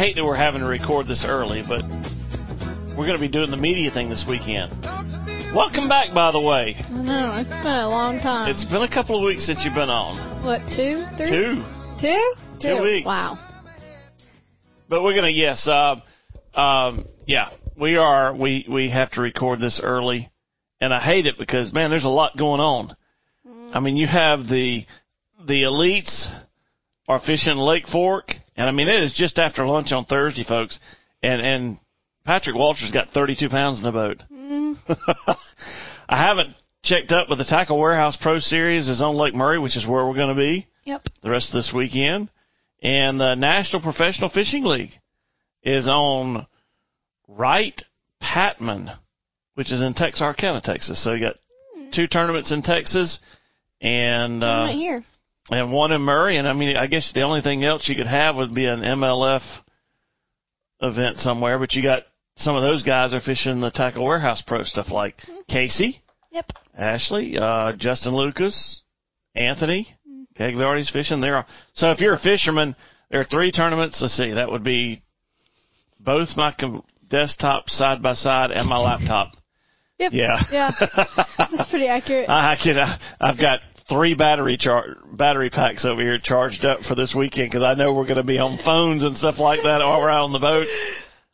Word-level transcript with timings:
hate 0.00 0.16
that 0.16 0.24
we're 0.24 0.34
having 0.34 0.62
to 0.62 0.66
record 0.66 1.06
this 1.06 1.26
early, 1.28 1.60
but 1.60 1.82
we're 2.96 3.04
going 3.04 3.12
to 3.12 3.20
be 3.20 3.28
doing 3.28 3.50
the 3.50 3.56
media 3.58 3.90
thing 3.90 4.08
this 4.08 4.24
weekend. 4.26 4.72
Welcome 5.54 5.90
back, 5.90 6.14
by 6.14 6.32
the 6.32 6.40
way. 6.40 6.74
I 6.74 6.90
know, 6.90 7.36
it's 7.36 7.50
been 7.50 7.84
a 7.84 7.90
long 7.90 8.18
time. 8.18 8.48
It's 8.48 8.64
been 8.64 8.80
a 8.80 8.88
couple 8.88 9.18
of 9.18 9.26
weeks 9.26 9.44
since 9.44 9.60
you've 9.62 9.74
been 9.74 9.90
on. 9.90 10.42
what, 10.42 10.60
two? 10.74 11.04
Three? 11.18 11.28
Two. 11.28 11.64
Two? 12.00 12.32
Two 12.62 12.82
weeks. 12.82 13.04
Wow. 13.04 13.36
But 14.88 15.02
we're 15.02 15.14
gonna 15.14 15.28
yes, 15.28 15.68
uh, 15.68 15.96
um, 16.58 17.04
yeah, 17.26 17.50
we 17.78 17.96
are. 17.96 18.34
We 18.34 18.64
we 18.70 18.88
have 18.88 19.10
to 19.12 19.20
record 19.20 19.60
this 19.60 19.82
early, 19.84 20.30
and 20.80 20.94
I 20.94 21.00
hate 21.00 21.26
it 21.26 21.34
because 21.38 21.74
man, 21.74 21.90
there's 21.90 22.06
a 22.06 22.08
lot 22.08 22.38
going 22.38 22.62
on. 22.62 22.96
I 23.74 23.80
mean, 23.80 23.98
you 23.98 24.06
have 24.06 24.44
the 24.44 24.86
the 25.46 25.64
elites 25.64 26.26
are 27.10 27.20
fishing 27.20 27.56
Lake 27.56 27.86
Fork, 27.90 28.32
and 28.56 28.68
I 28.68 28.72
mean 28.72 28.88
it 28.88 29.02
is 29.02 29.12
just 29.16 29.38
after 29.38 29.66
lunch 29.66 29.90
on 29.92 30.04
Thursday, 30.04 30.44
folks, 30.46 30.78
and 31.22 31.40
and 31.40 31.78
Patrick 32.24 32.54
Walters 32.54 32.90
got 32.92 33.08
32 33.12 33.48
pounds 33.48 33.78
in 33.78 33.84
the 33.84 33.92
boat. 33.92 34.18
I 36.08 36.16
haven't 36.26 36.54
checked 36.82 37.10
up, 37.12 37.26
but 37.28 37.36
the 37.36 37.44
Tackle 37.44 37.78
Warehouse 37.78 38.16
Pro 38.20 38.38
Series 38.38 38.88
is 38.88 39.00
on 39.02 39.16
Lake 39.16 39.34
Murray, 39.34 39.58
which 39.58 39.76
is 39.76 39.86
where 39.86 40.06
we're 40.06 40.14
going 40.14 40.34
to 40.34 40.40
be 40.40 40.66
Yep. 40.84 41.02
the 41.22 41.30
rest 41.30 41.48
of 41.48 41.54
this 41.54 41.72
weekend. 41.74 42.28
And 42.82 43.20
the 43.20 43.34
National 43.34 43.82
Professional 43.82 44.30
Fishing 44.30 44.64
League 44.64 44.92
is 45.62 45.88
on 45.88 46.46
Wright 47.28 47.80
Patman, 48.20 48.90
which 49.54 49.70
is 49.72 49.82
in 49.82 49.94
Texarkana, 49.94 50.60
Texas. 50.62 51.02
So 51.02 51.12
you 51.12 51.20
got 51.26 51.36
two 51.92 52.06
tournaments 52.06 52.52
in 52.52 52.62
Texas 52.62 53.18
and 53.80 54.44
I'm 54.44 54.62
uh, 54.62 54.66
right 54.66 54.74
here. 54.74 55.04
And 55.50 55.72
one 55.72 55.92
in 55.92 56.00
Murray. 56.02 56.36
And 56.36 56.48
I 56.48 56.52
mean, 56.52 56.76
I 56.76 56.86
guess 56.86 57.10
the 57.14 57.22
only 57.22 57.40
thing 57.42 57.64
else 57.64 57.88
you 57.88 57.96
could 57.96 58.06
have 58.06 58.36
would 58.36 58.54
be 58.54 58.66
an 58.66 58.80
MLF 58.80 59.42
event 60.80 61.18
somewhere. 61.18 61.58
But 61.58 61.72
you 61.72 61.82
got 61.82 62.02
some 62.36 62.56
of 62.56 62.62
those 62.62 62.82
guys 62.82 63.12
are 63.12 63.20
fishing 63.20 63.60
the 63.60 63.70
Tackle 63.70 64.04
Warehouse 64.04 64.42
Pro 64.46 64.62
stuff, 64.62 64.90
like 64.90 65.16
Casey, 65.48 66.00
Yep. 66.32 66.46
Ashley, 66.78 67.36
uh, 67.38 67.72
Justin 67.76 68.14
Lucas, 68.14 68.80
Anthony, 69.34 69.94
Gagliardi's 70.38 70.90
fishing 70.90 71.20
there. 71.20 71.44
So 71.74 71.90
if 71.90 71.98
you're 72.00 72.14
a 72.14 72.18
fisherman, 72.18 72.76
there 73.10 73.20
are 73.20 73.24
three 73.24 73.50
tournaments. 73.52 73.98
Let's 74.00 74.16
see, 74.16 74.32
that 74.32 74.50
would 74.50 74.64
be 74.64 75.02
both 75.98 76.28
my 76.36 76.54
com- 76.58 76.84
desktop 77.10 77.68
side 77.68 78.02
by 78.02 78.14
side 78.14 78.52
and 78.52 78.68
my 78.68 78.78
laptop. 78.78 79.32
Yep. 79.98 80.12
Yeah. 80.14 80.38
Yeah. 80.50 80.70
That's 81.38 81.68
pretty 81.68 81.86
accurate. 81.88 82.28
I 82.30 82.56
can. 82.62 82.78
I, 82.78 82.98
I've 83.20 83.38
got 83.38 83.60
three 83.90 84.14
battery 84.14 84.56
char- 84.58 84.96
battery 85.12 85.50
packs 85.50 85.84
over 85.84 86.00
here 86.00 86.18
charged 86.22 86.64
up 86.64 86.80
for 86.88 86.94
this 86.94 87.14
weekend 87.16 87.50
because 87.50 87.62
I 87.64 87.74
know 87.74 87.92
we're 87.92 88.04
going 88.06 88.16
to 88.16 88.22
be 88.22 88.38
on 88.38 88.58
phones 88.64 89.02
and 89.04 89.16
stuff 89.16 89.38
like 89.38 89.60
that 89.64 89.78
while 89.80 90.00
we're 90.00 90.08
out 90.08 90.24
on 90.24 90.32
the 90.32 90.38
boat. 90.38 90.66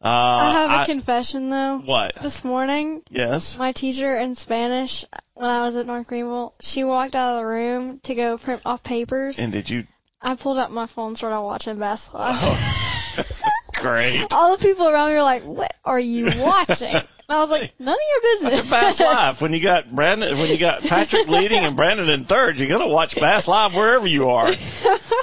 Uh, 0.02 0.08
I 0.08 0.52
have 0.52 0.70
a 0.70 0.82
I- 0.82 0.86
confession 0.86 1.50
though. 1.50 1.82
what? 1.84 2.14
This 2.22 2.38
morning, 2.44 3.02
Yes. 3.10 3.54
my 3.58 3.72
teacher 3.72 4.16
in 4.18 4.34
Spanish, 4.36 5.04
when 5.34 5.48
I 5.48 5.66
was 5.66 5.76
at 5.76 5.86
North 5.86 6.06
Greenville, 6.06 6.54
she 6.60 6.84
walked 6.84 7.14
out 7.14 7.36
of 7.36 7.40
the 7.42 7.46
room 7.46 8.00
to 8.04 8.14
go 8.14 8.38
print 8.38 8.62
off 8.64 8.82
papers. 8.82 9.36
And 9.38 9.52
did 9.52 9.68
you? 9.68 9.84
I 10.20 10.34
pulled 10.34 10.58
out 10.58 10.70
my 10.72 10.86
phone 10.94 11.08
and 11.08 11.16
started 11.18 11.40
watching 11.42 11.78
basketball. 11.78 12.22
Oh. 12.22 13.22
Great. 13.82 14.26
All 14.30 14.56
the 14.56 14.62
people 14.62 14.88
around 14.88 15.10
me 15.10 15.14
were 15.16 15.22
like, 15.22 15.42
"What 15.44 15.72
are 15.84 16.00
you 16.00 16.24
watching?" 16.38 16.94
I 17.28 17.40
was 17.40 17.50
like, 17.50 17.72
"None 17.78 17.94
of 17.94 17.98
your 17.98 18.34
business." 18.34 18.60
It's 18.60 18.68
a 18.68 18.70
Bass 18.70 19.00
Live. 19.00 19.40
When 19.40 19.52
you 19.52 19.62
got 19.62 19.94
Brandon, 19.94 20.38
when 20.38 20.50
you 20.50 20.58
got 20.58 20.82
Patrick 20.82 21.28
leading 21.28 21.64
and 21.64 21.76
Brandon 21.76 22.08
in 22.08 22.24
third, 22.26 22.56
you're 22.56 22.68
gonna 22.68 22.88
watch 22.88 23.14
Bass 23.18 23.48
Live 23.48 23.72
wherever 23.72 24.06
you 24.06 24.28
are. 24.28 24.50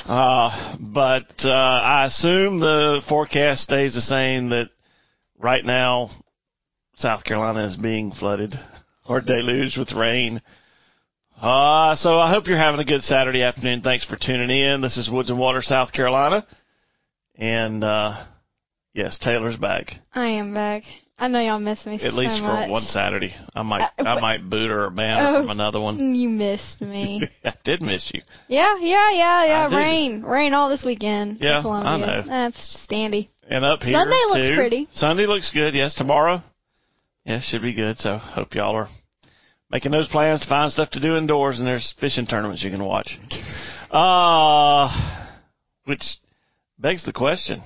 Uh, 0.05 0.75
but 0.79 1.31
uh, 1.45 1.49
I 1.49 2.07
assume 2.07 2.59
the 2.59 3.01
forecast 3.07 3.61
stays 3.61 3.93
the 3.93 4.01
same. 4.01 4.49
That 4.49 4.69
right 5.39 5.63
now, 5.63 6.09
South 6.95 7.23
Carolina 7.23 7.65
is 7.67 7.77
being 7.77 8.11
flooded 8.11 8.53
or 9.05 9.21
deluged 9.21 9.77
with 9.77 9.93
rain. 9.93 10.41
Uh, 11.41 11.95
so 11.95 12.19
I 12.19 12.29
hope 12.31 12.47
you're 12.47 12.57
having 12.57 12.81
a 12.81 12.85
good 12.85 13.01
Saturday 13.03 13.43
afternoon. 13.43 13.81
Thanks 13.81 14.05
for 14.05 14.17
tuning 14.17 14.49
in. 14.49 14.81
This 14.81 14.97
is 14.97 15.09
Woods 15.09 15.29
and 15.29 15.39
Water, 15.39 15.61
South 15.61 15.93
Carolina, 15.93 16.45
and 17.35 17.83
uh, 17.83 18.25
yes, 18.93 19.17
Taylor's 19.19 19.57
back. 19.57 19.91
I 20.13 20.27
am 20.27 20.53
back. 20.53 20.83
I 21.17 21.27
know 21.27 21.39
y'all 21.39 21.59
miss 21.59 21.85
me 21.85 21.95
At 21.95 22.01
so 22.11 22.17
least 22.17 22.41
much. 22.41 22.65
for 22.65 22.71
one 22.71 22.81
Saturday. 22.83 23.33
I 23.55 23.61
might 23.61 23.81
Uh, 23.99 24.03
I 24.03 24.19
might 24.19 24.49
boot 24.49 24.69
her 24.69 24.85
or 24.85 24.89
ban 24.89 25.17
her 25.19 25.27
Oh. 25.37 25.41
from 25.41 25.49
another 25.51 25.79
one. 25.79 26.15
You 26.23 26.27
missed 26.27 26.81
me. 26.81 27.21
I 27.45 27.53
did 27.63 27.81
miss 27.81 28.09
you. 28.13 28.21
yeah, 28.47 28.75
yeah, 28.79 29.11
yeah, 29.11 29.45
yeah. 29.45 29.67
I. 29.71 29.75
Rain, 29.77 30.23
rain 30.23 30.53
all 30.53 30.69
this 30.69 30.83
weekend. 30.83 31.37
in 31.37 31.47
Yeah, 31.47 31.59
I 31.65 31.97
know. 31.97 32.23
That's 32.27 32.85
standy. 32.89 33.29
And 33.47 33.63
up 33.63 33.81
here 33.83 33.93
Sunday 33.93 34.21
looks 34.27 34.47
too. 34.47 34.55
pretty. 34.55 34.87
Sunday 34.91 35.25
looks 35.27 35.51
good. 35.53 35.75
Yes, 35.75 35.93
tomorrow. 35.93 36.41
Yeah, 37.25 37.39
should 37.41 37.61
be 37.61 37.73
good. 37.73 37.99
So 37.99 38.17
hope 38.17 38.55
y'all 38.55 38.75
are 38.75 38.89
making 39.69 39.91
those 39.91 40.07
plans 40.09 40.41
to 40.41 40.47
find 40.49 40.71
stuff 40.71 40.89
to 40.91 40.99
do 40.99 41.15
indoors 41.15 41.59
and 41.59 41.67
there's 41.67 41.93
fishing 42.01 42.25
tournaments 42.25 42.63
you 42.63 42.71
can 42.71 42.83
watch. 42.83 43.17
Uh 43.91 44.89
which 45.85 46.01
begs 46.79 47.05
the 47.05 47.13
question. 47.13 47.61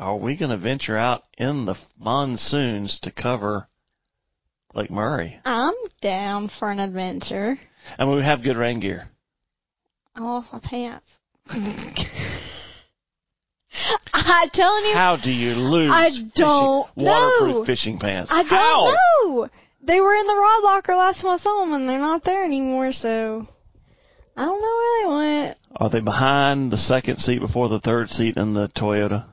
Are 0.00 0.16
we 0.16 0.36
going 0.38 0.50
to 0.50 0.56
venture 0.56 0.96
out 0.96 1.24
in 1.36 1.66
the 1.66 1.74
monsoons 1.98 2.98
to 3.02 3.10
cover 3.10 3.68
Lake 4.74 4.90
Murray? 4.90 5.38
I'm 5.44 5.74
down 6.00 6.50
for 6.58 6.70
an 6.70 6.78
adventure. 6.80 7.58
And 7.98 8.10
we 8.10 8.22
have 8.22 8.42
good 8.42 8.56
rain 8.56 8.80
gear. 8.80 9.10
I 10.16 10.20
lost 10.22 10.50
my 10.54 10.58
pants. 10.60 11.04
I'm 11.50 11.74
telling 14.54 14.84
you, 14.86 14.94
How 14.94 15.18
do 15.22 15.30
you 15.30 15.50
lose 15.52 15.90
I 15.92 16.08
don't 16.34 16.88
waterproof 16.96 17.56
know. 17.56 17.64
fishing 17.66 17.98
pants? 17.98 18.30
I 18.32 18.42
don't 18.42 18.48
How? 18.48 18.94
know. 19.26 19.48
They 19.82 20.00
were 20.00 20.14
in 20.14 20.26
the 20.26 20.34
rod 20.34 20.62
locker 20.64 20.94
last 20.96 21.20
time 21.20 21.38
I 21.38 21.42
saw 21.42 21.60
them, 21.64 21.74
and 21.74 21.86
they're 21.86 21.98
not 21.98 22.24
there 22.24 22.42
anymore. 22.42 22.92
So 22.92 23.46
I 24.34 24.44
don't 24.46 24.62
know 24.62 24.76
where 24.78 25.02
they 25.02 25.08
went. 25.42 25.58
Are 25.76 25.90
they 25.90 26.00
behind 26.00 26.70
the 26.72 26.78
second 26.78 27.18
seat 27.18 27.40
before 27.40 27.68
the 27.68 27.80
third 27.80 28.08
seat 28.08 28.38
in 28.38 28.54
the 28.54 28.68
Toyota? 28.76 29.26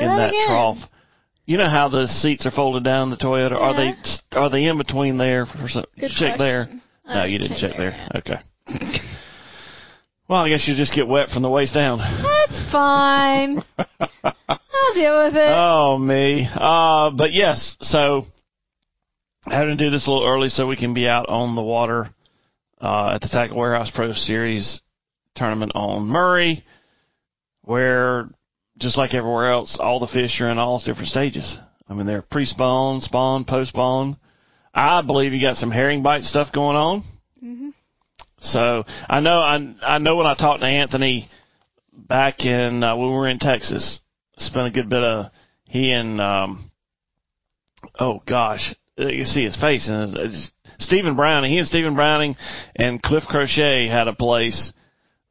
In 0.00 0.08
that 0.16 0.32
trough. 0.46 0.78
You 1.46 1.56
know 1.58 1.68
how 1.68 1.88
the 1.88 2.06
seats 2.06 2.46
are 2.46 2.50
folded 2.52 2.84
down 2.84 3.10
the 3.10 3.16
Toyota? 3.16 3.52
Are 3.52 3.74
they 3.74 3.94
are 4.32 4.50
they 4.50 4.64
in 4.66 4.78
between 4.78 5.18
there 5.18 5.46
for 5.46 5.68
some 5.68 5.84
Good 5.98 6.10
check 6.18 6.38
there? 6.38 6.64
question. 6.66 6.82
No, 7.06 7.24
you 7.24 7.38
didn't 7.38 7.58
check 7.58 7.72
there. 7.76 7.90
there. 7.90 8.08
Okay. 8.16 8.98
Well, 10.28 10.42
I 10.44 10.48
guess 10.48 10.64
you 10.68 10.76
just 10.76 10.94
get 10.94 11.08
wet 11.08 11.28
from 11.30 11.42
the 11.42 11.50
waist 11.50 11.74
down. 11.74 11.98
That's 11.98 12.70
fine. 12.72 13.60
I'll 14.48 14.94
deal 14.94 15.24
with 15.24 15.34
it. 15.34 15.52
oh 15.52 15.98
me. 15.98 16.46
Uh 16.54 17.10
but 17.10 17.32
yes, 17.32 17.76
so 17.80 18.22
having 19.44 19.76
to 19.76 19.84
do 19.84 19.90
this 19.90 20.06
a 20.06 20.10
little 20.10 20.28
early 20.28 20.48
so 20.50 20.66
we 20.68 20.76
can 20.76 20.94
be 20.94 21.08
out 21.08 21.28
on 21.28 21.56
the 21.56 21.62
water 21.62 22.10
uh 22.80 23.12
at 23.14 23.22
the 23.22 23.28
Tackle 23.28 23.56
Warehouse 23.56 23.90
Pro 23.92 24.12
Series 24.12 24.80
tournament 25.34 25.72
on 25.74 26.06
Murray, 26.06 26.64
where 27.62 27.99
just 28.80 28.96
like 28.96 29.14
everywhere 29.14 29.50
else, 29.50 29.78
all 29.80 30.00
the 30.00 30.06
fish 30.06 30.40
are 30.40 30.50
in 30.50 30.58
all 30.58 30.82
different 30.84 31.08
stages. 31.08 31.58
I 31.88 31.94
mean 31.94 32.06
they're 32.06 32.22
pre 32.22 32.46
spawn, 32.46 33.00
spawn, 33.00 33.44
post 33.44 33.70
spawn. 33.70 34.16
I 34.72 35.02
believe 35.02 35.32
you 35.32 35.40
got 35.40 35.56
some 35.56 35.70
herring 35.70 36.02
bite 36.02 36.22
stuff 36.22 36.52
going 36.52 36.76
on. 36.76 37.04
Mhm. 37.44 37.72
So 38.38 38.84
I 39.08 39.20
know 39.20 39.40
I 39.40 39.74
I 39.82 39.98
know 39.98 40.16
when 40.16 40.26
I 40.26 40.34
talked 40.34 40.60
to 40.60 40.66
Anthony 40.66 41.28
back 41.92 42.40
in 42.40 42.82
uh, 42.82 42.96
when 42.96 43.08
we 43.08 43.14
were 43.14 43.28
in 43.28 43.38
Texas, 43.38 44.00
spent 44.38 44.66
a 44.66 44.70
good 44.70 44.88
bit 44.88 45.02
of 45.02 45.26
he 45.64 45.92
and 45.92 46.20
um 46.20 46.70
oh 47.98 48.22
gosh, 48.26 48.74
you 48.96 49.24
see 49.24 49.44
his 49.44 49.60
face 49.60 49.88
and 49.88 50.16
it's, 50.16 50.16
it's 50.16 50.52
Stephen 50.80 51.14
Browning. 51.14 51.52
He 51.52 51.58
and 51.58 51.68
Stephen 51.68 51.94
Browning 51.94 52.36
and 52.76 53.02
Cliff 53.02 53.24
Crochet 53.28 53.88
had 53.88 54.08
a 54.08 54.14
place 54.14 54.72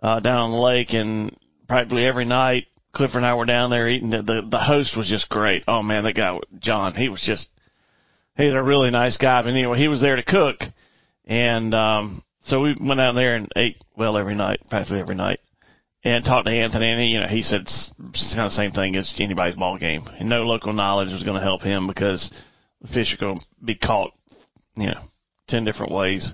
uh, 0.02 0.19
down 0.19 0.42
on 0.42 0.52
the 0.52 0.57
lake, 0.57 0.94
and 0.94 1.36
practically 1.68 2.06
every 2.06 2.25
night 2.25 2.68
Clifford 2.94 3.18
and 3.18 3.25
I 3.25 3.36
were 3.36 3.45
down 3.45 3.69
there 3.69 3.88
eating. 3.88 4.09
The, 4.09 4.21
the 4.21 4.41
the 4.50 4.59
host 4.59 4.97
was 4.97 5.07
just 5.07 5.30
great. 5.30 5.63
Oh 5.68 5.81
man, 5.81 6.03
that 6.03 6.15
guy 6.15 6.38
John, 6.59 6.95
he 6.95 7.09
was 7.09 7.21
just 7.21 7.47
he's 8.36 8.53
a 8.53 8.63
really 8.63 8.89
nice 8.89 9.18
guy. 9.18 9.41
But 9.41 9.50
anyway, 9.50 9.77
he 9.77 9.88
was 9.88 10.01
there 10.01 10.15
to 10.15 10.24
cook, 10.24 10.57
and 11.25 11.74
um, 11.74 12.24
so 12.45 12.62
we 12.62 12.75
went 12.80 13.00
out 13.00 13.13
there 13.13 13.36
and 13.36 13.47
ate 13.56 13.77
well 13.95 14.18
every 14.18 14.36
night, 14.36 14.62
practically 14.69 15.00
every 15.00 15.15
night, 15.15 15.39
and 16.03 16.24
talked 16.24 16.47
to 16.47 16.51
Anthony. 16.51 16.91
And 16.91 17.01
he, 17.01 17.07
you 17.07 17.19
know, 17.19 17.27
he 17.27 17.44
said 17.44 17.62
it's 17.62 17.91
kind 18.00 18.45
of 18.45 18.51
the 18.51 18.57
same 18.57 18.71
thing 18.71 18.95
as 18.95 19.13
anybody's 19.19 19.56
ball 19.56 19.77
game, 19.77 20.07
and 20.19 20.30
no 20.30 20.44
local 20.44 20.74
knowledge 20.74 21.12
was 21.12 21.24
going 21.24 21.38
to 21.38 21.44
help 21.44 21.62
him 21.62 21.88
because 21.88 22.31
the 22.81 22.88
fish 22.88 23.13
are 23.13 23.24
going 23.24 23.39
to 23.39 23.45
be 23.63 23.75
caught, 23.75 24.12
you 24.75 24.88
know, 24.88 25.01
ten 25.47 25.63
different 25.63 25.92
ways. 25.92 26.31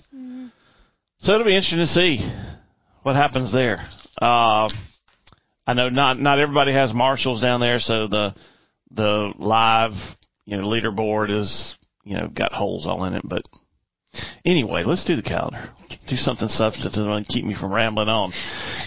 So 1.20 1.34
it'll 1.34 1.46
be 1.46 1.56
interesting 1.56 1.80
to 1.80 1.88
see 1.88 2.20
what 3.04 3.16
happens 3.16 3.52
there. 3.52 3.88
Uh, 4.22 4.70
I 5.68 5.74
know 5.74 5.90
not 5.90 6.20
not 6.20 6.40
everybody 6.40 6.74
has 6.74 6.94
marshals 6.94 7.42
down 7.42 7.60
there, 7.60 7.80
so 7.80 8.08
the 8.08 8.36
the 8.92 9.34
live 9.38 9.94
you 10.46 10.58
know 10.58 10.64
leaderboard 10.64 11.30
is 11.32 11.76
you 12.04 12.18
know 12.18 12.28
got 12.28 12.54
holes 12.54 12.86
all 12.86 13.04
in 13.06 13.14
it. 13.14 13.24
But 13.24 13.44
anyway, 14.46 14.84
let's 14.86 15.04
do 15.06 15.16
the 15.16 15.24
calendar. 15.24 15.72
Do 16.08 16.16
something 16.18 16.48
substantive 16.48 17.08
and 17.08 17.28
keep 17.28 17.46
me 17.46 17.56
from 17.60 17.74
rambling 17.74 18.10
on. 18.10 18.32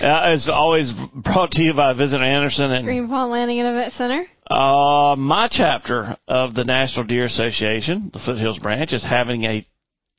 Uh, 0.01 0.33
as 0.33 0.49
always, 0.49 0.93
brought 1.15 1.51
to 1.53 1.63
you 1.63 1.75
by 1.75 1.93
Visitor 1.95 2.23
Anderson 2.23 2.71
and 2.71 2.85
Green 2.85 3.09
Pond 3.09 3.33
Landing 3.33 3.59
and 3.59 3.69
Event 3.69 3.93
Center. 3.95 4.27
uh, 4.49 5.17
my 5.17 5.49
chapter 5.51 6.17
of 6.29 6.55
the 6.55 6.63
National 6.63 7.05
Deer 7.05 7.25
Association, 7.25 8.11
the 8.13 8.21
Foothills 8.25 8.61
branch, 8.61 8.93
is 8.93 9.05
having 9.05 9.43
a 9.45 9.67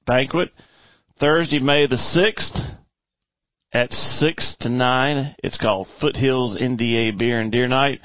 banquet 0.05 0.49
Thursday, 1.21 1.59
May 1.59 1.87
the 1.87 1.95
6th 1.95 2.78
at 3.71 3.91
6 3.91 4.55
to 4.61 4.69
9. 4.69 5.35
It's 5.43 5.57
called 5.57 5.87
Foothills 5.99 6.57
NDA 6.57 7.17
Beer 7.17 7.39
and 7.39 7.51
Deer 7.51 7.67
Night. 7.67 8.01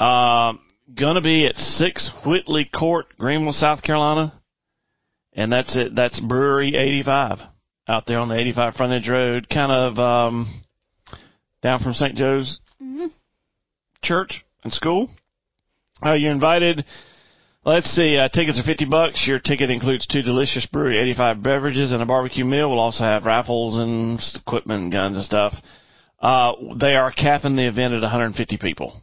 Um, 0.00 0.60
gonna 0.94 1.20
be 1.20 1.46
at 1.46 1.56
6 1.56 2.10
Whitley 2.26 2.64
Court, 2.64 3.06
Greenville, 3.18 3.52
South 3.52 3.82
Carolina. 3.82 4.40
And 5.32 5.52
that's 5.52 5.76
it. 5.76 5.94
That's 5.94 6.20
Brewery 6.20 6.76
85 6.76 7.38
out 7.88 8.04
there 8.06 8.18
on 8.18 8.28
the 8.28 8.38
85 8.38 8.74
frontage 8.74 9.08
road, 9.08 9.48
kind 9.48 9.72
of, 9.72 9.98
um, 9.98 10.62
down 11.62 11.80
from 11.80 11.92
St. 11.94 12.14
Joe's 12.14 12.60
Church 14.02 14.44
and 14.62 14.72
School. 14.72 15.08
Uh, 16.04 16.12
you're 16.12 16.32
invited. 16.32 16.84
Let's 17.66 17.86
see. 17.96 18.18
Uh, 18.18 18.28
tickets 18.28 18.60
are 18.60 18.66
fifty 18.66 18.84
bucks. 18.84 19.24
Your 19.26 19.38
ticket 19.38 19.70
includes 19.70 20.06
two 20.06 20.20
delicious 20.20 20.66
brewery 20.70 20.98
eighty-five 20.98 21.42
beverages 21.42 21.92
and 21.92 22.02
a 22.02 22.06
barbecue 22.06 22.44
meal. 22.44 22.68
We'll 22.68 22.78
also 22.78 23.04
have 23.04 23.24
raffles 23.24 23.78
and 23.78 24.20
equipment, 24.38 24.82
and 24.82 24.92
guns 24.92 25.16
and 25.16 25.24
stuff. 25.24 25.54
Uh, 26.20 26.52
they 26.78 26.94
are 26.94 27.10
capping 27.10 27.56
the 27.56 27.66
event 27.66 27.94
at 27.94 28.02
150 28.02 28.58
people. 28.58 29.00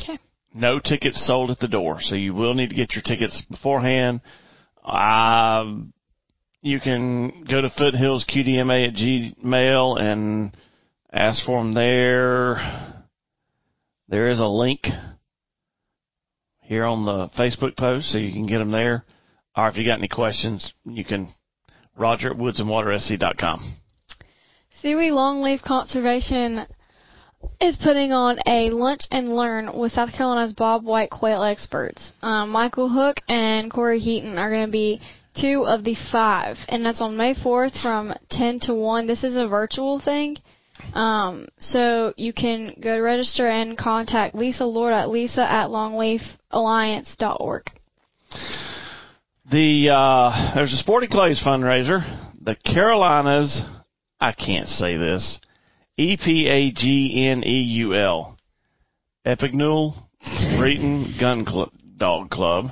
Okay. 0.00 0.18
No 0.54 0.78
tickets 0.78 1.26
sold 1.26 1.50
at 1.50 1.58
the 1.58 1.68
door, 1.68 1.98
so 2.00 2.14
you 2.14 2.34
will 2.34 2.54
need 2.54 2.70
to 2.70 2.76
get 2.76 2.94
your 2.94 3.02
tickets 3.02 3.42
beforehand. 3.50 4.20
Um, 4.84 5.92
you 6.60 6.80
can 6.80 7.44
go 7.44 7.60
to 7.60 7.68
foothillsqdma 7.68 8.88
at 8.88 8.94
gmail 8.94 10.00
and 10.00 10.56
ask 11.12 11.44
for 11.44 11.62
them 11.62 11.74
there. 11.74 13.04
There 14.08 14.30
is 14.30 14.40
a 14.40 14.46
link 14.46 14.86
here 16.62 16.84
on 16.84 17.04
the 17.04 17.28
Facebook 17.38 17.76
post, 17.76 18.10
so 18.10 18.18
you 18.18 18.32
can 18.32 18.46
get 18.46 18.58
them 18.58 18.70
there. 18.70 19.04
Or 19.56 19.68
if 19.68 19.76
you 19.76 19.86
got 19.86 19.98
any 19.98 20.08
questions, 20.08 20.72
you 20.84 21.04
can 21.04 21.32
Roger 21.96 22.30
at 22.30 22.38
woodsandwatersc.com. 22.38 23.76
Sewee 24.80 25.10
Longleaf 25.10 25.62
Conservation 25.62 26.66
is 27.60 27.76
putting 27.82 28.12
on 28.12 28.38
a 28.46 28.70
lunch 28.70 29.02
and 29.10 29.36
learn 29.36 29.76
with 29.78 29.92
South 29.92 30.12
Carolina's 30.12 30.52
Bob 30.54 30.84
White 30.84 31.10
quail 31.10 31.42
experts. 31.42 32.00
Um, 32.22 32.50
Michael 32.50 32.88
Hook 32.88 33.18
and 33.28 33.70
Corey 33.70 33.98
Heaton 33.98 34.38
are 34.38 34.50
going 34.50 34.66
to 34.66 34.72
be 34.72 35.00
two 35.40 35.64
of 35.66 35.84
the 35.84 35.96
five, 36.10 36.56
and 36.68 36.84
that's 36.84 37.00
on 37.00 37.16
May 37.16 37.34
4th 37.34 37.80
from 37.82 38.14
10 38.30 38.60
to 38.62 38.74
1. 38.74 39.06
This 39.06 39.24
is 39.24 39.36
a 39.36 39.46
virtual 39.46 40.00
thing. 40.00 40.36
Um, 40.94 41.46
so 41.58 42.12
you 42.16 42.32
can 42.32 42.74
go 42.80 42.96
to 42.96 43.02
register 43.02 43.48
and 43.48 43.76
contact 43.78 44.34
Lisa 44.34 44.64
Lord 44.64 44.92
at 44.92 45.08
lisa 45.10 45.42
at 45.50 45.68
longleafalliance.org. 45.68 47.62
The 49.50 49.90
uh, 49.90 50.54
there's 50.54 50.72
a 50.72 50.76
Sporting 50.78 51.10
Clays 51.10 51.42
fundraiser. 51.44 52.00
The 52.40 52.56
Carolinas, 52.64 53.62
I 54.20 54.32
can't 54.32 54.68
say 54.68 54.96
this. 54.96 55.38
E 55.96 56.16
P 56.16 56.46
A 56.48 56.70
G 56.72 57.26
N 57.28 57.42
E 57.44 57.62
U 57.78 57.94
L, 57.94 58.36
Epagneul 59.26 59.94
Breton 60.58 61.16
Gun 61.20 61.44
Cl- 61.46 61.72
Dog 61.96 62.30
Club. 62.30 62.66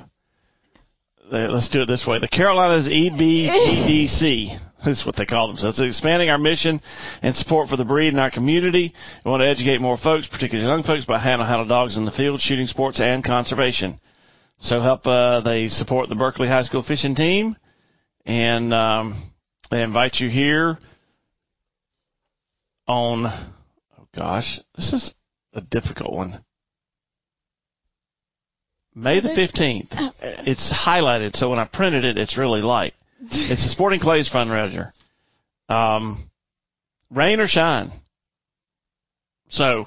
Let's 1.31 1.69
do 1.69 1.83
it 1.83 1.85
this 1.85 2.05
way. 2.05 2.19
The 2.19 2.27
Carolinas 2.27 2.87
E 2.89 3.09
EBGDC. 3.09 4.70
That's 4.85 5.05
what 5.05 5.15
they 5.15 5.25
call 5.25 5.47
themselves. 5.47 5.79
It's 5.79 5.97
expanding 5.97 6.29
our 6.29 6.37
mission 6.37 6.81
and 7.21 7.35
support 7.35 7.69
for 7.69 7.77
the 7.77 7.85
breed 7.85 8.13
in 8.13 8.19
our 8.19 8.31
community. 8.31 8.93
We 9.23 9.31
want 9.31 9.41
to 9.41 9.47
educate 9.47 9.79
more 9.79 9.97
folks, 9.97 10.27
particularly 10.27 10.67
young 10.67 10.83
folks, 10.83 11.03
about 11.03 11.21
how 11.21 11.37
to 11.37 11.45
handle 11.45 11.67
dogs 11.67 11.97
in 11.97 12.05
the 12.05 12.11
field, 12.11 12.41
shooting 12.41 12.67
sports, 12.67 12.99
and 12.99 13.23
conservation. 13.23 13.99
So 14.59 14.81
help 14.81 15.05
uh, 15.05 15.41
they 15.41 15.67
support 15.67 16.09
the 16.09 16.15
Berkeley 16.15 16.47
High 16.47 16.63
School 16.63 16.83
fishing 16.87 17.15
team, 17.15 17.55
and 18.25 18.73
um, 18.73 19.31
they 19.69 19.81
invite 19.83 20.15
you 20.15 20.29
here 20.29 20.77
on. 22.87 23.25
Oh 23.99 24.07
gosh, 24.15 24.59
this 24.75 24.93
is 24.93 25.13
a 25.53 25.61
difficult 25.61 26.13
one. 26.13 26.43
May 28.93 29.19
the 29.19 29.33
fifteenth. 29.35 29.89
It's 30.21 30.73
highlighted, 30.85 31.35
so 31.35 31.49
when 31.49 31.59
I 31.59 31.65
printed 31.65 32.03
it, 32.03 32.17
it's 32.17 32.37
really 32.37 32.61
light. 32.61 32.93
It's 33.21 33.65
a 33.65 33.69
Sporting 33.69 33.99
Clays 33.99 34.29
fundraiser. 34.33 34.91
Um, 35.69 36.29
rain 37.09 37.39
or 37.39 37.47
shine. 37.47 37.91
So, 39.49 39.85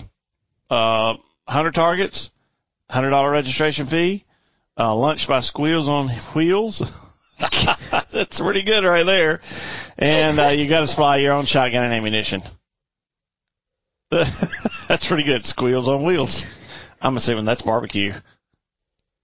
uh, 0.71 1.15
hundred 1.47 1.73
targets, 1.73 2.31
hundred 2.89 3.11
dollar 3.11 3.31
registration 3.31 3.87
fee. 3.89 4.25
Uh, 4.79 4.95
lunch 4.95 5.21
by 5.29 5.41
Squeals 5.41 5.89
on 5.89 6.09
Wheels. 6.35 6.83
That's 8.13 8.41
pretty 8.41 8.65
good 8.65 8.85
right 8.85 9.05
there. 9.05 9.41
And 9.99 10.39
uh, 10.41 10.49
you 10.51 10.69
got 10.69 10.81
to 10.81 10.87
supply 10.89 11.19
your 11.19 11.33
own 11.33 11.47
shotgun 11.47 11.85
and 11.85 11.93
ammunition. 11.93 12.43
that's 14.89 15.09
pretty 15.09 15.25
good. 15.25 15.45
Squeals 15.45 15.89
on 15.89 16.05
Wheels. 16.07 16.45
I'm 17.01 17.17
assuming 17.17 17.45
that's 17.45 17.63
barbecue. 17.63 18.13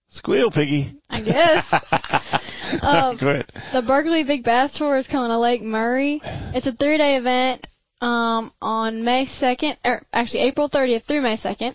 Squeal, 0.09 0.51
piggy. 0.51 0.97
I 1.09 1.23
guess. 1.23 1.65
Um. 2.83 3.19
The 3.73 3.83
Berkeley 3.87 4.25
Big 4.25 4.45
Bass 4.45 4.77
Tour 4.77 4.99
is 4.99 5.07
coming 5.07 5.31
to 5.31 5.39
Lake 5.39 5.63
Murray. 5.63 6.21
It's 6.25 6.67
a 6.67 6.73
three 6.73 6.99
day 6.99 7.17
event 7.17 7.67
um, 8.01 8.53
on 8.61 9.05
May 9.05 9.27
2nd, 9.41 9.77
or 9.85 10.03
actually 10.13 10.41
April 10.43 10.69
30th 10.69 11.05
through 11.07 11.23
May 11.23 11.37
2nd. 11.37 11.75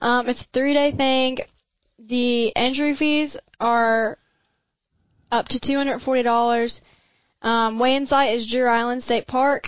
Um, 0.00 0.28
it's 0.28 0.40
a 0.40 0.46
three 0.52 0.74
day 0.74 0.92
thing. 0.96 1.38
The 1.98 2.54
entry 2.56 2.94
fees 2.96 3.36
are 3.60 4.18
up 5.32 5.46
to 5.48 5.58
$240. 5.60 6.80
Um, 7.42 7.78
weigh-in 7.78 8.06
site 8.06 8.34
is 8.34 8.52
Dreher 8.52 8.70
Island 8.70 9.02
State 9.02 9.26
Park. 9.26 9.64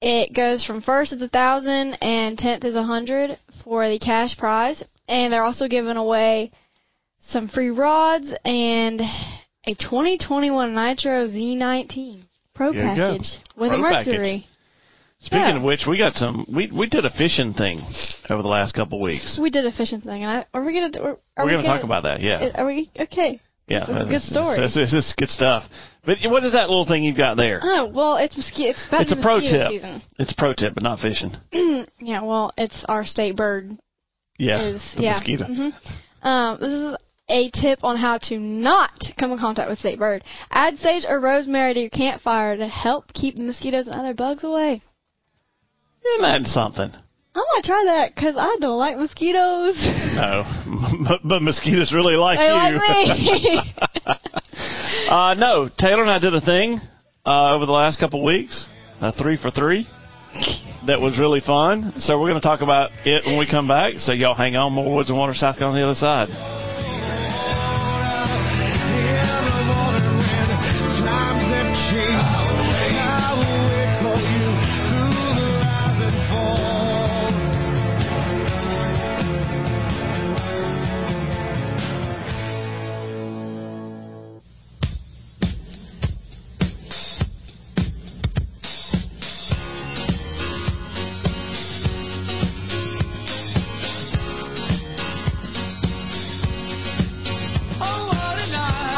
It 0.00 0.34
goes 0.34 0.64
from 0.64 0.82
first 0.82 1.12
is 1.12 1.22
a 1.22 1.28
thousand 1.28 1.94
and 2.02 2.36
tenth 2.36 2.64
is 2.64 2.76
a 2.76 2.82
hundred 2.82 3.38
for 3.62 3.88
the 3.88 3.98
cash 3.98 4.36
prize, 4.36 4.82
and 5.08 5.32
they're 5.32 5.44
also 5.44 5.66
giving 5.66 5.96
away 5.96 6.52
some 7.20 7.48
free 7.48 7.70
rods 7.70 8.26
and 8.44 9.00
a 9.66 9.74
2021 9.74 10.74
Nitro 10.74 11.26
Z19 11.28 12.22
Pro 12.54 12.72
package 12.72 13.26
with 13.56 13.70
Pro 13.70 13.78
a 13.78 13.78
Mercury. 13.78 14.46
Speaking 15.20 15.38
Yeah. 15.40 15.56
of 15.56 15.62
which, 15.62 15.86
we 15.88 15.96
got 15.98 16.12
some. 16.14 16.44
We 16.54 16.70
we 16.70 16.86
did 16.86 17.04
a 17.06 17.10
fishing 17.10 17.54
thing 17.54 17.80
over 18.28 18.42
the 18.42 18.48
last 18.48 18.74
couple 18.74 19.00
weeks. 19.00 19.38
We 19.40 19.48
did 19.50 19.64
a 19.66 19.72
fishing 19.72 20.00
thing, 20.02 20.22
and 20.22 20.30
I, 20.30 20.46
are 20.52 20.62
we 20.62 20.72
gonna? 20.74 21.00
Are, 21.02 21.10
are 21.10 21.18
We're 21.38 21.44
we 21.46 21.50
going 21.52 21.62
to 21.62 21.68
talk 21.68 21.82
about 21.82 22.02
that. 22.02 22.20
Yeah, 22.20 22.50
Are 22.54 22.66
we 22.66 22.90
okay? 22.98 23.40
yeah. 23.66 23.86
it's 23.88 24.06
a 24.06 24.08
good 24.08 24.20
story. 24.22 24.60
This, 24.60 24.76
is 24.76 25.14
good 25.16 25.30
stuff. 25.30 25.64
But 26.04 26.18
what 26.24 26.44
is 26.44 26.52
that 26.52 26.68
little 26.68 26.84
thing 26.86 27.02
you've 27.02 27.16
got 27.16 27.36
there? 27.38 27.60
Oh 27.62 27.88
well, 27.88 28.16
it's 28.18 28.36
mosquito. 28.36 28.70
It's, 28.92 29.10
It's 29.10 29.12
a 29.12 29.22
pro 29.22 29.40
tip. 29.40 29.70
Season. 29.70 30.02
It's 30.18 30.32
a 30.32 30.36
pro 30.36 30.52
tip, 30.52 30.74
but 30.74 30.82
not 30.82 30.98
fishing. 31.00 31.32
Yeah, 32.00 32.20
well, 32.22 32.52
it's 32.58 32.84
our 32.86 33.04
state 33.04 33.34
bird. 33.34 33.78
Yeah, 34.38 34.62
Is 34.74 34.82
the 34.96 35.02
yeah. 35.04 35.12
mosquito. 35.12 35.44
hmm 35.46 36.26
Um, 36.28 36.58
this 36.60 36.70
is 36.70 36.96
a 37.28 37.50
tip 37.50 37.82
on 37.82 37.96
how 37.96 38.18
to 38.28 38.38
not 38.38 38.90
come 39.18 39.32
in 39.32 39.38
contact 39.38 39.70
with 39.70 39.78
state 39.78 39.98
bird. 39.98 40.22
Add 40.50 40.76
sage 40.78 41.04
or 41.08 41.20
rosemary 41.20 41.74
to 41.74 41.80
your 41.80 41.90
campfire 41.90 42.56
to 42.56 42.68
help 42.68 43.12
keep 43.14 43.36
the 43.36 43.42
mosquitoes 43.42 43.86
and 43.86 43.96
other 43.96 44.14
bugs 44.14 44.44
away. 44.44 44.82
Isn't 46.04 46.22
that 46.22 46.42
something? 46.50 46.90
I 47.36 47.38
might 47.38 47.64
try 47.64 47.82
that 47.86 48.14
because 48.14 48.36
I 48.38 48.56
don't 48.60 48.78
like 48.78 48.96
mosquitoes. 48.96 49.76
No, 50.14 50.44
but, 51.08 51.20
but 51.28 51.42
mosquitoes 51.42 51.92
really 51.92 52.14
like 52.14 52.38
They 52.38 52.46
you. 52.46 52.52
like 52.52 53.18
me. 53.18 53.74
uh, 55.10 55.34
no, 55.34 55.68
Taylor 55.76 56.02
and 56.02 56.10
I 56.12 56.20
did 56.20 56.32
a 56.34 56.40
thing 56.40 56.78
uh, 57.26 57.52
over 57.56 57.66
the 57.66 57.72
last 57.72 57.98
couple 57.98 58.20
of 58.20 58.24
weeks. 58.24 58.68
Uh, 59.00 59.10
three 59.20 59.36
for 59.36 59.50
three. 59.50 59.88
that 60.86 61.00
was 61.00 61.18
really 61.18 61.40
fun. 61.40 61.94
So 61.96 62.20
we're 62.20 62.28
going 62.28 62.40
to 62.40 62.46
talk 62.46 62.60
about 62.60 62.92
it 63.04 63.26
when 63.26 63.40
we 63.40 63.50
come 63.50 63.66
back. 63.66 63.94
So 63.98 64.12
y'all 64.12 64.36
hang 64.36 64.54
on. 64.54 64.72
More 64.72 64.94
Woods 64.94 65.08
and 65.08 65.18
Water 65.18 65.34
South 65.34 65.60
on 65.60 65.74
the 65.74 65.82
other 65.82 65.96
side. 65.96 66.63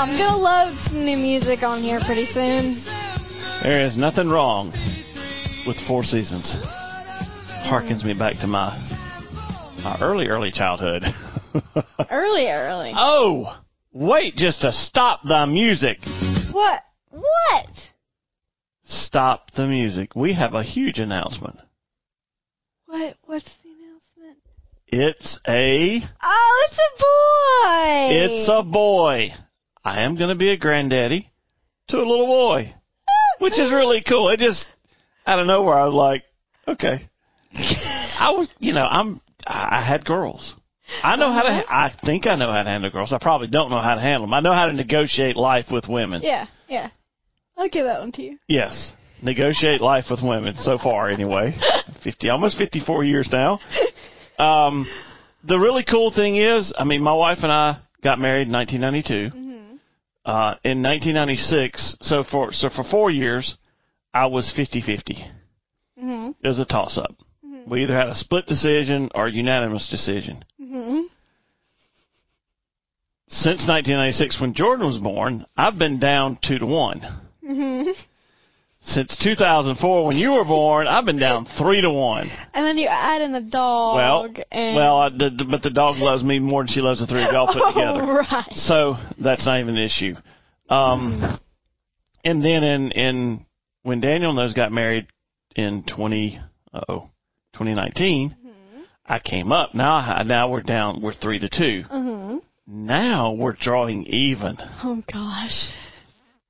I'm 0.09 0.17
gonna 0.17 0.37
load 0.37 0.79
some 0.87 1.05
new 1.05 1.17
music 1.17 1.65
on 1.65 1.83
here 1.83 2.01
pretty 2.07 2.27
soon. 2.33 2.81
There 3.63 3.85
is 3.85 3.97
nothing 3.97 4.29
wrong 4.29 4.71
with 5.67 5.77
Four 5.89 6.05
Seasons. 6.05 6.55
Harkens 7.67 8.05
me 8.05 8.15
back 8.17 8.39
to 8.41 8.47
my 8.47 8.71
my 9.83 9.99
early, 10.01 10.29
early 10.29 10.53
childhood. 10.53 11.03
Early, 12.11 12.47
early. 12.49 12.93
oh, 12.97 13.59
wait 13.93 14.37
just 14.37 14.61
to 14.61 14.71
stop 14.73 15.21
the 15.25 15.47
music. 15.47 15.97
What? 16.53 16.83
What? 17.11 17.67
Stop 18.85 19.51
the 19.57 19.67
music. 19.67 20.15
We 20.15 20.35
have 20.35 20.53
a 20.55 20.63
huge 20.63 20.99
announcement. 20.99 21.57
What? 22.87 23.17
What's 23.25 23.49
the 23.65 23.71
announcement? 23.71 24.39
It's 24.87 25.41
a 25.49 26.01
Oh, 26.23 26.69
it's 26.71 26.79
a 26.79 26.91
boy. 27.03 28.15
it's 28.15 28.51
a 28.53 28.63
boy. 28.63 29.29
I 29.87 30.03
am 30.03 30.17
going 30.17 30.31
to 30.31 30.35
be 30.35 30.51
a 30.51 30.57
granddaddy 30.57 31.31
to 31.91 31.99
a 31.99 32.03
little 32.03 32.27
boy, 32.27 32.75
which 33.39 33.53
is 33.53 33.71
really 33.71 34.03
cool. 34.07 34.29
It 34.31 34.41
just 34.41 34.67
out 35.25 35.39
of 35.39 35.47
nowhere, 35.47 35.79
I 35.79 35.85
was 35.85 35.95
like, 35.95 36.25
okay. 36.67 37.09
I 37.55 38.33
was, 38.37 38.51
you 38.59 38.73
know, 38.73 38.83
I'm 38.83 39.21
I 39.47 39.79
I 39.81 39.89
had 39.89 40.05
girls. 40.05 40.57
I 41.05 41.15
know 41.15 41.33
how 41.33 41.43
to. 41.43 41.65
I 41.69 41.95
think 42.05 42.27
I 42.27 42.35
know 42.35 42.51
how 42.51 42.65
to 42.65 42.69
handle 42.69 42.91
girls. 42.91 43.13
I 43.13 43.19
probably 43.21 43.47
don't 43.47 43.71
know 43.71 43.81
how 43.81 43.95
to 43.95 44.01
handle 44.01 44.27
them. 44.27 44.35
I 44.35 44.41
know 44.41 44.53
how 44.53 44.67
to 44.67 44.73
negotiate 44.73 45.37
life 45.37 45.67
with 45.71 45.85
women. 45.89 46.21
Yeah, 46.25 46.47
yeah. 46.69 46.91
I'll 47.57 47.69
give 47.69 47.85
that 47.85 48.01
one 48.01 48.11
to 48.13 48.23
you. 48.23 48.39
Yes, 48.49 48.93
negotiate 49.23 49.81
life 49.81 50.07
with 50.11 50.21
women. 50.21 50.57
So 50.59 50.79
far, 50.79 51.11
anyway, 51.11 51.57
fifty, 52.03 52.29
almost 52.29 52.59
fifty-four 52.59 53.05
years 53.05 53.29
now. 53.31 53.61
Um, 54.37 54.85
the 55.47 55.59
really 55.59 55.85
cool 55.89 56.13
thing 56.13 56.39
is, 56.39 56.73
I 56.77 56.83
mean, 56.83 57.03
my 57.03 57.15
wife 57.15 57.39
and 57.43 57.53
I 57.53 57.81
got 58.03 58.19
married 58.19 58.49
in 58.49 58.53
1992. 58.53 59.46
Uh, 60.27 60.57
in 60.65 60.83
1996, 60.83 61.99
so 62.01 62.25
for 62.29 62.53
so 62.53 62.69
for 62.69 62.83
four 62.91 63.13
years, 63.13 63.57
I 64.13 64.27
was 64.27 64.53
50-50. 64.59 65.25
Mhm. 66.03 66.35
It 66.43 66.49
was 66.49 66.59
a 66.59 66.65
toss-up. 66.65 67.15
We 67.69 67.85
either 67.85 67.95
had 67.95 68.09
a 68.09 68.15
split 68.17 68.47
decision 68.47 69.09
or 69.15 69.27
a 69.27 69.33
unanimous 69.33 69.89
decision. 69.89 70.45
Mhm. 70.61 71.05
Since 73.29 73.67
1996, 73.69 74.41
when 74.41 74.53
Jordan 74.55 74.87
was 74.87 74.99
born, 74.99 75.47
I've 75.57 75.79
been 75.79 76.01
down 76.01 76.39
two 76.43 76.59
to 76.59 76.67
one. 76.67 77.01
Since 78.89 79.17
2004, 79.23 80.07
when 80.07 80.17
you 80.17 80.31
were 80.33 80.45
born, 80.45 80.87
I've 80.87 81.05
been 81.05 81.19
down 81.19 81.47
three 81.59 81.81
to 81.81 81.91
one. 81.91 82.29
And 82.55 82.65
then 82.65 82.79
you 82.79 82.87
add 82.87 83.21
in 83.21 83.33
the 83.33 83.41
dog. 83.41 83.97
Well, 83.97 84.45
and 84.53 84.77
well, 84.77 84.99
I, 84.99 85.09
the, 85.09 85.45
but 85.51 85.63
the 85.63 85.71
dog 85.71 85.97
loves 85.99 86.23
me 86.23 86.39
more 86.39 86.63
than 86.63 86.69
she 86.69 86.81
loves 86.81 87.01
the 87.01 87.07
three 87.07 87.25
of 87.25 87.33
y'all 87.33 87.49
put 87.49 87.67
together. 87.75 88.03
Oh, 88.03 88.15
right. 88.15 88.47
So 88.53 88.95
that's 89.23 89.45
not 89.45 89.59
even 89.61 89.77
an 89.77 89.83
issue. 89.83 90.15
Um, 90.69 91.39
and 92.25 92.45
then 92.45 92.63
in 92.63 92.93
in 92.93 93.47
when 93.83 94.01
Daniel 94.01 94.31
and 94.31 94.39
those 94.39 94.53
got 94.55 94.71
married 94.73 95.07
in 95.57 95.83
20 95.85 96.39
oh 96.89 97.11
2019, 97.55 98.37
I 99.05 99.19
came 99.19 99.51
up. 99.53 99.75
Now 99.75 99.97
I- 99.97 100.23
now 100.23 100.49
we're 100.49 100.63
down. 100.63 101.01
We're 101.03 101.15
three 101.15 101.39
to 101.41 101.49
two. 101.49 101.83
Mhm. 101.93 102.41
Now 102.69 103.33
we're 103.33 103.53
drawing 103.61 104.05
even. 104.07 104.57
Oh 104.85 105.03
gosh. 105.13 105.71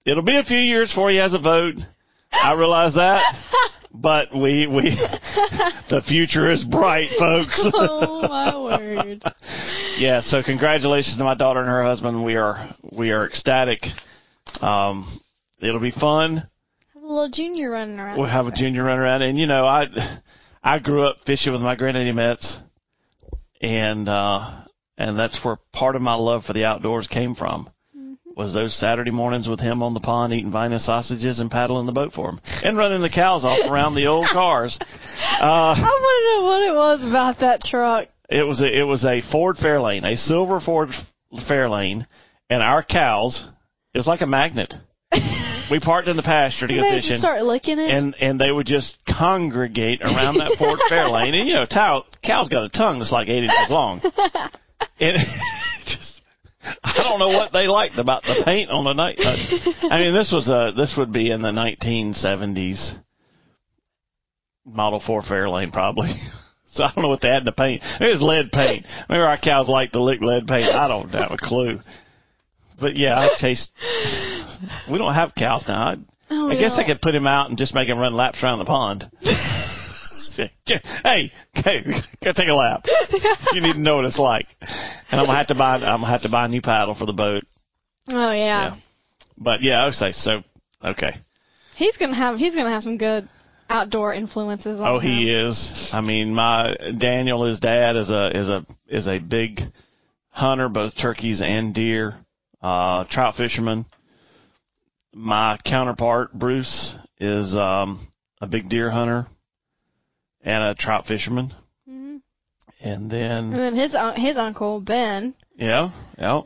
It'll 0.04 0.22
be 0.22 0.36
a 0.36 0.44
few 0.44 0.58
years 0.58 0.88
before 0.90 1.10
he 1.10 1.16
has 1.16 1.32
a 1.34 1.38
vote. 1.38 1.74
I 2.32 2.52
realize 2.54 2.94
that, 2.94 3.22
but 3.92 4.32
we 4.34 4.66
we 4.66 4.82
the 5.90 6.02
future 6.06 6.50
is 6.52 6.64
bright, 6.64 7.08
folks. 7.18 7.68
Oh 7.74 8.22
my 8.28 8.56
word. 8.56 9.22
yeah. 9.98 10.20
So 10.22 10.42
congratulations 10.42 11.16
to 11.16 11.24
my 11.24 11.34
daughter 11.34 11.60
and 11.60 11.68
her 11.68 11.84
husband. 11.84 12.24
We 12.24 12.36
are 12.36 12.74
we 12.96 13.10
are 13.10 13.26
ecstatic. 13.26 13.80
Um, 14.60 15.20
it'll 15.60 15.80
be 15.80 15.92
fun. 15.92 16.48
Have 16.94 17.02
a 17.02 17.06
little 17.06 17.30
junior 17.30 17.70
running 17.70 17.98
around. 17.98 18.18
We'll 18.18 18.28
have 18.28 18.46
a 18.46 18.52
junior 18.52 18.84
run 18.84 18.98
around, 18.98 19.22
and 19.22 19.38
you 19.38 19.46
know, 19.46 19.64
I 19.66 19.86
I 20.62 20.78
grew 20.78 21.02
up 21.04 21.16
fishing 21.26 21.52
with 21.52 21.62
my 21.62 21.76
granddaddy 21.76 22.12
Metz, 22.12 22.58
and 23.60 24.08
uh, 24.08 24.64
and 24.98 25.18
that's 25.18 25.38
where 25.42 25.58
part 25.72 25.96
of 25.96 26.02
my 26.02 26.14
love 26.14 26.44
for 26.44 26.52
the 26.52 26.64
outdoors 26.64 27.06
came 27.08 27.34
from. 27.34 27.70
Was 28.36 28.52
those 28.52 28.78
Saturday 28.78 29.10
mornings 29.10 29.48
with 29.48 29.60
him 29.60 29.82
on 29.82 29.94
the 29.94 30.00
pond 30.00 30.32
eating 30.34 30.52
Vina 30.52 30.78
sausages 30.78 31.40
and 31.40 31.50
paddling 31.50 31.86
the 31.86 31.92
boat 31.92 32.12
for 32.12 32.28
him 32.28 32.40
and 32.62 32.76
running 32.76 33.00
the 33.00 33.08
cows 33.08 33.44
off 33.46 33.58
around 33.70 33.94
the 33.94 34.06
old 34.06 34.26
cars. 34.32 34.78
Uh, 35.40 35.74
I 35.76 35.80
want 35.80 36.22
to 36.22 36.30
know 36.30 36.46
what 36.46 36.62
it 36.62 36.74
was 37.02 37.10
about 37.10 37.40
that 37.40 37.60
truck. 37.62 38.08
it 38.30 38.42
was 38.46 38.60
a, 38.62 38.78
it 38.80 38.84
was 38.84 39.04
a 39.04 39.20
Ford 39.32 39.56
Fairlane, 39.56 40.04
a 40.04 40.16
silver 40.16 40.60
Ford 40.60 40.88
Fairlane, 41.48 42.06
and 42.48 42.62
our 42.62 42.82
cows. 42.82 43.46
It 43.94 43.98
was 43.98 44.06
like 44.06 44.20
a 44.20 44.26
magnet. 44.26 44.72
We 45.68 45.80
parked 45.80 46.06
in 46.06 46.16
the 46.16 46.22
pasture 46.22 46.68
to 46.68 46.72
get 46.74 46.84
fishing. 47.02 47.18
start 47.18 47.42
licking 47.42 47.80
it. 47.80 47.90
and 47.90 48.14
and 48.20 48.40
they 48.40 48.52
would 48.52 48.66
just 48.68 48.98
congregate 49.18 50.00
around 50.00 50.36
that 50.38 50.54
Ford 50.58 50.78
Fairlane. 50.90 51.34
And 51.34 51.48
you 51.48 51.54
know, 51.54 51.66
cow, 51.66 52.04
cow's 52.24 52.48
got 52.48 52.64
a 52.64 52.68
tongue 52.68 53.00
that's 53.00 53.10
like 53.10 53.26
eight 53.28 53.42
inches 53.42 53.66
long. 53.68 54.00
And 55.00 55.16
just, 55.86 56.15
I 56.84 57.02
don't 57.02 57.18
know 57.18 57.28
what 57.28 57.52
they 57.52 57.66
liked 57.66 57.98
about 57.98 58.22
the 58.22 58.42
paint 58.44 58.70
on 58.70 58.84
the 58.84 58.92
night. 58.92 59.18
I 59.20 59.98
mean, 60.00 60.14
this 60.14 60.32
was 60.32 60.48
a 60.48 60.72
this 60.76 60.94
would 60.96 61.12
be 61.12 61.30
in 61.30 61.42
the 61.42 61.50
1970s. 61.50 62.98
Model 64.64 65.02
Four 65.06 65.22
Fairlane 65.22 65.72
probably. 65.72 66.12
So 66.68 66.82
I 66.82 66.92
don't 66.94 67.04
know 67.04 67.08
what 67.08 67.22
they 67.22 67.28
had 67.28 67.38
in 67.38 67.44
the 67.46 67.52
paint. 67.52 67.80
It 68.00 68.04
was 68.06 68.20
lead 68.20 68.52
paint. 68.52 68.84
Maybe 69.08 69.20
our 69.20 69.38
cows 69.38 69.66
like 69.66 69.92
to 69.92 70.02
lick 70.02 70.20
lead 70.20 70.46
paint. 70.46 70.74
I 70.74 70.88
don't 70.88 71.08
have 71.08 71.30
a 71.30 71.38
clue. 71.38 71.80
But 72.78 72.96
yeah, 72.96 73.14
I 73.18 73.30
chased. 73.38 73.70
We 74.90 74.98
don't 74.98 75.14
have 75.14 75.34
cows 75.34 75.64
now. 75.66 75.82
I, 75.82 75.96
Oh, 76.28 76.50
I 76.50 76.56
guess 76.56 76.76
I 76.76 76.84
could 76.84 77.00
put 77.00 77.14
him 77.14 77.26
out 77.26 77.48
and 77.48 77.58
just 77.58 77.74
make 77.74 77.88
him 77.88 77.98
run 77.98 78.14
laps 78.14 78.42
around 78.42 78.58
the 78.58 78.64
pond. 78.64 79.08
hey, 80.36 81.32
hey, 81.54 81.82
go 82.24 82.32
take 82.32 82.48
a 82.48 82.52
lap. 82.54 82.84
You 83.52 83.60
need 83.62 83.74
to 83.74 83.80
know 83.80 83.96
what 83.96 84.04
it's 84.04 84.18
like. 84.18 84.46
And 84.60 85.20
I'm 85.20 85.26
gonna 85.26 85.38
have 85.38 85.46
to 85.48 85.54
buy. 85.54 85.74
I'm 85.76 86.00
gonna 86.00 86.06
have 86.08 86.22
to 86.22 86.28
buy 86.30 86.44
a 86.44 86.48
new 86.48 86.60
paddle 86.62 86.94
for 86.94 87.06
the 87.06 87.12
boat. 87.12 87.44
Oh 88.08 88.32
yeah. 88.32 88.74
Yeah. 88.74 88.76
But 89.38 89.62
yeah, 89.62 89.82
I 89.82 89.84
would 89.86 89.94
say 89.94 90.12
so. 90.12 90.42
Okay. 90.84 91.10
He's 91.76 91.96
gonna 91.96 92.14
have 92.16 92.36
he's 92.38 92.54
gonna 92.54 92.70
have 92.70 92.82
some 92.82 92.98
good 92.98 93.28
outdoor 93.70 94.14
influences 94.14 94.80
on 94.80 94.86
Oh, 94.86 94.98
him. 94.98 95.10
he 95.18 95.30
is. 95.30 95.90
I 95.92 96.00
mean, 96.00 96.34
my 96.34 96.74
Daniel, 96.98 97.44
his 97.46 97.60
dad, 97.60 97.96
is 97.96 98.10
a 98.10 98.36
is 98.36 98.48
a 98.48 98.66
is 98.88 99.06
a 99.08 99.18
big 99.18 99.60
hunter, 100.30 100.68
both 100.68 100.92
turkeys 101.00 101.40
and 101.42 101.74
deer, 101.74 102.14
uh, 102.62 103.04
trout 103.10 103.36
fisherman. 103.36 103.86
My 105.14 105.58
counterpart, 105.64 106.32
Bruce, 106.34 106.94
is 107.18 107.56
um, 107.56 108.06
a 108.40 108.46
big 108.46 108.68
deer 108.68 108.90
hunter 108.90 109.26
and 110.46 110.62
a 110.62 110.74
trout 110.76 111.06
fisherman. 111.06 111.52
Mhm. 111.90 112.20
And 112.80 113.10
then 113.10 113.52
And 113.52 113.54
then 113.54 113.76
his 113.76 113.94
un- 113.94 114.18
his 114.18 114.36
uncle 114.36 114.80
Ben. 114.80 115.34
Yeah, 115.56 115.90
yeah. 116.16 116.42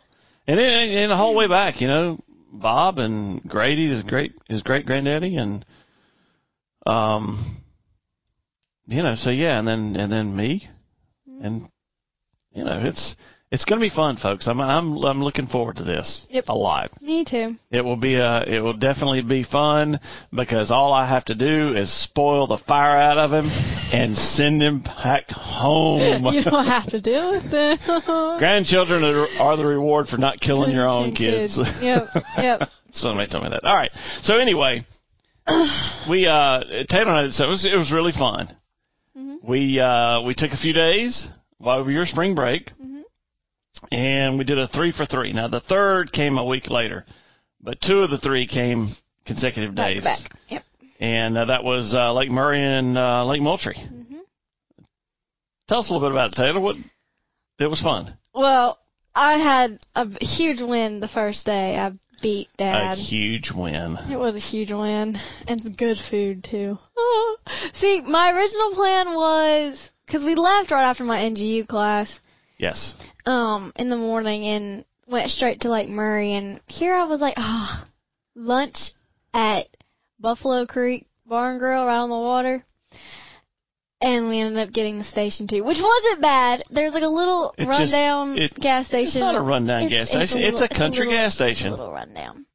And 0.47 0.59
then 0.59 0.71
and 0.71 1.11
the 1.11 1.16
whole 1.16 1.37
way 1.37 1.47
back, 1.47 1.80
you 1.80 1.87
know, 1.87 2.19
Bob 2.52 2.99
and 2.99 3.42
Grady 3.45 3.88
his 3.88 4.02
great 4.02 4.33
his 4.49 4.62
great 4.62 4.87
granddaddy 4.87 5.37
and 5.37 5.64
um 6.87 7.59
you 8.87 9.02
know, 9.02 9.14
so 9.14 9.30
yeah, 9.30 9.59
and 9.59 9.69
then 9.69 9.95
and 9.97 10.11
then 10.11 10.35
me 10.35 10.69
and 11.42 11.69
you 12.52 12.64
know, 12.64 12.80
it's 12.83 13.14
it's 13.52 13.64
going 13.64 13.80
to 13.80 13.85
be 13.85 13.95
fun, 13.95 14.16
folks. 14.16 14.47
I'm 14.47 14.61
I'm 14.61 14.97
I'm 14.99 15.23
looking 15.23 15.47
forward 15.49 15.76
to 15.76 15.85
this 15.85 16.25
Yep. 16.30 16.45
a 16.49 16.54
lot. 16.54 16.90
Me 17.02 17.25
too. 17.25 17.57
It 17.71 17.85
will 17.85 17.97
be 17.97 18.14
a 18.14 18.42
it 18.42 18.61
will 18.61 18.76
definitely 18.76 19.23
be 19.23 19.45
fun 19.45 19.99
because 20.33 20.71
all 20.71 20.92
I 20.92 21.09
have 21.09 21.25
to 21.26 21.35
do 21.35 21.75
is 21.75 21.90
spoil 22.04 22.47
the 22.47 22.59
fire 22.69 22.97
out 22.97 23.19
of 23.19 23.33
him 23.33 23.47
and 23.49 24.16
send 24.16 24.62
him 24.62 24.83
back 24.83 25.28
home. 25.30 26.25
you 26.33 26.45
don't 26.45 26.66
have 26.66 26.88
to 26.90 27.00
deal 27.00 27.33
with 27.33 27.52
it. 27.52 27.80
Grandchildren 28.38 29.02
are, 29.02 29.26
are 29.40 29.57
the 29.57 29.66
reward 29.66 30.07
for 30.07 30.16
not 30.16 30.40
killing 30.40 30.73
your 30.73 30.88
own 30.88 31.14
kids. 31.14 31.59
Yep. 31.80 32.04
Yep. 32.38 32.61
Somebody 32.92 33.30
told 33.30 33.45
me 33.45 33.50
that. 33.50 33.64
All 33.64 33.75
right. 33.75 33.90
So 34.23 34.38
anyway, 34.38 34.87
we 36.09 36.26
uh 36.26 36.61
Taylor 36.88 37.16
and 37.16 37.28
I 37.28 37.30
so 37.30 37.45
it 37.45 37.49
was 37.49 37.69
it 37.73 37.76
was 37.76 37.90
really 37.92 38.12
fun. 38.12 38.57
We 39.42 39.80
uh, 39.80 40.21
we 40.23 40.35
took 40.35 40.50
a 40.52 40.57
few 40.59 40.73
days 40.75 41.28
while 41.59 41.78
over 41.78 41.90
your 41.90 42.04
spring 42.07 42.35
break, 42.35 42.71
and 43.90 44.38
we 44.38 44.44
did 44.44 44.58
a 44.58 44.68
three 44.68 44.92
for 44.92 45.06
three. 45.06 45.32
Now 45.32 45.49
the 45.49 45.60
third 45.60 46.12
came 46.12 46.38
a 46.38 46.44
week 46.44 46.68
later, 46.68 47.04
but 47.60 47.78
two 47.80 48.00
of 48.00 48.10
the 48.10 48.18
three 48.18 48.46
came 48.46 48.88
consecutive 49.26 49.75
Back 49.75 49.94
days, 49.94 50.04
back. 50.04 50.30
Yep. 50.49 50.62
and 51.00 51.38
uh, 51.38 51.44
that 51.46 51.64
was 51.64 51.94
uh, 51.96 52.12
Lake 52.12 52.30
Murray 52.30 52.62
and 52.62 52.96
uh, 52.96 53.25
Lake 53.25 53.42
Moultrie. 53.42 53.76
Tell 55.68 55.80
us 55.80 55.88
a 55.88 55.92
little 55.92 56.08
bit 56.08 56.12
about 56.12 56.32
it, 56.32 56.37
Taylor. 56.37 56.60
What 56.60 56.76
it 57.60 57.66
was 57.68 57.80
fun. 57.80 58.16
Well, 58.34 58.78
I 59.14 59.38
had 59.38 59.78
a 59.94 60.06
huge 60.25 60.60
win 60.60 61.00
the 61.00 61.08
first 61.08 61.44
day. 61.44 61.76
I 61.78 61.92
beat 62.22 62.49
Dad. 62.58 62.99
A 62.99 63.00
huge 63.00 63.50
win. 63.54 63.96
It 64.10 64.18
was 64.18 64.34
a 64.34 64.40
huge 64.40 64.70
win 64.70 65.16
and 65.46 65.76
good 65.76 65.96
food 66.10 66.46
too. 66.50 66.78
See, 67.80 68.02
my 68.06 68.30
original 68.32 68.75
plan 68.75 69.14
was 69.14 69.78
because 70.06 70.25
we 70.25 70.34
left 70.34 70.70
right 70.70 70.88
after 70.88 71.04
my 71.04 71.18
NGU 71.18 71.68
class 71.68 72.08
Yes. 72.60 72.94
um 73.26 73.72
in 73.76 73.88
the 73.90 73.96
morning 73.96 74.44
and 74.44 74.84
went 75.06 75.30
straight 75.30 75.60
to 75.62 75.70
Lake 75.70 75.88
Murray 75.88 76.34
and 76.34 76.60
here 76.66 76.94
I 76.94 77.04
was 77.04 77.20
like, 77.20 77.34
ah, 77.36 77.86
lunch 78.36 78.76
at 79.34 79.66
Buffalo 80.20 80.66
Creek 80.66 81.06
Barn 81.26 81.58
Grill 81.58 81.86
right 81.86 81.96
on 81.98 82.10
the 82.10 82.18
water. 82.18 82.64
And 84.02 84.28
we 84.30 84.40
ended 84.40 84.66
up 84.66 84.72
getting 84.74 84.96
the 84.98 85.04
station 85.04 85.46
too, 85.46 85.62
which 85.62 85.76
wasn't 85.78 86.22
bad. 86.22 86.64
There's 86.70 86.94
like 86.94 87.02
a 87.02 87.06
little 87.08 87.52
It 87.58 87.66
just- 87.66 87.68
rundown 87.68 88.38
it- 88.38 88.54
gas 88.54 88.86
station. 88.88 89.08
It's 89.08 89.16
not 89.16 89.34
a 89.36 89.40
rundown 89.42 89.82
It's- 89.84 90.08
gas 90.08 90.08
it's 90.22 90.30
station. 90.32 90.44
a 90.44 90.48
It's 90.48 90.56
a, 90.58 90.60
little- 90.62 90.76
country 90.78 90.98
little- 91.06 91.12
gas 91.12 91.32
It's 91.32 91.40
a 91.40 91.44
station. 91.44 91.70
little 91.72 91.92
rundown. 91.92 92.46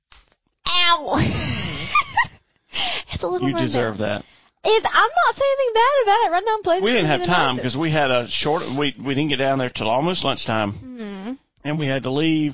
Ow! 0.67 1.17
it's 3.13 3.23
a 3.23 3.27
little 3.27 3.47
You 3.47 3.53
rundown. 3.53 3.67
deserve 3.67 3.97
that. 3.99 4.25
It, 4.67 4.83
I'm 4.83 5.09
not 5.25 5.35
saying 5.35 5.55
anything 5.59 5.73
bad 5.75 6.03
about 6.03 6.25
it. 6.25 6.31
Rundown 6.31 6.63
places. 6.63 6.83
We 6.83 6.91
didn't 6.91 7.07
have 7.07 7.21
time 7.25 7.55
because 7.57 7.77
we 7.77 7.91
had 7.91 8.09
a 8.11 8.27
short. 8.29 8.63
We 8.79 8.95
we 9.05 9.13
didn't 9.13 9.29
get 9.29 9.37
down 9.37 9.59
there 9.59 9.69
till 9.69 9.89
almost 9.89 10.23
lunchtime, 10.23 10.71
Hmm. 10.73 11.31
and 11.63 11.77
we 11.79 11.87
had 11.87 12.03
to 12.03 12.11
leave 12.11 12.53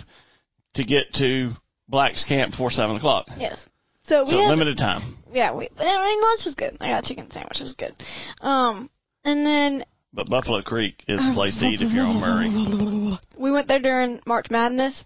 to 0.76 0.84
get 0.84 1.12
to 1.16 1.52
Black's 1.88 2.24
camp 2.28 2.52
before 2.52 2.70
seven 2.72 2.98
o'clock. 2.98 3.26
Yes. 3.38 3.58
So 4.04 4.26
we 4.26 4.32
So 4.32 4.38
had, 4.42 4.50
limited 4.50 4.78
time. 4.78 5.18
yeah, 5.32 5.54
we 5.54 5.70
but 5.78 5.86
I 5.88 6.04
mean, 6.08 6.22
lunch 6.22 6.42
was 6.46 6.56
good. 6.56 6.76
I 6.82 6.90
got 6.90 7.04
a 7.06 7.08
chicken 7.08 7.30
sandwich. 7.32 7.60
It 7.62 7.64
was 7.64 7.76
good. 7.76 7.94
Um, 8.42 8.90
and 9.24 9.46
then 9.46 9.86
But 10.14 10.28
Buffalo 10.30 10.62
Creek 10.62 11.04
is 11.08 11.18
the 11.20 11.32
place 11.34 11.56
to 11.60 11.66
eat 11.66 11.82
if 11.82 11.92
you're 11.94 12.06
on 12.06 12.18
Murray. 12.20 13.18
we 13.38 13.52
went 13.52 13.68
there 13.70 13.80
during 13.80 14.20
March 14.26 14.48
Madness, 14.50 15.06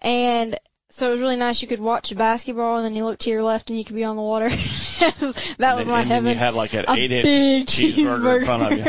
and 0.00 0.58
so 0.98 1.06
it 1.06 1.10
was 1.10 1.20
really 1.20 1.36
nice. 1.36 1.62
You 1.62 1.68
could 1.68 1.80
watch 1.80 2.12
basketball, 2.16 2.76
and 2.76 2.84
then 2.84 2.94
you 2.94 3.04
look 3.04 3.18
to 3.20 3.30
your 3.30 3.42
left, 3.42 3.70
and 3.70 3.78
you 3.78 3.84
could 3.84 3.94
be 3.94 4.04
on 4.04 4.16
the 4.16 4.22
water. 4.22 4.48
that 5.00 5.14
was 5.20 5.34
and, 5.58 5.88
my 5.88 6.02
and 6.02 6.10
then 6.10 6.26
you 6.26 6.38
had 6.38 6.54
like 6.54 6.72
an 6.72 6.84
a 6.88 6.94
eight 6.94 7.12
inch 7.12 7.68
cheeseburger 7.78 8.40
in 8.40 8.44
front 8.44 8.72
of 8.72 8.78
you. 8.78 8.84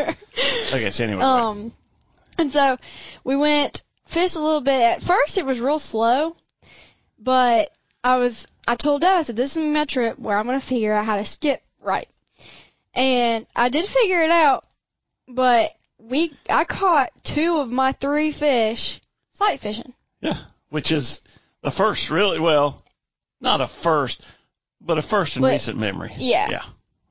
Okay, 0.74 0.92
so 0.92 1.04
anyway, 1.04 1.20
right. 1.20 1.50
Um, 1.50 1.74
and 2.38 2.52
so 2.52 2.78
we 3.24 3.36
went 3.36 3.82
fished 4.14 4.36
a 4.36 4.42
little 4.42 4.62
bit. 4.62 4.82
At 4.82 5.02
first, 5.02 5.38
it 5.38 5.46
was 5.46 5.60
real 5.60 5.80
slow, 5.80 6.36
but 7.20 7.70
I 8.04 8.18
was 8.18 8.46
I 8.68 8.76
told 8.76 9.02
Dad 9.02 9.18
I 9.18 9.24
said 9.24 9.36
this 9.36 9.52
is 9.52 9.58
my 9.58 9.86
trip 9.88 10.18
where 10.18 10.38
I'm 10.38 10.46
gonna 10.46 10.62
figure 10.62 10.94
out 10.94 11.06
how 11.06 11.18
to 11.18 11.26
skip 11.26 11.62
right, 11.82 12.08
and 12.94 13.46
I 13.56 13.70
did 13.70 13.86
figure 13.94 14.24
it 14.24 14.32
out. 14.32 14.64
But 15.28 15.72
we 16.00 16.34
I 16.50 16.66
caught 16.66 17.12
two 17.36 17.58
of 17.58 17.70
my 17.70 17.94
three 18.02 18.32
fish 18.32 19.00
sight 19.34 19.60
fishing. 19.62 19.94
yeah, 20.22 20.46
which 20.70 20.92
is 20.92 21.22
the 21.64 21.72
first 21.72 22.10
really 22.10 22.40
well, 22.40 22.82
not 23.42 23.62
a 23.62 23.68
first, 23.84 24.22
but 24.82 24.98
a 24.98 25.02
first 25.04 25.36
in 25.36 25.42
But- 25.42 25.50
recent 25.52 25.78
memory. 25.78 26.12
Yeah. 26.18 26.48
yeah. 26.50 26.62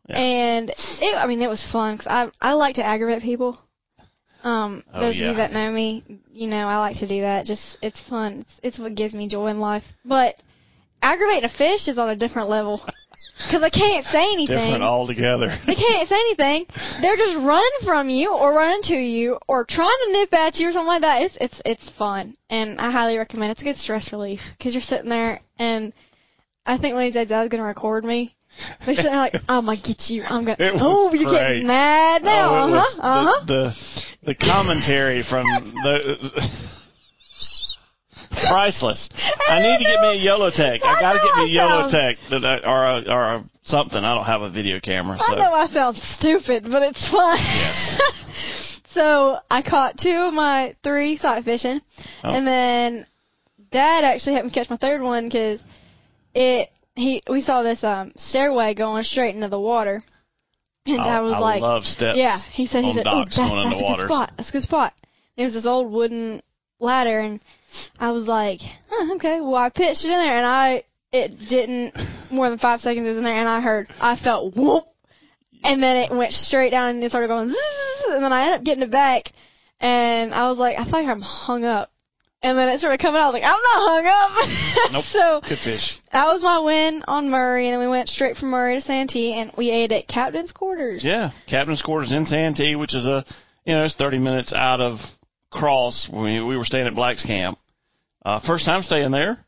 Yeah. 0.09 0.17
And 0.19 0.71
it, 0.71 1.17
I 1.17 1.27
mean, 1.27 1.43
it 1.43 1.49
was 1.51 1.63
fun 1.71 1.99
'cause 1.99 2.07
I 2.07 2.31
I 2.41 2.53
like 2.55 2.77
to 2.77 2.83
aggravate 2.85 3.23
people. 3.23 3.59
Um, 4.43 4.85
Oh, 4.95 5.01
those 5.01 5.17
of 5.17 5.21
you 5.27 5.35
that 5.35 5.53
know 5.53 5.71
me, 5.71 6.03
you 6.33 6.47
know 6.47 6.67
I 6.67 6.79
like 6.79 6.97
to 6.99 7.09
do 7.09 7.21
that. 7.23 7.45
Just 7.45 7.77
it's 7.83 7.99
fun. 8.09 8.39
It's, 8.41 8.51
it's 8.63 8.79
what 8.79 8.95
gives 8.95 9.13
me 9.13 9.29
joy 9.29 9.49
in 9.49 9.61
life. 9.61 9.83
But 10.05 10.37
aggravating 11.03 11.45
a 11.45 11.49
fish 11.51 11.89
is 11.89 11.99
on 11.99 12.09
a 12.09 12.17
different 12.17 12.49
level 12.49 12.81
because 13.47 13.63
I 13.63 13.71
can't 13.71 14.05
say 14.07 14.23
anything. 14.33 14.57
Different 14.57 14.83
altogether. 14.83 15.59
They 15.67 15.75
can't 15.75 16.09
say 16.09 16.17
anything. 16.17 16.67
They're 17.01 17.17
just 17.17 17.37
running 17.47 17.81
from 17.85 18.09
you 18.09 18.33
or 18.33 18.55
running 18.55 18.83
to 18.85 18.95
you 18.95 19.39
or 19.47 19.65
trying 19.69 19.97
to 20.07 20.13
nip 20.13 20.33
at 20.35 20.57
you 20.57 20.69
or 20.69 20.73
something 20.73 20.87
like 20.87 21.03
that. 21.03 21.23
It's 21.23 21.37
it's 21.41 21.61
it's 21.65 21.91
fun, 21.99 22.37
and 22.51 22.81
I 22.81 22.91
highly 22.91 23.17
recommend. 23.17 23.51
it. 23.51 23.53
It's 23.53 23.61
a 23.63 23.65
good 23.65 23.77
stress 23.77 24.09
relief 24.13 24.41
because 24.59 24.75
you're 24.75 24.83
sitting 24.83 25.09
there, 25.09 25.41
and 25.59 25.93
I 26.67 26.79
think 26.79 26.95
Lady 26.95 27.19
these 27.19 27.29
Dad's 27.29 27.51
gonna 27.51 27.65
record 27.65 28.05
me. 28.05 28.35
They're 28.85 28.95
sitting 28.97 29.13
there 29.13 29.21
like, 29.21 29.35
I'm 29.49 29.67
gonna 29.67 29.77
get 29.77 30.03
you. 30.09 30.23
I'm 30.23 30.45
gonna. 30.45 30.57
Oh, 30.81 31.13
you're 31.13 31.31
great. 31.31 31.39
getting 31.39 31.67
mad 31.67 32.23
now. 32.23 32.51
Oh, 32.51 32.75
uh 32.75 32.83
huh. 32.83 33.03
Uh 33.03 33.25
huh. 33.25 33.45
the, 33.47 33.73
the 34.25 34.33
the 34.33 34.35
commentary 34.35 35.25
from 35.29 35.45
the 35.45 36.19
priceless. 38.49 39.09
I 39.49 39.59
need 39.61 39.79
to 39.79 39.85
get 39.85 40.01
me 40.01 40.19
a 40.19 40.27
Yellowtech. 40.27 40.83
I 40.85 41.01
got 41.01 41.13
to 41.15 41.19
get 41.19 41.45
me 41.45 41.57
a 41.57 41.61
Yellowtech 41.61 42.15
that 42.31 42.45
I, 42.45 42.69
or 42.69 42.85
a, 42.85 43.13
or 43.13 43.25
a 43.37 43.45
something. 43.65 43.99
I 43.99 44.15
don't 44.15 44.25
have 44.25 44.43
a 44.43 44.51
video 44.51 44.81
camera, 44.81 45.19
I 45.21 45.35
know 45.35 45.43
so 45.43 45.53
I 45.53 45.67
sound 45.69 45.97
stupid, 46.19 46.65
but 46.71 46.83
it's 46.83 47.11
fun. 47.11 47.39
Yes. 47.39 48.01
so 48.95 49.39
I 49.51 49.63
caught 49.63 49.99
two 49.99 50.25
of 50.27 50.35
my 50.35 50.75
three 50.83 51.17
sight 51.19 51.45
fishing, 51.45 51.81
Oh. 52.25 52.31
and 52.31 52.47
then 52.47 53.07
Dad 53.71 54.05
actually 54.05 54.35
helped 54.35 54.47
me 54.47 54.53
catch 54.53 54.71
my 54.71 54.77
third 54.77 55.03
one 55.03 55.29
because 55.29 55.61
it 56.35 56.71
he 56.95 57.23
we 57.29 57.43
saw 57.43 57.63
this 57.63 57.83
um 57.85 58.13
stairway 58.17 58.75
going 58.75 59.05
straight 59.05 59.35
into 59.35 59.49
the 59.49 59.61
water, 59.61 60.03
and 60.87 60.97
Dad 60.97 61.09
I, 61.09 61.21
was 61.21 61.33
I 61.35 61.39
like, 61.39 61.61
love 61.61 61.85
steps. 61.85 62.17
yeah, 62.19 62.39
he 62.53 62.67
said 62.67 62.85
he 62.85 62.93
said, 62.95 63.07
oh, 63.07 63.25
that's, 63.25 63.37
that's 63.37 63.53
a 63.53 63.97
good 63.97 64.07
spot. 64.07 64.33
That's 64.37 64.49
a 64.49 64.53
good 64.53 64.63
spot. 64.63 64.95
There 65.37 65.45
was 65.45 65.55
this 65.55 65.67
old 65.67 65.93
wooden 65.93 66.43
ladder, 66.81 67.21
and 67.21 67.41
I 67.99 68.11
was 68.13 68.27
like, 68.27 68.61
huh, 68.91 69.15
okay. 69.17 69.41
Well, 69.41 69.57
I 69.57 69.69
pitched 69.71 70.05
it 70.05 70.11
in 70.11 70.19
there, 70.19 70.37
and 70.37 70.47
I 70.47 70.85
it 71.13 71.33
didn't 71.49 71.95
more 72.31 72.51
than 72.51 72.59
five 72.59 72.81
seconds 72.81 73.07
it 73.07 73.09
was 73.11 73.19
in 73.19 73.25
there, 73.25 73.39
and 73.39 73.49
I 73.49 73.61
heard 73.61 73.89
I 74.01 74.17
felt 74.23 74.55
whoop, 74.57 74.85
and 75.63 75.83
then 75.83 75.97
it 75.97 76.11
went 76.15 76.33
straight 76.33 76.71
down, 76.71 76.91
and 76.91 77.03
it 77.05 77.11
started 77.11 77.29
going, 77.29 77.49
zzz, 77.49 77.57
and 78.11 78.23
then 78.23 78.33
I 78.33 78.43
ended 78.45 78.61
up 78.61 78.65
getting 78.65 78.83
it 78.83 78.91
back, 78.91 79.25
and 79.81 80.35
I 80.35 80.49
was 80.51 80.59
like, 80.59 80.77
I 80.79 80.85
thought 80.89 81.05
I'm 81.05 81.21
hung 81.21 81.65
up. 81.65 81.91
And 82.41 82.57
then 82.57 82.69
it 82.69 82.79
started 82.79 83.01
coming 83.01 83.21
out. 83.21 83.25
I 83.25 83.27
was 83.31 83.35
like, 83.35 83.43
I'm 83.43 83.51
not 83.51 83.89
hung 83.91 84.07
up. 84.07 84.93
Nope. 84.93 85.05
so 85.13 85.41
Good 85.49 85.59
fish. 85.65 85.99
that 86.13 86.25
was 86.27 86.41
my 86.41 86.61
win 86.61 87.03
on 87.09 87.29
Murray, 87.29 87.67
and 87.67 87.73
then 87.75 87.81
we 87.81 87.89
went 87.89 88.09
straight 88.09 88.37
from 88.37 88.51
Murray 88.51 88.77
to 88.77 88.81
Santee, 88.81 89.35
and 89.35 89.51
we 89.59 89.71
ate 89.71 89.91
at 89.91 90.07
Captain's 90.07 90.53
Quarters. 90.53 91.03
Yeah, 91.05 91.31
Captain's 91.49 91.83
Quarters 91.83 92.13
in 92.13 92.27
Santee, 92.27 92.77
which 92.77 92.95
is 92.95 93.05
a 93.07 93.25
you 93.65 93.75
know 93.75 93.83
it's 93.83 93.97
30 93.97 94.21
minutes 94.21 94.53
out 94.55 94.81
of 94.81 94.99
Cross. 95.59 96.09
We 96.13 96.43
we 96.43 96.57
were 96.57 96.65
staying 96.65 96.87
at 96.87 96.95
Black's 96.95 97.25
Camp. 97.25 97.59
Uh, 98.25 98.41
first 98.47 98.65
time 98.65 98.83
staying 98.83 99.11
there. 99.11 99.45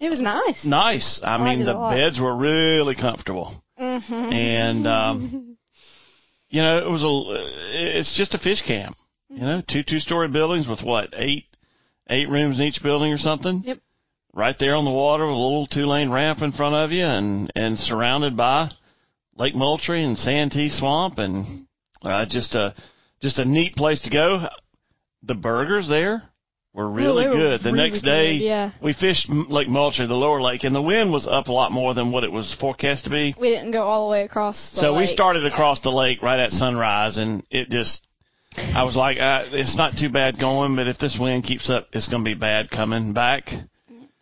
It 0.00 0.10
was 0.10 0.20
nice. 0.20 0.64
Nice. 0.64 1.20
I 1.24 1.36
I 1.36 1.56
mean, 1.56 1.66
the 1.66 1.74
beds 1.74 2.20
were 2.20 2.36
really 2.36 2.94
comfortable. 2.94 3.60
hmm 3.76 4.12
and 4.12 4.86
um, 4.86 5.56
you 6.50 6.62
know 6.62 6.78
it 6.78 6.90
was 6.90 7.02
a 7.02 7.98
it's 7.98 8.16
just 8.16 8.34
a 8.34 8.38
fish 8.38 8.62
camp. 8.66 8.96
You 9.28 9.40
know, 9.40 9.62
two 9.68 9.82
two 9.82 9.98
story 9.98 10.28
buildings 10.28 10.68
with 10.68 10.82
what 10.82 11.10
eight 11.16 11.44
eight 12.08 12.28
rooms 12.28 12.58
in 12.58 12.64
each 12.64 12.82
building 12.82 13.12
or 13.12 13.18
something. 13.18 13.62
Yep. 13.64 13.78
Right 14.32 14.56
there 14.58 14.76
on 14.76 14.84
the 14.84 14.90
water 14.92 15.26
with 15.26 15.34
a 15.34 15.38
little 15.38 15.66
two 15.66 15.86
lane 15.86 16.10
ramp 16.10 16.42
in 16.42 16.52
front 16.52 16.74
of 16.76 16.92
you, 16.92 17.04
and 17.04 17.50
and 17.56 17.76
surrounded 17.78 18.36
by 18.36 18.70
Lake 19.36 19.54
Moultrie 19.54 20.04
and 20.04 20.16
Santee 20.16 20.68
Swamp, 20.68 21.18
and 21.18 21.66
uh, 22.02 22.24
just 22.28 22.54
a 22.54 22.74
just 23.20 23.38
a 23.38 23.44
neat 23.44 23.74
place 23.74 24.00
to 24.02 24.10
go. 24.10 24.46
The 25.22 25.34
burgers 25.34 25.88
there 25.88 26.22
were 26.74 26.90
really 26.90 27.26
were 27.26 27.34
good. 27.34 27.60
The 27.62 27.72
really 27.72 27.90
next 27.90 28.02
day, 28.02 28.38
good, 28.38 28.44
yeah. 28.44 28.70
we 28.82 28.94
fished 28.94 29.28
Lake 29.28 29.68
Moultrie, 29.68 30.06
the 30.06 30.14
lower 30.14 30.40
lake, 30.40 30.64
and 30.64 30.74
the 30.74 30.82
wind 30.82 31.12
was 31.12 31.26
up 31.26 31.48
a 31.48 31.52
lot 31.52 31.72
more 31.72 31.94
than 31.94 32.12
what 32.12 32.24
it 32.24 32.30
was 32.30 32.56
forecast 32.60 33.04
to 33.04 33.10
be. 33.10 33.34
We 33.40 33.48
didn't 33.48 33.72
go 33.72 33.82
all 33.82 34.06
the 34.06 34.12
way 34.12 34.22
across. 34.24 34.70
The 34.74 34.82
So 34.82 34.96
we 34.96 35.06
started 35.06 35.44
across 35.44 35.80
the 35.82 35.90
lake 35.90 36.22
right 36.22 36.38
at 36.38 36.52
sunrise, 36.52 37.16
and 37.16 37.42
it 37.50 37.68
just, 37.68 38.06
I 38.56 38.84
was 38.84 38.96
like, 38.96 39.18
uh, 39.18 39.44
it's 39.52 39.76
not 39.76 39.94
too 39.98 40.08
bad 40.08 40.38
going, 40.38 40.76
but 40.76 40.86
if 40.88 40.98
this 40.98 41.16
wind 41.20 41.44
keeps 41.44 41.68
up, 41.68 41.88
it's 41.92 42.08
going 42.08 42.24
to 42.24 42.28
be 42.28 42.38
bad 42.38 42.70
coming 42.70 43.12
back. 43.12 43.48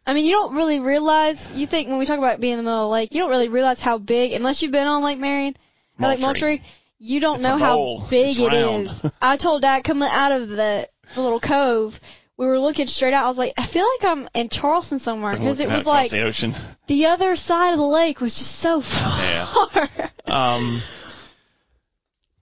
I 0.07 0.15
mean, 0.15 0.25
you 0.25 0.33
don't 0.33 0.55
really 0.55 0.79
realize. 0.79 1.37
You 1.53 1.67
think 1.67 1.89
when 1.89 1.99
we 1.99 2.07
talk 2.07 2.19
about 2.19 2.41
being 2.41 2.53
in 2.53 2.59
the 2.59 2.63
middle 2.63 2.85
of 2.85 2.89
the 2.89 2.93
lake, 2.93 3.13
you 3.13 3.21
don't 3.21 3.31
really 3.31 3.49
realize 3.49 3.79
how 3.81 3.99
big, 3.99 4.33
unless 4.33 4.63
you've 4.63 4.73
been 4.73 4.87
on 4.87 5.03
Lake 5.03 5.19
Marion 5.19 5.57
or 6.01 6.09
Lake 6.09 6.21
Moultrie. 6.21 6.63
You 6.99 7.21
don't 7.21 7.37
It's 7.37 7.43
know 7.43 7.59
how 7.59 7.75
bowl. 7.77 8.07
big 8.11 8.37
it 8.39 8.53
is. 8.53 8.91
I 9.21 9.37
told 9.37 9.63
Dad 9.63 9.85
coming 9.85 10.09
out 10.11 10.33
of 10.33 10.49
the, 10.49 10.89
the 11.15 11.21
little 11.21 11.41
cove, 11.41 11.93
we 12.39 12.47
were 12.47 12.59
looking 12.59 12.87
straight 12.87 13.13
out. 13.15 13.25
I 13.25 13.29
was 13.29 13.37
like, 13.39 13.53
I 13.57 13.67
feel 13.73 13.87
like 13.99 14.11
I'm 14.11 14.29
in 14.35 14.49
Charleston 14.51 14.99
somewhere 15.01 15.33
because 15.33 15.59
it 15.61 15.69
was 15.69 15.85
like 15.87 16.11
the 16.11 16.23
ocean. 16.25 16.55
the 16.89 17.07
other 17.07 17.37
side 17.37 17.73
of 17.73 17.79
the 17.79 17.85
lake 17.87 18.21
was 18.21 18.33
just 18.35 18.63
so 18.63 18.81
Yeah. 18.83 19.53
far. 19.73 19.89
Um, 20.27 20.83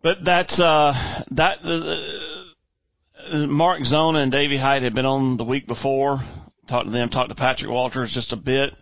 but 0.03 0.19
that's 0.25 0.59
uh, 0.59 1.23
that. 1.33 1.59
Uh, 1.63 3.47
Mark 3.47 3.83
Zona 3.85 4.21
and 4.21 4.33
Davy 4.33 4.57
Hite 4.59 4.83
had 4.83 4.95
been 4.95 5.05
on 5.07 5.37
the 5.37 5.45
week 5.45 5.67
before. 5.67 6.19
Talked 6.69 6.87
to 6.87 6.91
them. 6.93 7.09
Talked 7.11 7.29
to 7.29 7.35
Patrick 7.35 7.71
Walters 7.71 8.11
just 8.15 8.33
a 8.33 8.37
bit. 8.37 8.75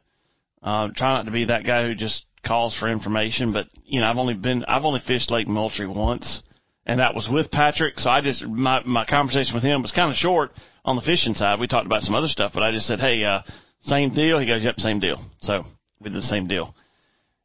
Uh, 0.62 0.88
try 0.94 1.14
not 1.14 1.24
to 1.24 1.30
be 1.32 1.46
that 1.46 1.64
guy 1.64 1.84
who 1.84 1.94
just 1.96 2.24
calls 2.46 2.76
for 2.78 2.88
information, 2.88 3.52
but 3.52 3.66
you 3.84 4.00
know 4.00 4.06
I've 4.06 4.16
only 4.16 4.34
been 4.34 4.64
I've 4.64 4.84
only 4.84 5.00
fished 5.06 5.30
Lake 5.30 5.48
Moultrie 5.48 5.86
once, 5.86 6.42
and 6.86 7.00
that 7.00 7.14
was 7.14 7.28
with 7.30 7.50
Patrick. 7.50 7.98
So 7.98 8.10
I 8.10 8.20
just 8.20 8.42
my 8.44 8.82
my 8.84 9.04
conversation 9.04 9.54
with 9.54 9.64
him 9.64 9.82
was 9.82 9.92
kind 9.92 10.10
of 10.10 10.16
short 10.16 10.52
on 10.84 10.96
the 10.96 11.02
fishing 11.02 11.34
side. 11.34 11.60
We 11.60 11.66
talked 11.68 11.86
about 11.86 12.02
some 12.02 12.14
other 12.14 12.28
stuff, 12.28 12.52
but 12.54 12.62
I 12.62 12.72
just 12.72 12.86
said, 12.86 13.00
"Hey, 13.00 13.24
uh, 13.24 13.42
same 13.82 14.14
deal." 14.14 14.38
He 14.38 14.46
goes, 14.46 14.62
"Yep, 14.62 14.80
same 14.80 15.00
deal." 15.00 15.18
So 15.40 15.62
we 16.00 16.10
did 16.10 16.14
the 16.14 16.22
same 16.26 16.46
deal, 16.48 16.74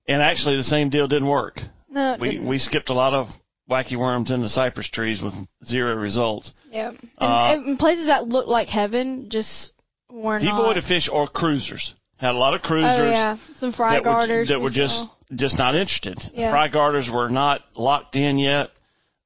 and 0.07 0.21
actually 0.21 0.57
the 0.57 0.63
same 0.63 0.89
deal 0.89 1.07
didn't 1.07 1.27
work. 1.27 1.59
No, 1.89 2.17
We 2.19 2.31
didn't. 2.31 2.47
we 2.47 2.59
skipped 2.59 2.89
a 2.89 2.93
lot 2.93 3.13
of 3.13 3.27
wacky 3.69 3.97
worms 3.97 4.31
in 4.31 4.41
the 4.41 4.49
cypress 4.49 4.89
trees 4.89 5.21
with 5.21 5.33
zero 5.65 5.95
results. 5.95 6.51
yeah. 6.71 6.89
And, 6.89 6.99
uh, 7.19 7.61
and 7.67 7.79
places 7.79 8.07
that 8.07 8.27
look 8.27 8.47
like 8.47 8.67
heaven 8.67 9.29
just 9.29 9.73
were 10.09 10.39
not. 10.39 10.57
Devoid 10.57 10.83
fish 10.85 11.09
or 11.11 11.27
cruisers 11.27 11.93
had 12.17 12.31
a 12.35 12.37
lot 12.37 12.53
of 12.53 12.61
cruisers. 12.61 12.99
Oh 12.99 13.09
yeah, 13.09 13.37
some 13.59 13.71
fry 13.73 13.99
that 14.01 14.03
were, 14.05 14.45
that 14.45 14.57
we 14.57 14.63
were 14.63 14.69
just 14.69 14.93
saw. 14.93 15.07
just 15.35 15.57
not 15.57 15.75
interested. 15.75 16.19
Yeah. 16.33 16.51
Fry 16.51 16.67
guarders 16.67 17.09
were 17.13 17.29
not 17.29 17.61
locked 17.75 18.15
in 18.15 18.37
yet. 18.37 18.69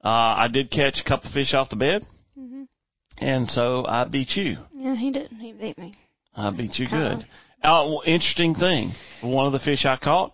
Uh, 0.03 0.07
I 0.09 0.47
did 0.51 0.71
catch 0.71 0.97
a 1.03 1.07
couple 1.07 1.29
fish 1.31 1.53
off 1.53 1.69
the 1.69 1.75
bed, 1.75 2.03
Mm-hmm. 2.37 2.63
and 3.19 3.47
so 3.47 3.85
I 3.85 4.05
beat 4.05 4.29
you. 4.35 4.57
Yeah, 4.75 4.95
he 4.95 5.11
didn't. 5.11 5.37
He 5.39 5.51
beat 5.53 5.77
me. 5.77 5.93
I 6.35 6.49
beat 6.49 6.75
you 6.79 6.87
Kinda. 6.87 7.17
good. 7.17 7.25
Uh, 7.63 7.85
well, 7.85 8.01
interesting 8.05 8.55
thing, 8.55 8.91
one 9.21 9.45
of 9.45 9.53
the 9.53 9.59
fish 9.59 9.85
I 9.85 9.95
caught 9.97 10.33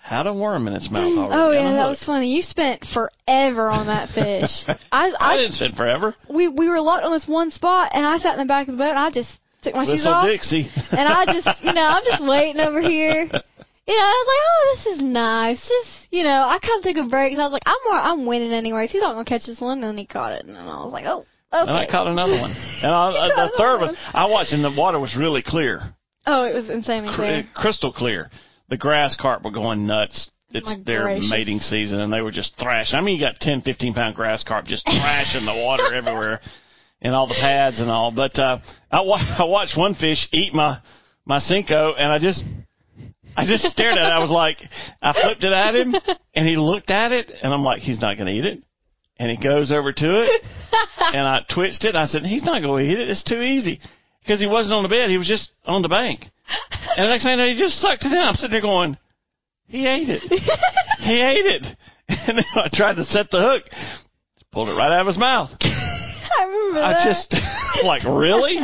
had 0.00 0.26
a 0.26 0.32
worm 0.32 0.68
in 0.68 0.74
its 0.74 0.88
mouth 0.90 1.18
already. 1.18 1.34
Oh 1.34 1.50
yeah, 1.50 1.72
that 1.72 1.88
was 1.88 2.02
funny. 2.06 2.28
You 2.34 2.42
spent 2.42 2.86
forever 2.94 3.68
on 3.68 3.88
that 3.88 4.08
fish. 4.14 4.50
I, 4.92 5.08
I 5.10 5.14
I, 5.20 5.36
didn't 5.36 5.54
spend 5.54 5.74
forever. 5.76 6.14
we 6.30 6.46
we 6.48 6.68
were 6.68 6.80
locked 6.80 7.04
on 7.04 7.12
this 7.12 7.26
one 7.26 7.50
spot, 7.50 7.90
and 7.92 8.06
I 8.06 8.18
sat 8.18 8.34
in 8.34 8.38
the 8.38 8.44
back 8.46 8.68
of 8.68 8.72
the 8.74 8.78
boat, 8.78 8.90
and 8.90 8.98
I 8.98 9.10
just 9.10 9.28
took 9.62 9.74
my 9.74 9.84
shoes 9.84 10.06
off, 10.06 10.26
Dixie. 10.26 10.70
and 10.90 11.08
I 11.08 11.24
just, 11.26 11.48
you 11.62 11.72
know, 11.72 11.82
I'm 11.82 12.02
just 12.04 12.22
waiting 12.24 12.60
over 12.60 12.80
here. 12.80 13.22
You 13.24 13.94
know, 13.96 14.04
I 14.04 14.24
was 14.24 14.28
like, 14.28 14.44
oh, 14.46 14.76
this 14.76 14.96
is 14.98 15.02
nice. 15.02 15.58
Just, 15.58 16.12
you 16.12 16.22
know, 16.24 16.42
I 16.46 16.58
kind 16.58 16.78
of 16.78 16.84
took 16.84 17.06
a 17.06 17.08
break. 17.08 17.32
'cause 17.32 17.40
I 17.40 17.44
was 17.44 17.52
like, 17.52 17.62
I'm 17.66 17.76
more, 17.86 17.94
I'm 17.98 18.26
winning 18.26 18.52
anyways. 18.52 18.90
He's 18.90 19.00
not 19.02 19.12
gonna 19.14 19.24
catch 19.24 19.46
this 19.46 19.60
one, 19.60 19.78
and 19.78 19.84
then 19.84 19.96
he 19.96 20.06
caught 20.06 20.32
it, 20.32 20.44
and 20.44 20.54
then 20.54 20.62
I 20.68 20.84
was 20.84 20.92
like, 20.92 21.06
oh, 21.06 21.20
okay. 21.52 21.62
And 21.62 21.70
I 21.70 21.86
caught 21.90 22.06
another 22.06 22.38
one. 22.40 22.50
And 22.82 22.92
I, 22.92 23.08
uh, 23.10 23.46
the 23.48 23.52
third 23.56 23.80
one, 23.80 23.96
I 24.12 24.26
watched, 24.26 24.52
and 24.52 24.62
the 24.62 24.74
water 24.76 25.00
was 25.00 25.16
really 25.16 25.42
clear. 25.42 25.80
oh, 26.26 26.44
it 26.44 26.54
was 26.54 26.68
insanely 26.68 27.08
cr- 27.10 27.16
clear. 27.22 27.44
crystal 27.54 27.92
clear. 27.92 28.30
The 28.68 28.76
grass 28.76 29.16
carp 29.18 29.42
were 29.44 29.50
going 29.50 29.86
nuts. 29.86 30.30
It's 30.50 30.66
My 30.66 30.76
their 30.84 31.02
gracious. 31.04 31.28
mating 31.30 31.58
season, 31.60 32.00
and 32.00 32.12
they 32.12 32.20
were 32.22 32.30
just 32.30 32.56
thrashing. 32.58 32.98
I 32.98 33.00
mean, 33.02 33.16
you 33.16 33.20
got 33.20 33.36
ten, 33.40 33.60
fifteen 33.62 33.94
pound 33.94 34.14
grass 34.16 34.42
carp 34.44 34.66
just 34.66 34.84
thrashing 34.84 35.44
the 35.46 35.54
water 35.64 35.92
everywhere, 35.94 36.40
and 37.00 37.14
all 37.14 37.26
the 37.26 37.38
pads 37.40 37.80
and 37.80 37.90
all. 37.90 38.10
But 38.10 38.38
uh, 38.38 38.58
I, 38.90 39.00
wa- 39.02 39.16
I 39.38 39.44
watched 39.44 39.76
one 39.76 39.94
fish 39.94 40.26
eat 40.32 40.52
my 40.54 40.78
my 41.24 41.38
Senko, 41.38 41.94
and 41.98 42.10
I 42.10 42.18
just 42.18 42.44
I 43.36 43.46
just 43.46 43.64
stared 43.64 43.96
at 43.98 44.04
it. 44.06 44.10
I 44.10 44.18
was 44.18 44.30
like, 44.30 44.58
I 45.02 45.12
flipped 45.12 45.44
it 45.44 45.52
at 45.52 45.74
him, 45.74 45.94
and 46.34 46.48
he 46.48 46.56
looked 46.56 46.90
at 46.90 47.12
it, 47.12 47.30
and 47.42 47.52
I'm 47.52 47.62
like, 47.62 47.80
he's 47.80 48.00
not 48.00 48.16
going 48.16 48.26
to 48.26 48.32
eat 48.32 48.44
it. 48.44 48.62
And 49.20 49.30
he 49.30 49.36
goes 49.42 49.70
over 49.72 49.92
to 49.92 50.06
it, 50.22 50.42
and 50.98 51.26
I 51.26 51.44
twitched 51.52 51.84
it. 51.84 51.88
And 51.90 51.98
I 51.98 52.06
said, 52.06 52.22
he's 52.22 52.44
not 52.44 52.62
going 52.62 52.86
to 52.86 52.90
eat 52.92 52.98
it. 52.98 53.10
It's 53.10 53.24
too 53.24 53.42
easy 53.42 53.80
because 54.22 54.40
he 54.40 54.46
wasn't 54.46 54.74
on 54.74 54.82
the 54.82 54.88
bed. 54.88 55.10
He 55.10 55.18
was 55.18 55.26
just 55.26 55.50
on 55.64 55.82
the 55.82 55.88
bank. 55.88 56.24
And 56.96 57.04
the 57.06 57.10
next 57.10 57.24
thing 57.24 57.32
I 57.32 57.36
know, 57.36 57.46
he 57.46 57.58
just 57.58 57.80
sucked 57.80 58.04
it 58.04 58.12
in. 58.12 58.18
I'm 58.18 58.34
sitting 58.34 58.52
there 58.52 58.60
going, 58.60 58.96
he 59.66 59.86
ate 59.86 60.08
it. 60.08 60.22
he 61.00 61.20
ate 61.20 61.46
it. 61.46 61.66
And 62.10 62.38
then 62.38 62.44
I 62.54 62.68
tried 62.72 62.94
to 62.96 63.04
set 63.04 63.30
the 63.30 63.38
hook, 63.38 63.64
pulled 64.50 64.70
it 64.70 64.72
right 64.72 64.90
out 64.90 65.02
of 65.02 65.06
his 65.08 65.18
mouth. 65.18 65.50
I 66.58 66.66
remember 66.66 66.82
I 66.82 66.92
that. 66.92 67.04
just, 67.06 67.84
like, 67.84 68.02
really? 68.04 68.56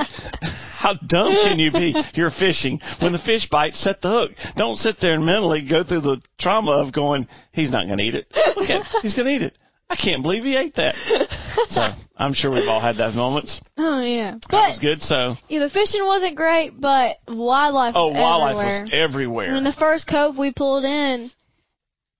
How 0.79 0.95
dumb 1.09 1.33
can 1.33 1.59
you 1.59 1.73
be? 1.73 1.95
You're 2.15 2.31
fishing. 2.31 2.79
When 3.01 3.13
the 3.13 3.19
fish 3.19 3.49
bites, 3.51 3.83
set 3.83 4.03
the 4.03 4.09
hook. 4.11 4.31
Don't 4.57 4.77
sit 4.77 4.97
there 5.01 5.15
and 5.15 5.25
mentally 5.25 5.67
go 5.69 5.83
through 5.85 6.03
the 6.03 6.21
trauma 6.39 6.73
of 6.73 6.93
going, 6.93 7.27
he's 7.53 7.71
not 7.71 7.87
going 7.87 7.99
to 7.99 8.05
eat 8.05 8.15
it. 8.15 8.27
Look 8.57 8.69
at, 8.69 8.85
he's 9.03 9.15
going 9.15 9.27
to 9.27 9.33
eat 9.35 9.43
it. 9.43 9.59
I 9.89 9.97
can't 9.97 10.23
believe 10.23 10.45
he 10.45 10.57
ate 10.57 10.75
that. 10.77 10.95
So 11.69 11.81
I'm 12.17 12.33
sure 12.35 12.51
we've 12.51 12.67
all 12.69 12.81
had 12.81 12.97
those 12.97 13.15
moments. 13.15 13.61
Oh 13.77 14.01
yeah, 14.01 14.33
That 14.33 14.41
but 14.51 14.69
was 14.71 14.79
good. 14.81 15.01
So, 15.03 15.37
yeah, 15.49 15.61
the 15.61 15.69
fishing 15.71 16.05
wasn't 16.05 16.37
great, 16.37 16.81
but 16.81 17.17
wildlife. 17.29 17.93
oh, 17.95 18.09
was 18.09 18.17
wildlife 18.21 18.57
everywhere. 18.57 18.83
was 18.83 18.91
everywhere. 18.93 19.51
I 19.51 19.55
mean, 19.55 19.65
the 19.65 19.77
first 19.79 20.07
cove 20.09 20.37
we 20.39 20.53
pulled 20.57 20.85
in, 20.85 21.31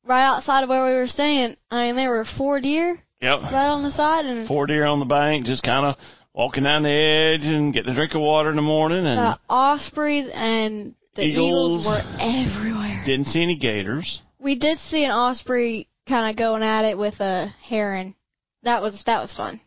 right 0.07 0.23
outside 0.25 0.63
of 0.63 0.69
where 0.69 0.85
we 0.87 0.93
were 0.93 1.07
staying, 1.07 1.57
I 1.71 1.87
mean, 1.87 1.97
there 1.97 2.11
were 2.11 2.27
four 2.37 2.61
deer 2.61 2.99
Yep. 3.21 3.41
right 3.43 3.69
on 3.69 3.83
the 3.83 3.91
side, 3.93 4.27
and 4.27 4.47
Four 4.47 4.67
deer 4.67 4.85
on 4.85 4.99
the 4.99 5.07
bank, 5.07 5.47
just 5.47 5.63
kind 5.63 5.87
of 5.87 5.97
walking 6.35 6.65
down 6.65 6.83
the 6.83 6.91
edge 6.91 7.45
and 7.45 7.73
getting 7.73 7.93
a 7.93 7.95
drink 7.95 8.15
of 8.15 8.21
water 8.21 8.51
in 8.51 8.57
the 8.57 8.63
morning, 8.63 9.07
and 9.07 9.19
the 9.19 9.39
ospreys 9.49 10.29
and 10.35 10.95
the 11.17 11.23
Eagles. 11.23 11.83
eagles 11.83 11.87
were 11.87 12.03
everywhere. 12.21 13.03
didn't 13.07 13.27
see 13.27 13.43
any 13.43 13.57
gators. 13.57 14.21
We 14.39 14.57
did 14.57 14.79
see 14.91 15.05
an 15.05 15.11
osprey 15.11 15.89
kind 16.09 16.31
of 16.31 16.37
going 16.37 16.63
at 16.63 16.85
it 16.85 16.99
with 16.99 17.19
a 17.21 17.47
heron. 17.67 18.15
That 18.63 18.83
was 18.83 19.03
that 19.07 19.21
was 19.21 19.33
fun. 19.37 19.61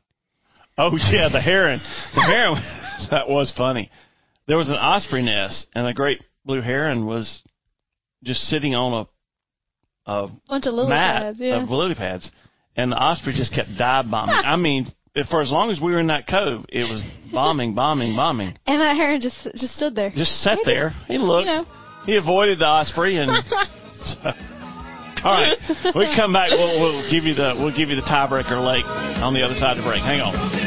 Oh 0.78 0.92
yeah, 1.12 1.30
the 1.32 1.42
heron. 1.42 1.80
The 2.14 2.22
heron. 2.22 2.62
that 3.12 3.28
was 3.28 3.52
funny. 3.58 3.90
There 4.48 4.58
was 4.58 4.68
an 4.70 4.76
osprey 4.76 5.24
nest, 5.24 5.68
and 5.74 5.88
a 5.88 5.94
great 5.94 6.24
blue 6.46 6.62
heron 6.62 7.06
was 7.06 7.42
just 8.24 8.42
sitting 8.42 8.76
on 8.76 9.08
a, 10.06 10.12
a 10.12 10.28
Bunch 10.48 10.66
of 10.66 10.74
lily 10.74 10.90
mat 10.90 11.22
pads, 11.22 11.40
yeah. 11.40 11.62
of 11.64 11.70
lily 11.70 11.96
pads, 11.96 12.30
and 12.78 12.92
the 12.92 12.96
osprey 12.96 13.34
just 13.36 13.54
kept 13.54 13.70
dive 13.78 14.06
bombing. 14.10 14.36
I 14.36 14.56
mean, 14.56 14.88
for 15.30 15.42
as 15.42 15.52
long 15.52 15.72
as 15.72 15.82
we 15.82 15.92
were 15.92 16.00
in 16.00 16.08
that 16.08 16.28
cove, 16.28 16.66
it 16.70 16.84
was 16.84 17.04
bombing, 17.32 17.74
bombing, 17.74 18.16
bombing. 18.16 18.58
And 18.68 18.80
that 18.80 18.96
heron 18.96 19.20
just 19.20 19.36
just 19.56 19.76
stood 19.76 19.96
there. 19.96 20.12
Just 20.16 20.32
sat 20.44 20.60
there. 20.64 20.92
He 21.08 21.18
looked. 21.18 21.48
You 21.48 21.54
know. 21.54 21.66
He 22.06 22.16
avoided 22.16 22.60
the 22.60 22.66
osprey, 22.66 23.18
and 23.18 23.30
so, 23.30 24.20
all 25.26 25.34
right, 25.34 25.58
we 25.96 26.06
come 26.16 26.32
back. 26.32 26.52
We'll, 26.52 26.80
we'll 26.80 27.12
give 27.12 27.26
you 27.26 27.34
the 27.34 27.54
we'll 27.58 27.76
give 27.76 27.90
you 27.90 27.96
the 27.96 28.08
tiebreaker 28.08 28.64
lake 28.64 28.86
on 28.86 29.34
the 29.34 29.42
other 29.42 29.56
side 29.56 29.78
of 29.78 29.84
the 29.84 29.90
break. 29.90 30.02
Hang 30.02 30.22
on. 30.22 30.67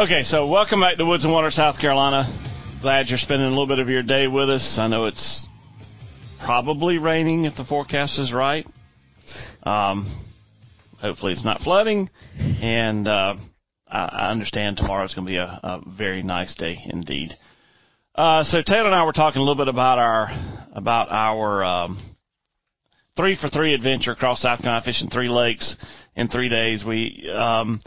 Okay, 0.00 0.22
so 0.22 0.48
welcome 0.48 0.80
back 0.80 0.96
to 0.96 1.04
Woods 1.04 1.24
and 1.24 1.32
Water, 1.32 1.50
South 1.50 1.78
Carolina. 1.78 2.78
Glad 2.80 3.08
you're 3.08 3.18
spending 3.18 3.46
a 3.46 3.50
little 3.50 3.66
bit 3.66 3.80
of 3.80 3.90
your 3.90 4.02
day 4.02 4.28
with 4.28 4.48
us. 4.48 4.78
I 4.80 4.88
know 4.88 5.04
it's 5.04 5.46
probably 6.42 6.96
raining 6.96 7.44
if 7.44 7.54
the 7.54 7.66
forecast 7.66 8.18
is 8.18 8.32
right. 8.32 8.66
Um, 9.62 10.26
hopefully 10.98 11.34
it's 11.34 11.44
not 11.44 11.60
flooding, 11.60 12.08
and 12.38 13.06
uh, 13.06 13.34
I, 13.88 13.98
I 13.98 14.30
understand 14.30 14.78
tomorrow's 14.78 15.12
going 15.12 15.26
to 15.26 15.30
be 15.30 15.36
a, 15.36 15.60
a 15.62 15.82
very 15.98 16.22
nice 16.22 16.54
day 16.54 16.78
indeed. 16.86 17.32
Uh, 18.14 18.42
so 18.44 18.62
Taylor 18.64 18.86
and 18.86 18.94
I 18.94 19.04
were 19.04 19.12
talking 19.12 19.42
a 19.42 19.44
little 19.44 19.62
bit 19.62 19.68
about 19.68 19.98
our 19.98 20.28
about 20.72 21.08
our 21.10 21.62
um, 21.62 22.16
three 23.18 23.36
for 23.38 23.50
three 23.50 23.74
adventure 23.74 24.12
across 24.12 24.40
South 24.40 24.62
Carolina, 24.62 24.82
fishing 24.82 25.10
three 25.10 25.28
lakes 25.28 25.76
in 26.16 26.28
three 26.28 26.48
days. 26.48 26.84
We 26.88 27.30
um, 27.36 27.82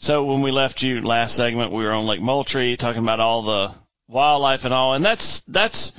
so 0.00 0.24
when 0.24 0.42
we 0.42 0.50
left 0.50 0.82
you 0.82 1.00
last 1.00 1.36
segment, 1.36 1.72
we 1.72 1.84
were 1.84 1.92
on 1.92 2.06
Lake 2.06 2.22
Moultrie 2.22 2.76
talking 2.78 3.02
about 3.02 3.20
all 3.20 3.42
the 3.42 3.74
wildlife 4.08 4.60
and 4.64 4.72
all, 4.72 4.94
and 4.94 5.04
that's 5.04 5.42
that's 5.46 5.92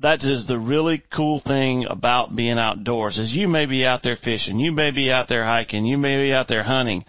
that 0.00 0.22
is 0.22 0.46
the 0.46 0.58
really 0.58 1.02
cool 1.14 1.42
thing 1.44 1.86
about 1.88 2.36
being 2.36 2.58
outdoors 2.58 3.18
is 3.18 3.32
you 3.32 3.48
may 3.48 3.66
be 3.66 3.84
out 3.84 4.02
there 4.02 4.16
fishing, 4.22 4.58
you 4.58 4.70
may 4.70 4.90
be 4.90 5.10
out 5.10 5.28
there 5.28 5.44
hiking, 5.44 5.86
you 5.86 5.98
may 5.98 6.18
be 6.22 6.32
out 6.32 6.46
there 6.46 6.62
hunting, 6.62 7.04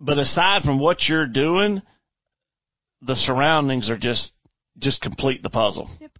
but 0.00 0.18
aside 0.18 0.62
from 0.62 0.78
what 0.78 1.08
you're 1.08 1.26
doing, 1.26 1.80
the 3.00 3.14
surroundings 3.14 3.88
are 3.88 3.98
just 3.98 4.32
just 4.78 5.00
complete 5.00 5.42
the 5.42 5.50
puzzle. 5.50 5.88
Yep. 6.00 6.10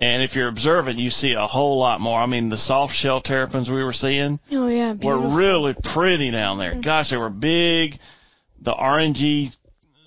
And 0.00 0.22
if 0.22 0.36
you're 0.36 0.48
observant, 0.48 0.98
you 0.98 1.10
see 1.10 1.32
a 1.32 1.46
whole 1.46 1.80
lot 1.80 2.00
more. 2.00 2.20
I 2.20 2.26
mean, 2.26 2.50
the 2.50 2.56
soft 2.56 2.92
shell 2.94 3.20
terrapins 3.20 3.68
we 3.68 3.82
were 3.82 3.92
seeing 3.92 4.38
Oh 4.52 4.68
yeah, 4.68 4.92
beautiful. 4.92 5.30
were 5.30 5.36
really 5.36 5.74
pretty 5.94 6.30
down 6.30 6.58
there. 6.58 6.72
Mm-hmm. 6.72 6.82
Gosh, 6.82 7.10
they 7.10 7.16
were 7.16 7.30
big. 7.30 7.98
The 8.60 8.72
orangey 8.72 9.50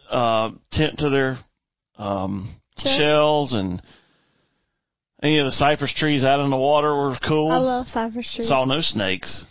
uh, 0.10 0.52
tint 0.72 1.00
to 1.00 1.10
their 1.10 1.40
um, 1.98 2.54
Shell. 2.78 2.98
shells 2.98 3.54
and 3.54 3.82
any 5.24 5.40
of 5.40 5.46
the 5.46 5.52
cypress 5.52 5.94
trees 5.96 6.24
out 6.24 6.40
in 6.40 6.50
the 6.50 6.58
water 6.58 6.94
were 6.94 7.18
cool. 7.28 7.52
I 7.52 7.58
love 7.58 7.88
cypress 7.88 8.32
trees. 8.36 8.48
Saw 8.48 8.66
no 8.66 8.82
snakes. 8.82 9.46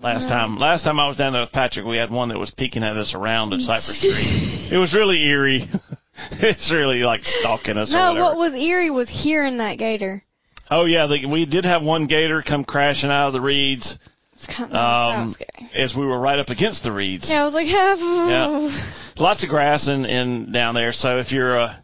Last 0.00 0.28
time, 0.28 0.58
last 0.58 0.82
time 0.82 0.98
I 0.98 1.08
was 1.08 1.16
down 1.16 1.32
there 1.32 1.42
with 1.42 1.52
Patrick, 1.52 1.86
we 1.86 1.96
had 1.96 2.10
one 2.10 2.28
that 2.30 2.38
was 2.38 2.52
peeking 2.58 2.82
at 2.82 2.96
us 2.96 3.14
around 3.14 3.52
a 3.52 3.60
cypress 3.60 3.98
tree. 4.00 4.50
It 4.72 4.78
was 4.78 4.92
really 4.92 5.22
eerie. 5.22 5.70
it's 6.32 6.72
really 6.72 7.00
like 7.00 7.20
stalking 7.22 7.76
us. 7.76 7.92
no, 7.92 8.14
what 8.14 8.36
was 8.36 8.54
eerie 8.54 8.90
was 8.90 9.08
hearing 9.08 9.58
that 9.58 9.78
gator. 9.78 10.24
Oh 10.70 10.86
yeah, 10.86 11.06
the, 11.06 11.26
we 11.30 11.46
did 11.46 11.64
have 11.64 11.82
one 11.82 12.06
gator 12.06 12.42
come 12.42 12.64
crashing 12.64 13.10
out 13.10 13.28
of 13.28 13.34
the 13.34 13.40
reeds. 13.40 13.98
Kind 14.46 14.72
of, 14.72 14.76
um, 14.76 15.34
scary. 15.34 15.70
as 15.74 15.94
we 15.96 16.06
were 16.06 16.18
right 16.20 16.38
up 16.38 16.48
against 16.48 16.82
the 16.82 16.92
reeds. 16.92 17.26
Yeah, 17.28 17.42
I 17.42 17.44
was 17.44 17.54
like, 17.54 17.66
Yeah. 17.66 18.90
Lots 19.16 19.42
of 19.44 19.50
grass 19.50 19.86
in, 19.88 20.04
in 20.04 20.52
down 20.52 20.74
there. 20.74 20.92
So 20.92 21.18
if 21.18 21.30
you're 21.32 21.58
uh, 21.58 21.76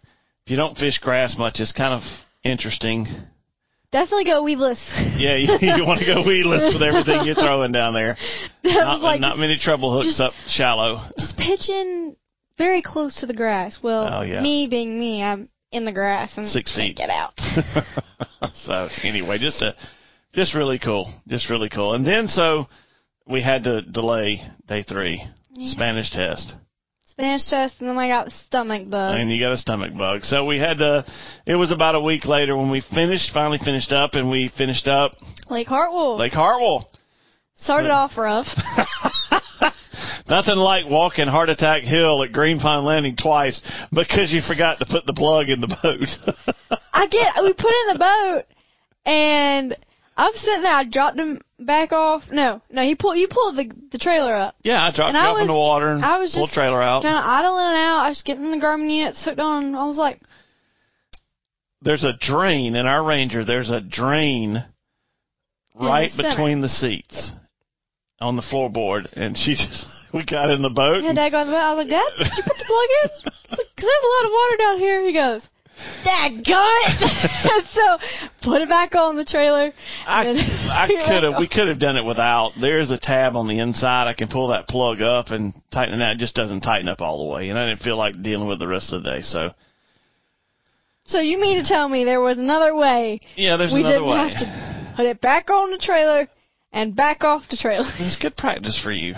if 0.44 0.50
you 0.50 0.56
don't 0.56 0.76
fish 0.76 0.98
grass 0.98 1.36
much, 1.38 1.60
it's 1.60 1.72
kind 1.72 1.94
of 1.94 2.00
interesting. 2.44 3.06
definitely 3.92 4.24
go 4.24 4.42
weedless. 4.42 4.80
Yeah, 5.16 5.36
you, 5.36 5.56
you 5.60 5.84
want 5.86 6.00
to 6.00 6.06
go 6.06 6.24
weedless 6.26 6.72
with 6.72 6.82
everything 6.82 7.24
you're 7.24 7.34
throwing 7.34 7.72
down 7.72 7.94
there. 7.94 8.16
Not, 8.64 9.00
like 9.00 9.20
not 9.20 9.38
many 9.38 9.58
treble 9.60 9.92
hooks 9.92 10.16
just- 10.18 10.20
up 10.20 10.32
shallow. 10.48 11.08
just 11.18 11.36
pitching 11.38 12.16
very 12.58 12.82
close 12.82 13.18
to 13.20 13.26
the 13.26 13.34
grass. 13.34 13.78
Well, 13.82 14.08
Oh, 14.12 14.22
yeah. 14.22 14.40
me 14.42 14.66
being 14.68 14.98
me, 14.98 15.22
I'm 15.22 15.48
in 15.72 15.84
the 15.86 15.92
grass 15.92 16.30
and 16.36 16.48
Six 16.48 16.72
can't 16.72 16.88
feet. 16.88 16.96
get 16.96 17.08
out. 17.10 17.32
so 18.54 18.88
anyway, 19.04 19.38
just 19.38 19.62
a 19.62 19.74
just 20.34 20.54
really 20.54 20.78
cool, 20.78 21.12
just 21.28 21.50
really 21.50 21.68
cool. 21.68 21.94
And 21.94 22.06
then 22.06 22.28
so 22.28 22.66
we 23.26 23.42
had 23.42 23.64
to 23.64 23.82
delay 23.82 24.40
day 24.66 24.82
three, 24.82 25.22
Spanish 25.66 26.10
test, 26.10 26.54
Spanish 27.06 27.42
test, 27.48 27.74
and 27.80 27.88
then 27.88 27.98
I 27.98 28.08
got 28.08 28.26
the 28.26 28.32
stomach 28.46 28.88
bug. 28.88 29.16
and 29.18 29.30
you 29.30 29.40
got 29.42 29.52
a 29.52 29.56
stomach 29.58 29.96
bug. 29.96 30.22
So 30.24 30.44
we 30.44 30.58
had 30.58 30.78
to. 30.78 31.04
It 31.46 31.56
was 31.56 31.70
about 31.70 31.94
a 31.94 32.00
week 32.00 32.24
later 32.24 32.56
when 32.56 32.70
we 32.70 32.82
finished, 32.94 33.30
finally 33.34 33.58
finished 33.64 33.92
up, 33.92 34.14
and 34.14 34.30
we 34.30 34.50
finished 34.56 34.86
up 34.86 35.12
Lake 35.48 35.66
Hartwell 35.66 36.16
Lake 36.18 36.32
Hartwell. 36.32 36.90
started 37.62 37.90
off 37.90 38.12
rough. 38.16 38.46
Nothing 40.28 40.56
like 40.56 40.84
walking 40.88 41.26
Heart 41.26 41.48
Attack 41.48 41.82
Hill 41.82 42.22
at 42.22 42.32
Green 42.32 42.60
Pond 42.60 42.86
Landing 42.86 43.16
twice 43.20 43.60
because 43.92 44.30
you 44.30 44.40
forgot 44.46 44.78
to 44.78 44.86
put 44.86 45.04
the 45.04 45.12
plug 45.12 45.48
in 45.48 45.60
the 45.60 45.66
boat. 45.66 46.36
I 46.92 47.06
get 47.08 47.34
we 47.42 47.52
put 47.52 47.66
it 47.68 47.88
in 47.88 47.94
the 47.94 47.98
boat, 47.98 48.44
and 49.04 49.76
I'm 50.20 50.32
sitting 50.34 50.62
there. 50.62 50.72
I 50.74 50.84
dropped 50.84 51.18
him 51.18 51.40
back 51.58 51.92
off. 51.92 52.22
No, 52.30 52.60
no, 52.70 52.82
he 52.82 52.94
pulled 52.94 53.16
you 53.16 53.28
pulled 53.28 53.56
the 53.56 53.70
the 53.90 53.98
trailer 53.98 54.36
up. 54.36 54.54
yeah, 54.62 54.82
I 54.82 54.94
dropped 54.94 55.14
And 55.14 55.16
you 55.16 55.22
I 55.22 55.26
off 55.28 55.40
in 55.40 55.46
the 55.46 55.54
water 55.54 55.92
and 55.92 56.04
I 56.04 56.18
was 56.18 56.32
pulled 56.34 56.48
just 56.48 56.54
the 56.54 56.60
trailer 56.60 56.82
out. 56.82 57.02
Kind 57.02 57.16
of 57.16 57.24
idling 57.24 57.72
it 57.72 57.78
out. 57.78 58.04
I 58.04 58.08
was 58.10 58.22
getting 58.24 58.50
the 58.50 58.58
Garmin 58.58 58.90
units 58.94 59.24
hooked 59.24 59.38
on. 59.40 59.74
I 59.74 59.84
was 59.86 59.96
like, 59.96 60.20
there's 61.82 62.04
a 62.04 62.12
drain 62.20 62.76
in 62.76 62.86
our 62.86 63.02
Ranger. 63.04 63.44
There's 63.44 63.70
a 63.70 63.80
drain 63.80 64.62
right 65.74 66.10
center. 66.10 66.30
between 66.30 66.60
the 66.60 66.68
seats 66.68 67.32
on 68.20 68.36
the 68.36 68.42
floorboard, 68.42 69.10
and 69.14 69.36
she 69.36 69.54
just 69.56 69.86
we 70.12 70.24
got 70.26 70.50
in 70.50 70.60
the 70.60 70.68
boat. 70.70 71.02
yeah, 71.02 71.12
Dad 71.14 71.30
got 71.30 71.42
in 71.42 71.48
the 71.48 71.52
boat. 71.52 71.64
I 71.64 71.72
was 71.74 71.86
like, 71.86 71.90
Dad, 71.90 72.10
did 72.18 72.26
you 72.36 72.42
put 72.44 72.58
the 72.58 72.64
plug 72.66 72.90
in? 73.04 73.08
Because 73.50 73.88
there's 73.88 74.04
a 74.04 74.12
lot 74.12 74.26
of 74.26 74.32
water 74.32 74.56
down 74.58 74.78
here. 74.78 75.06
He 75.06 75.12
goes, 75.14 75.42
Dad, 76.04 76.32
it. 76.44 77.64
so 77.74 77.98
put 78.42 78.62
it 78.62 78.68
back 78.68 78.94
on 78.94 79.16
the 79.16 79.24
trailer. 79.24 79.72
I, 80.06 80.28
I 80.28 80.86
could 80.88 81.24
have. 81.24 81.34
We 81.38 81.48
could 81.48 81.68
have 81.68 81.78
done 81.78 81.96
it 81.96 82.04
without. 82.04 82.52
There's 82.60 82.90
a 82.90 82.98
tab 82.98 83.36
on 83.36 83.48
the 83.48 83.58
inside. 83.58 84.08
I 84.08 84.14
can 84.14 84.28
pull 84.28 84.48
that 84.48 84.68
plug 84.68 85.00
up 85.02 85.28
and 85.28 85.54
tighten 85.72 86.00
it. 86.00 86.04
out. 86.04 86.12
It 86.12 86.18
just 86.18 86.34
doesn't 86.34 86.60
tighten 86.60 86.88
up 86.88 87.00
all 87.00 87.26
the 87.26 87.34
way, 87.34 87.48
and 87.48 87.58
I 87.58 87.68
didn't 87.68 87.82
feel 87.82 87.96
like 87.96 88.22
dealing 88.22 88.48
with 88.48 88.58
the 88.58 88.68
rest 88.68 88.92
of 88.92 89.02
the 89.02 89.10
day. 89.10 89.20
So 89.22 89.50
So 91.06 91.20
you 91.20 91.40
mean 91.40 91.62
to 91.62 91.68
tell 91.68 91.88
me 91.88 92.04
there 92.04 92.20
was 92.20 92.38
another 92.38 92.74
way 92.74 93.20
yeah, 93.36 93.56
there's 93.56 93.72
we 93.72 93.80
another 93.80 94.04
way. 94.04 94.10
We 94.10 94.28
didn't 94.28 94.38
have 94.38 94.40
to 94.40 94.94
put 94.96 95.06
it 95.06 95.20
back 95.20 95.50
on 95.50 95.70
the 95.70 95.78
trailer 95.78 96.28
and 96.72 96.94
back 96.94 97.24
off 97.24 97.42
the 97.50 97.56
trailer? 97.56 97.90
It's 97.98 98.16
good 98.16 98.36
practice 98.36 98.78
for 98.82 98.92
you. 98.92 99.14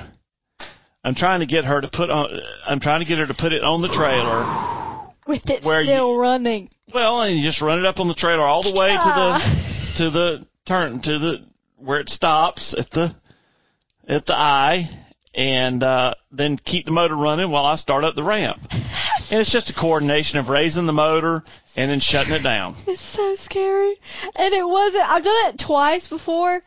I'm 1.05 1.15
trying 1.15 1.41
to 1.41 1.47
get 1.47 1.65
her 1.65 1.81
to 1.81 1.89
put 1.89 2.11
on. 2.11 2.29
I'm 2.67 2.81
trying 2.81 3.01
to 3.01 3.07
get 3.07 3.19
her 3.19 3.27
to 3.27 3.35
put 3.35 3.53
it 3.53 3.63
on 3.63 3.83
the 3.83 3.89
trailer. 3.89 4.82
With 5.27 5.49
it 5.49 5.63
Where 5.65 5.81
you- 5.83 5.89
still 5.93 6.17
running. 6.17 6.69
Well, 6.93 7.23
and 7.23 7.39
you 7.39 7.47
just 7.49 7.61
run 7.63 7.79
it 7.79 7.87
up 7.87 7.99
on 8.01 8.09
the 8.09 8.15
trailer 8.15 8.43
all 8.45 8.63
the 8.63 8.79
way 8.79 8.89
to 8.89 8.97
Ah. 8.99 9.39
the 9.99 10.05
to 10.05 10.11
the 10.11 10.47
turn 10.67 11.01
to 11.03 11.19
the 11.19 11.37
where 11.77 12.01
it 12.01 12.09
stops 12.09 12.75
at 12.79 12.91
the 12.91 13.15
at 14.09 14.27
the 14.27 14.35
eye, 14.35 14.91
and 15.35 15.83
uh, 15.83 16.15
then 16.33 16.59
keep 16.65 16.85
the 16.85 16.91
motor 16.91 17.17
running 17.17 17.51
while 17.51 17.65
I 17.65 17.77
start 17.77 18.05
up 18.05 18.15
the 18.15 18.23
ramp. 18.25 18.61
And 19.31 19.41
it's 19.41 19.53
just 19.53 19.71
a 19.71 19.81
coordination 19.81 20.39
of 20.39 20.49
raising 20.49 20.85
the 20.85 20.93
motor 20.93 21.43
and 21.75 21.91
then 21.91 22.01
shutting 22.01 22.35
it 22.35 22.43
down. 22.43 22.77
It's 22.87 23.01
so 23.17 23.35
scary. 23.47 23.95
And 24.35 24.53
it 24.53 24.67
wasn't, 24.67 25.05
I've 25.09 25.25
done 25.25 25.47
it 25.55 25.63
twice 25.67 26.07
before, 26.09 26.61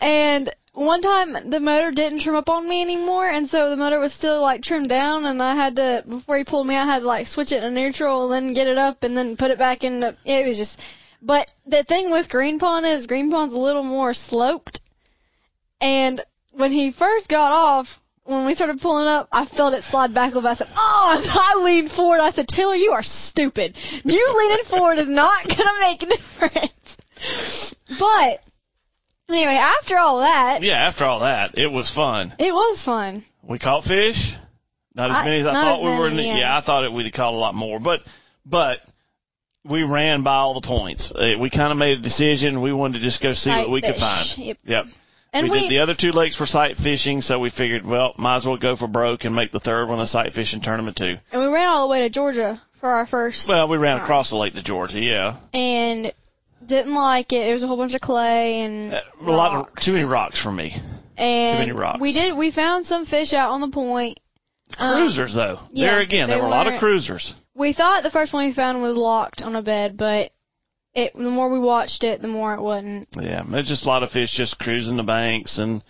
and 0.00 0.50
one 0.74 1.00
time 1.00 1.50
the 1.50 1.60
motor 1.60 1.92
didn't 1.92 2.22
trim 2.22 2.34
up 2.34 2.48
on 2.48 2.68
me 2.68 2.82
anymore, 2.82 3.28
and 3.28 3.48
so 3.48 3.70
the 3.70 3.76
motor 3.76 4.00
was 4.00 4.12
still 4.14 4.42
like 4.42 4.62
trimmed 4.62 4.88
down, 4.88 5.24
and 5.26 5.42
I 5.42 5.54
had 5.54 5.76
to, 5.76 6.04
before 6.08 6.36
he 6.36 6.44
pulled 6.44 6.66
me 6.66 6.76
I 6.76 6.84
had 6.84 7.00
to 7.00 7.06
like 7.06 7.28
switch 7.28 7.52
it 7.52 7.60
to 7.60 7.70
neutral 7.70 8.32
and 8.32 8.48
then 8.48 8.54
get 8.54 8.66
it 8.66 8.76
up 8.76 9.02
and 9.02 9.16
then 9.16 9.36
put 9.36 9.50
it 9.50 9.58
back 9.58 9.84
in 9.84 10.00
the, 10.00 10.16
it 10.24 10.46
was 10.46 10.58
just, 10.58 10.78
but 11.22 11.48
the 11.66 11.84
thing 11.84 12.10
with 12.10 12.28
Green 12.28 12.58
Pond 12.58 12.84
is 12.84 13.06
Green 13.06 13.30
Pond's 13.30 13.54
a 13.54 13.58
little 13.58 13.84
more 13.84 14.14
sloped, 14.14 14.80
and 15.80 16.20
when 16.52 16.72
he 16.72 16.92
first 16.98 17.28
got 17.28 17.52
off, 17.52 17.86
when 18.24 18.46
we 18.46 18.54
started 18.54 18.80
pulling 18.80 19.06
up, 19.06 19.28
I 19.32 19.46
felt 19.54 19.74
it 19.74 19.84
slide 19.90 20.14
back 20.14 20.32
bit. 20.32 20.44
I 20.44 20.54
said, 20.54 20.68
"Oh!" 20.74 21.22
I 21.24 21.62
leaned 21.62 21.90
forward. 21.90 22.20
I 22.20 22.32
said, 22.32 22.48
"Taylor, 22.48 22.74
you 22.74 22.92
are 22.92 23.02
stupid. 23.02 23.76
You 24.02 24.34
leaning 24.38 24.64
forward 24.70 24.98
is 24.98 25.08
not 25.08 25.46
gonna 25.46 25.78
make 25.80 26.02
a 26.02 26.06
difference." 26.16 26.72
But 27.98 28.40
anyway, 29.28 29.54
after 29.56 29.98
all 29.98 30.20
that, 30.20 30.62
Yeah, 30.62 30.74
after 30.88 31.04
all 31.04 31.20
that, 31.20 31.56
it 31.58 31.70
was 31.70 31.90
fun. 31.94 32.34
it 32.38 32.52
was 32.52 32.82
fun. 32.84 33.24
We 33.42 33.58
caught 33.58 33.84
fish, 33.84 34.16
not 34.94 35.10
as 35.10 35.16
I- 35.16 35.24
many 35.24 35.40
as 35.40 35.46
I 35.46 35.52
thought 35.52 35.82
we 35.82 35.90
were. 35.98 36.10
many, 36.10 36.26
yeah. 36.28 36.36
yeah. 36.38 36.58
I 36.58 36.62
thought 36.64 36.84
it, 36.84 36.92
we'd 36.92 37.06
have 37.06 37.12
caught 37.14 37.32
a 37.32 37.36
lot 37.36 37.54
more, 37.54 37.78
but 37.80 38.00
but 38.46 38.78
we 39.64 39.82
ran 39.82 40.22
by 40.22 40.34
all 40.36 40.54
the 40.60 40.66
points. 40.66 41.10
Uh, 41.14 41.38
we 41.40 41.48
kind 41.50 41.72
of 41.72 41.78
made 41.78 41.98
a 41.98 42.02
decision. 42.02 42.60
We 42.62 42.72
wanted 42.72 42.98
to 42.98 43.04
just 43.04 43.22
go 43.22 43.32
see 43.32 43.48
Sight 43.50 43.60
what 43.60 43.70
we 43.70 43.80
could 43.80 43.96
find. 43.96 44.28
Yep. 44.36 44.58
Yep. 44.64 44.84
And 45.32 45.44
we, 45.46 45.50
we, 45.50 45.60
did 45.62 45.70
the 45.72 45.78
other 45.80 45.94
two 45.98 46.12
lakes 46.12 46.36
for 46.36 46.46
sight 46.46 46.76
fishing, 46.76 47.20
so 47.20 47.40
we 47.40 47.50
figured, 47.50 47.84
well, 47.84 48.14
might 48.18 48.36
as 48.36 48.44
well 48.44 48.56
go 48.56 48.76
for 48.76 48.86
broke 48.86 49.24
and 49.24 49.34
make 49.34 49.50
the 49.50 49.58
third 49.58 49.88
one 49.88 49.98
a 49.98 50.06
sight 50.06 50.32
fishing 50.32 50.60
tournament 50.62 50.96
too. 50.96 51.16
and 51.32 51.40
we 51.42 51.48
ran 51.48 51.66
all 51.66 51.88
the 51.88 51.90
way 51.90 52.00
to 52.02 52.08
Georgia 52.10 52.62
for 52.78 52.88
our 52.90 53.04
first, 53.06 53.46
Well, 53.48 53.66
we 53.66 53.76
ran 53.76 53.98
across 54.00 54.30
the 54.30 54.36
lake 54.36 54.54
to 54.54 54.62
Georgia, 54.62 55.00
yeah. 55.00 55.40
and 55.52 56.12
didn't 56.66 56.94
like 56.94 57.32
it. 57.32 57.48
It 57.48 57.52
was 57.52 57.62
a 57.62 57.66
whole 57.66 57.76
bunch 57.76 57.94
of 57.94 58.00
clay 58.00 58.60
and 58.62 58.94
Uh, 58.94 59.00
A 59.20 59.30
lot 59.30 59.54
of 59.56 59.66
too 59.84 59.92
many 59.92 60.04
rocks 60.04 60.40
for 60.42 60.52
me. 60.52 60.74
and 61.16 61.58
many 61.60 61.72
rocks. 61.72 62.00
we 62.00 62.12
did. 62.12 62.36
We 62.36 62.50
found 62.50 62.86
some 62.86 63.06
fish 63.06 63.32
out 63.32 63.50
on 63.50 63.60
the 63.60 63.68
point. 63.68 64.18
Um, 64.78 64.94
Cruisers 64.94 65.34
though. 65.34 65.60
yeah, 65.72 65.92
there 65.92 66.00
again, 66.00 66.28
there 66.28 66.38
were 66.40 66.46
a 66.46 66.50
lot 66.50 66.66
of 66.66 66.80
cruisers. 66.80 67.34
We 67.54 67.72
thought 67.72 68.02
the 68.02 68.10
first 68.10 68.32
one 68.32 68.46
we 68.48 68.54
found 68.54 68.82
was 68.82 68.96
locked 68.96 69.40
on 69.42 69.54
a 69.54 69.62
bed, 69.62 69.96
but 69.96 70.32
it 70.94 71.12
the 71.14 71.30
more 71.30 71.48
we 71.50 71.58
watched 71.60 72.02
it, 72.02 72.20
the 72.22 72.28
more 72.28 72.54
it 72.54 72.60
wasn't. 72.60 73.06
Yeah, 73.20 73.42
there's 73.48 73.68
just 73.68 73.84
a 73.84 73.88
lot 73.88 74.02
of 74.02 74.10
fish 74.10 74.30
just 74.36 74.58
cruising 74.58 74.96
the 74.96 75.02
banks 75.04 75.58
and 75.58 75.82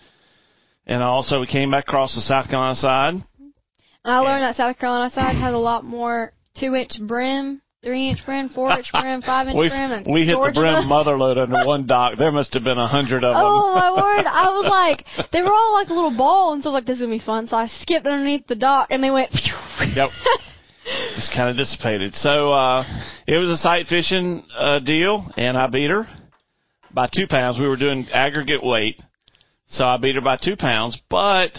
and 0.85 1.01
also 1.01 1.39
we 1.39 1.47
came 1.47 1.71
back 1.71 1.85
across 1.87 2.13
the 2.13 2.21
South 2.21 2.47
Carolina 2.47 2.75
side. 2.75 3.13
I 4.03 4.19
learned 4.19 4.43
that 4.43 4.55
South 4.57 4.77
Carolina 4.77 5.09
side 5.15 5.35
has 5.35 5.55
a 5.55 5.57
lot 5.57 5.83
more 5.83 6.33
two 6.59 6.75
inch 6.75 6.91
brim, 7.01 7.61
three 7.85 8.09
inch 8.09 8.19
brim, 8.25 8.49
four 8.49 8.71
inch 8.71 8.87
brim, 8.91 9.21
five 9.21 9.47
inch 9.47 9.55
We 9.55 9.69
brim, 9.69 9.91
and 9.91 10.05
we 10.11 10.25
hit 10.25 10.33
Georgia 10.33 10.53
the 10.55 10.59
brim 10.59 10.73
does. 10.73 10.87
mother 10.87 11.15
load 11.15 11.37
under 11.37 11.65
one 11.65 11.85
dock. 11.85 12.17
There 12.17 12.31
must 12.31 12.53
have 12.55 12.63
been 12.63 12.79
a 12.79 12.87
hundred 12.87 13.23
of 13.23 13.35
them. 13.35 13.43
Oh 13.45 13.73
my 13.73 13.91
word! 13.91 14.25
I 14.25 14.49
was 14.49 14.65
like, 15.19 15.31
they 15.31 15.41
were 15.43 15.53
all 15.53 15.73
like 15.73 15.89
a 15.89 15.93
little 15.93 16.17
ball, 16.17 16.53
and 16.53 16.63
so 16.63 16.69
I 16.69 16.73
was 16.73 16.79
like, 16.81 16.87
this 16.87 16.95
is 16.95 17.01
gonna 17.03 17.13
be 17.17 17.23
fun. 17.23 17.47
So 17.47 17.55
I 17.55 17.67
skipped 17.81 18.07
underneath 18.07 18.47
the 18.47 18.55
dock, 18.55 18.87
and 18.89 19.01
they 19.03 19.11
went. 19.11 19.31
Yep. 19.93 20.09
Just 21.15 21.31
kind 21.35 21.49
of 21.49 21.57
dissipated. 21.57 22.13
So 22.13 22.53
uh, 22.53 22.83
it 23.27 23.37
was 23.37 23.49
a 23.49 23.57
sight 23.57 23.87
fishing 23.87 24.43
uh, 24.57 24.79
deal, 24.79 25.29
and 25.35 25.57
I 25.57 25.67
beat 25.67 25.89
her 25.89 26.07
by 26.93 27.07
two 27.13 27.27
pounds. 27.27 27.59
We 27.59 27.67
were 27.67 27.75
doing 27.77 28.07
aggregate 28.11 28.63
weight, 28.63 29.01
so 29.67 29.83
I 29.83 29.97
beat 29.97 30.15
her 30.15 30.21
by 30.21 30.37
two 30.37 30.55
pounds. 30.55 30.97
But 31.09 31.51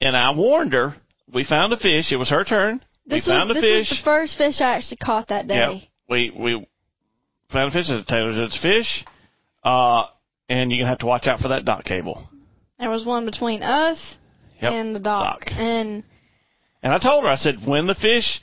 and 0.00 0.16
I 0.16 0.34
warned 0.34 0.72
her. 0.72 0.94
We 1.32 1.44
found 1.44 1.72
a 1.72 1.76
fish. 1.76 2.10
It 2.10 2.16
was 2.16 2.30
her 2.30 2.44
turn. 2.44 2.84
This 3.06 3.26
we 3.26 3.32
found 3.32 3.48
was, 3.48 3.58
a 3.58 3.60
this 3.60 3.88
fish. 3.88 3.98
the 3.98 4.04
first 4.04 4.36
fish 4.36 4.60
I 4.60 4.74
actually 4.76 4.96
caught 4.98 5.28
that 5.28 5.46
day. 5.46 5.54
Yep. 5.54 5.82
We 6.08 6.32
we 6.38 6.66
found 7.52 7.68
a 7.68 7.72
fish. 7.72 7.86
It's 7.88 8.08
a 8.08 8.10
Taylor's 8.10 8.36
it's 8.38 8.60
fish. 8.60 9.04
Uh, 9.64 10.04
and 10.48 10.70
you're 10.70 10.80
gonna 10.80 10.90
have 10.90 10.98
to 10.98 11.06
watch 11.06 11.26
out 11.26 11.40
for 11.40 11.48
that 11.48 11.64
dock 11.64 11.84
cable. 11.84 12.28
There 12.78 12.90
was 12.90 13.04
one 13.04 13.24
between 13.24 13.62
us 13.62 13.98
Yep. 14.60 14.72
and 14.72 14.94
the 14.96 15.00
dock, 15.00 15.40
Dock. 15.40 15.52
and 15.56 16.02
And 16.82 16.92
I 16.92 16.98
told 16.98 17.24
her, 17.24 17.30
I 17.30 17.36
said, 17.36 17.56
when 17.66 17.86
the 17.86 17.94
fish, 17.94 18.40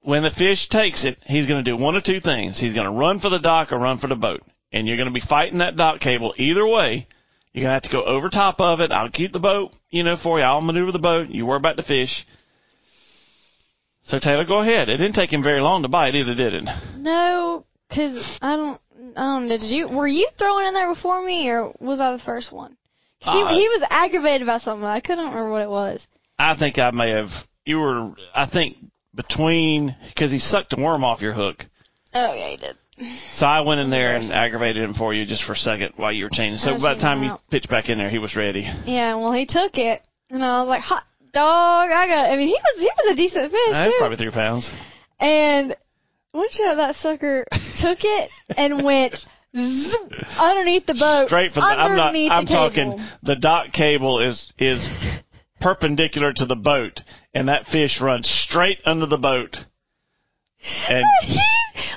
when 0.00 0.22
the 0.22 0.30
fish 0.30 0.66
takes 0.70 1.04
it, 1.04 1.18
he's 1.26 1.46
going 1.46 1.62
to 1.62 1.70
do 1.70 1.76
one 1.76 1.94
of 1.96 2.04
two 2.04 2.20
things. 2.20 2.58
He's 2.58 2.72
going 2.72 2.86
to 2.86 2.92
run 2.92 3.20
for 3.20 3.28
the 3.28 3.38
dock 3.38 3.70
or 3.72 3.78
run 3.78 3.98
for 3.98 4.06
the 4.06 4.16
boat. 4.16 4.40
And 4.72 4.86
you're 4.88 4.96
going 4.96 5.08
to 5.08 5.12
be 5.14 5.20
fighting 5.28 5.58
that 5.58 5.76
dock 5.76 6.00
cable 6.00 6.32
either 6.38 6.66
way. 6.66 7.06
You're 7.52 7.64
going 7.64 7.68
to 7.70 7.74
have 7.74 7.82
to 7.82 7.90
go 7.90 8.02
over 8.04 8.30
top 8.30 8.60
of 8.60 8.80
it. 8.80 8.90
I'll 8.92 9.10
keep 9.10 9.32
the 9.32 9.38
boat, 9.40 9.72
you 9.90 10.02
know, 10.04 10.16
for 10.22 10.38
you. 10.38 10.44
I'll 10.44 10.62
maneuver 10.62 10.90
the 10.92 10.98
boat. 10.98 11.28
You 11.28 11.44
worry 11.44 11.58
about 11.58 11.76
the 11.76 11.82
fish. 11.82 12.24
So 14.04 14.18
Taylor, 14.18 14.44
go 14.44 14.60
ahead. 14.60 14.88
It 14.88 14.96
didn't 14.96 15.14
take 15.14 15.32
him 15.32 15.42
very 15.42 15.60
long 15.62 15.82
to 15.82 15.88
bite 15.88 16.14
either, 16.14 16.34
did 16.34 16.54
it? 16.54 16.64
no, 16.96 17.64
because 17.88 18.22
I 18.40 18.56
don't. 18.56 18.80
I 19.16 19.20
don't. 19.20 19.48
Did 19.48 19.62
you? 19.62 19.88
Were 19.88 20.06
you 20.08 20.28
throwing 20.38 20.66
in 20.66 20.74
there 20.74 20.92
before 20.92 21.24
me, 21.24 21.48
or 21.48 21.72
was 21.80 22.00
I 22.00 22.12
the 22.12 22.22
first 22.24 22.52
one? 22.52 22.76
'Cause 23.22 23.36
Uh, 23.46 23.48
he, 23.54 23.60
he 23.60 23.68
was 23.68 23.86
aggravated 23.90 24.42
about 24.42 24.62
something. 24.62 24.84
I 24.84 25.00
couldn't 25.00 25.26
remember 25.26 25.50
what 25.52 25.62
it 25.62 25.70
was. 25.70 26.00
I 26.38 26.56
think 26.56 26.78
I 26.78 26.90
may 26.90 27.10
have, 27.10 27.28
you 27.64 27.78
were, 27.78 28.10
I 28.34 28.46
think 28.46 28.76
between, 29.14 29.94
because 30.08 30.32
he 30.32 30.38
sucked 30.40 30.70
the 30.74 30.82
worm 30.82 31.04
off 31.04 31.20
your 31.20 31.32
hook. 31.34 31.64
Oh 32.14 32.34
yeah, 32.34 32.48
he 32.50 32.56
did. 32.56 32.76
So 33.36 33.46
I 33.46 33.60
went 33.60 33.80
in 33.80 33.90
there 33.90 34.16
and 34.16 34.32
aggravated 34.32 34.82
him 34.82 34.94
for 34.94 35.14
you 35.14 35.24
just 35.24 35.44
for 35.44 35.52
a 35.52 35.56
second 35.56 35.92
while 35.96 36.12
you 36.12 36.24
were 36.24 36.30
changing. 36.30 36.58
So 36.58 36.72
by 36.82 36.94
the 36.94 37.00
time 37.00 37.22
you 37.22 37.36
pitched 37.50 37.68
back 37.70 37.88
in 37.88 37.98
there, 37.98 38.10
he 38.10 38.18
was 38.18 38.34
ready. 38.36 38.62
Yeah, 38.86 39.14
well, 39.16 39.32
he 39.32 39.46
took 39.46 39.78
it, 39.78 40.06
and 40.30 40.44
I 40.44 40.60
was 40.62 40.68
like, 40.68 40.82
hot 40.82 41.04
dog, 41.32 41.90
I 41.90 42.06
got. 42.06 42.30
I 42.30 42.36
mean, 42.36 42.48
he 42.48 42.54
was 42.54 42.78
he 42.78 42.90
was 42.96 43.12
a 43.12 43.16
decent 43.16 43.50
fish 43.50 43.60
That's 43.72 43.90
too. 43.92 43.96
probably 43.98 44.16
three 44.16 44.30
pounds. 44.30 44.70
And 45.20 45.76
once 46.32 46.56
you 46.58 46.64
that 46.76 46.96
sucker 46.96 47.44
took 47.80 47.98
it 48.02 48.30
and 48.56 48.84
went 48.84 49.14
zoop 49.54 50.12
underneath 50.38 50.86
the 50.86 50.94
boat. 50.94 51.26
Straight 51.28 51.52
from 51.52 51.62
the. 51.62 51.68
I'm 51.68 51.96
not. 51.96 52.14
I'm 52.14 52.44
the 52.44 52.48
cable. 52.48 52.70
talking. 52.70 53.08
The 53.22 53.36
dock 53.36 53.72
cable 53.72 54.20
is 54.20 54.52
is 54.58 54.86
perpendicular 55.60 56.32
to 56.34 56.46
the 56.46 56.56
boat, 56.56 57.00
and 57.34 57.48
that 57.48 57.66
fish 57.66 58.00
runs 58.00 58.28
straight 58.48 58.78
under 58.84 59.06
the 59.06 59.18
boat. 59.18 59.56
And 60.88 61.04
he 61.22 61.40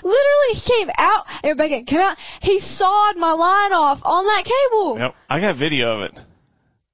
literally 0.03 0.53
he 0.53 0.61
came 0.67 0.89
out. 0.97 1.25
Everybody 1.43 1.83
came 1.83 1.99
out. 1.99 2.17
He 2.41 2.59
sawed 2.59 3.15
my 3.17 3.31
line 3.31 3.73
off 3.73 3.99
on 4.03 4.25
that 4.25 4.43
cable. 4.45 4.99
yep, 4.99 5.15
I 5.29 5.39
got 5.39 5.57
video 5.57 5.97
of 5.97 6.01
it. 6.01 6.19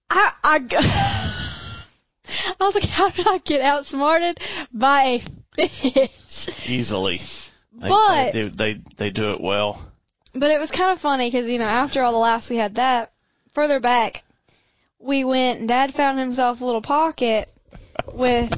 I 0.09 0.31
I, 0.43 1.50
I 2.59 2.63
was 2.63 2.75
like, 2.75 2.89
how 2.89 3.09
did 3.11 3.27
I 3.27 3.37
get 3.39 3.61
outsmarted 3.61 4.39
by 4.73 5.19
a 5.57 5.67
fish? 5.69 6.09
easily. 6.67 7.19
They, 7.79 7.89
But- 7.89 8.31
they 8.33 8.49
they 8.49 8.81
they 8.97 9.09
do 9.09 9.31
it 9.31 9.41
well. 9.41 9.87
But 10.33 10.49
it 10.51 10.59
was 10.59 10.71
kind 10.71 10.95
of 10.95 11.01
funny 11.01 11.29
because 11.29 11.49
you 11.49 11.57
know 11.59 11.65
after 11.65 12.01
all 12.03 12.13
the 12.13 12.17
laughs 12.17 12.49
we 12.49 12.55
had 12.57 12.75
that 12.75 13.11
further 13.53 13.79
back, 13.79 14.23
we 14.99 15.23
went. 15.25 15.59
and 15.59 15.67
Dad 15.67 15.93
found 15.93 16.19
himself 16.19 16.61
a 16.61 16.65
little 16.65 16.81
pocket 16.81 17.51
with. 18.13 18.49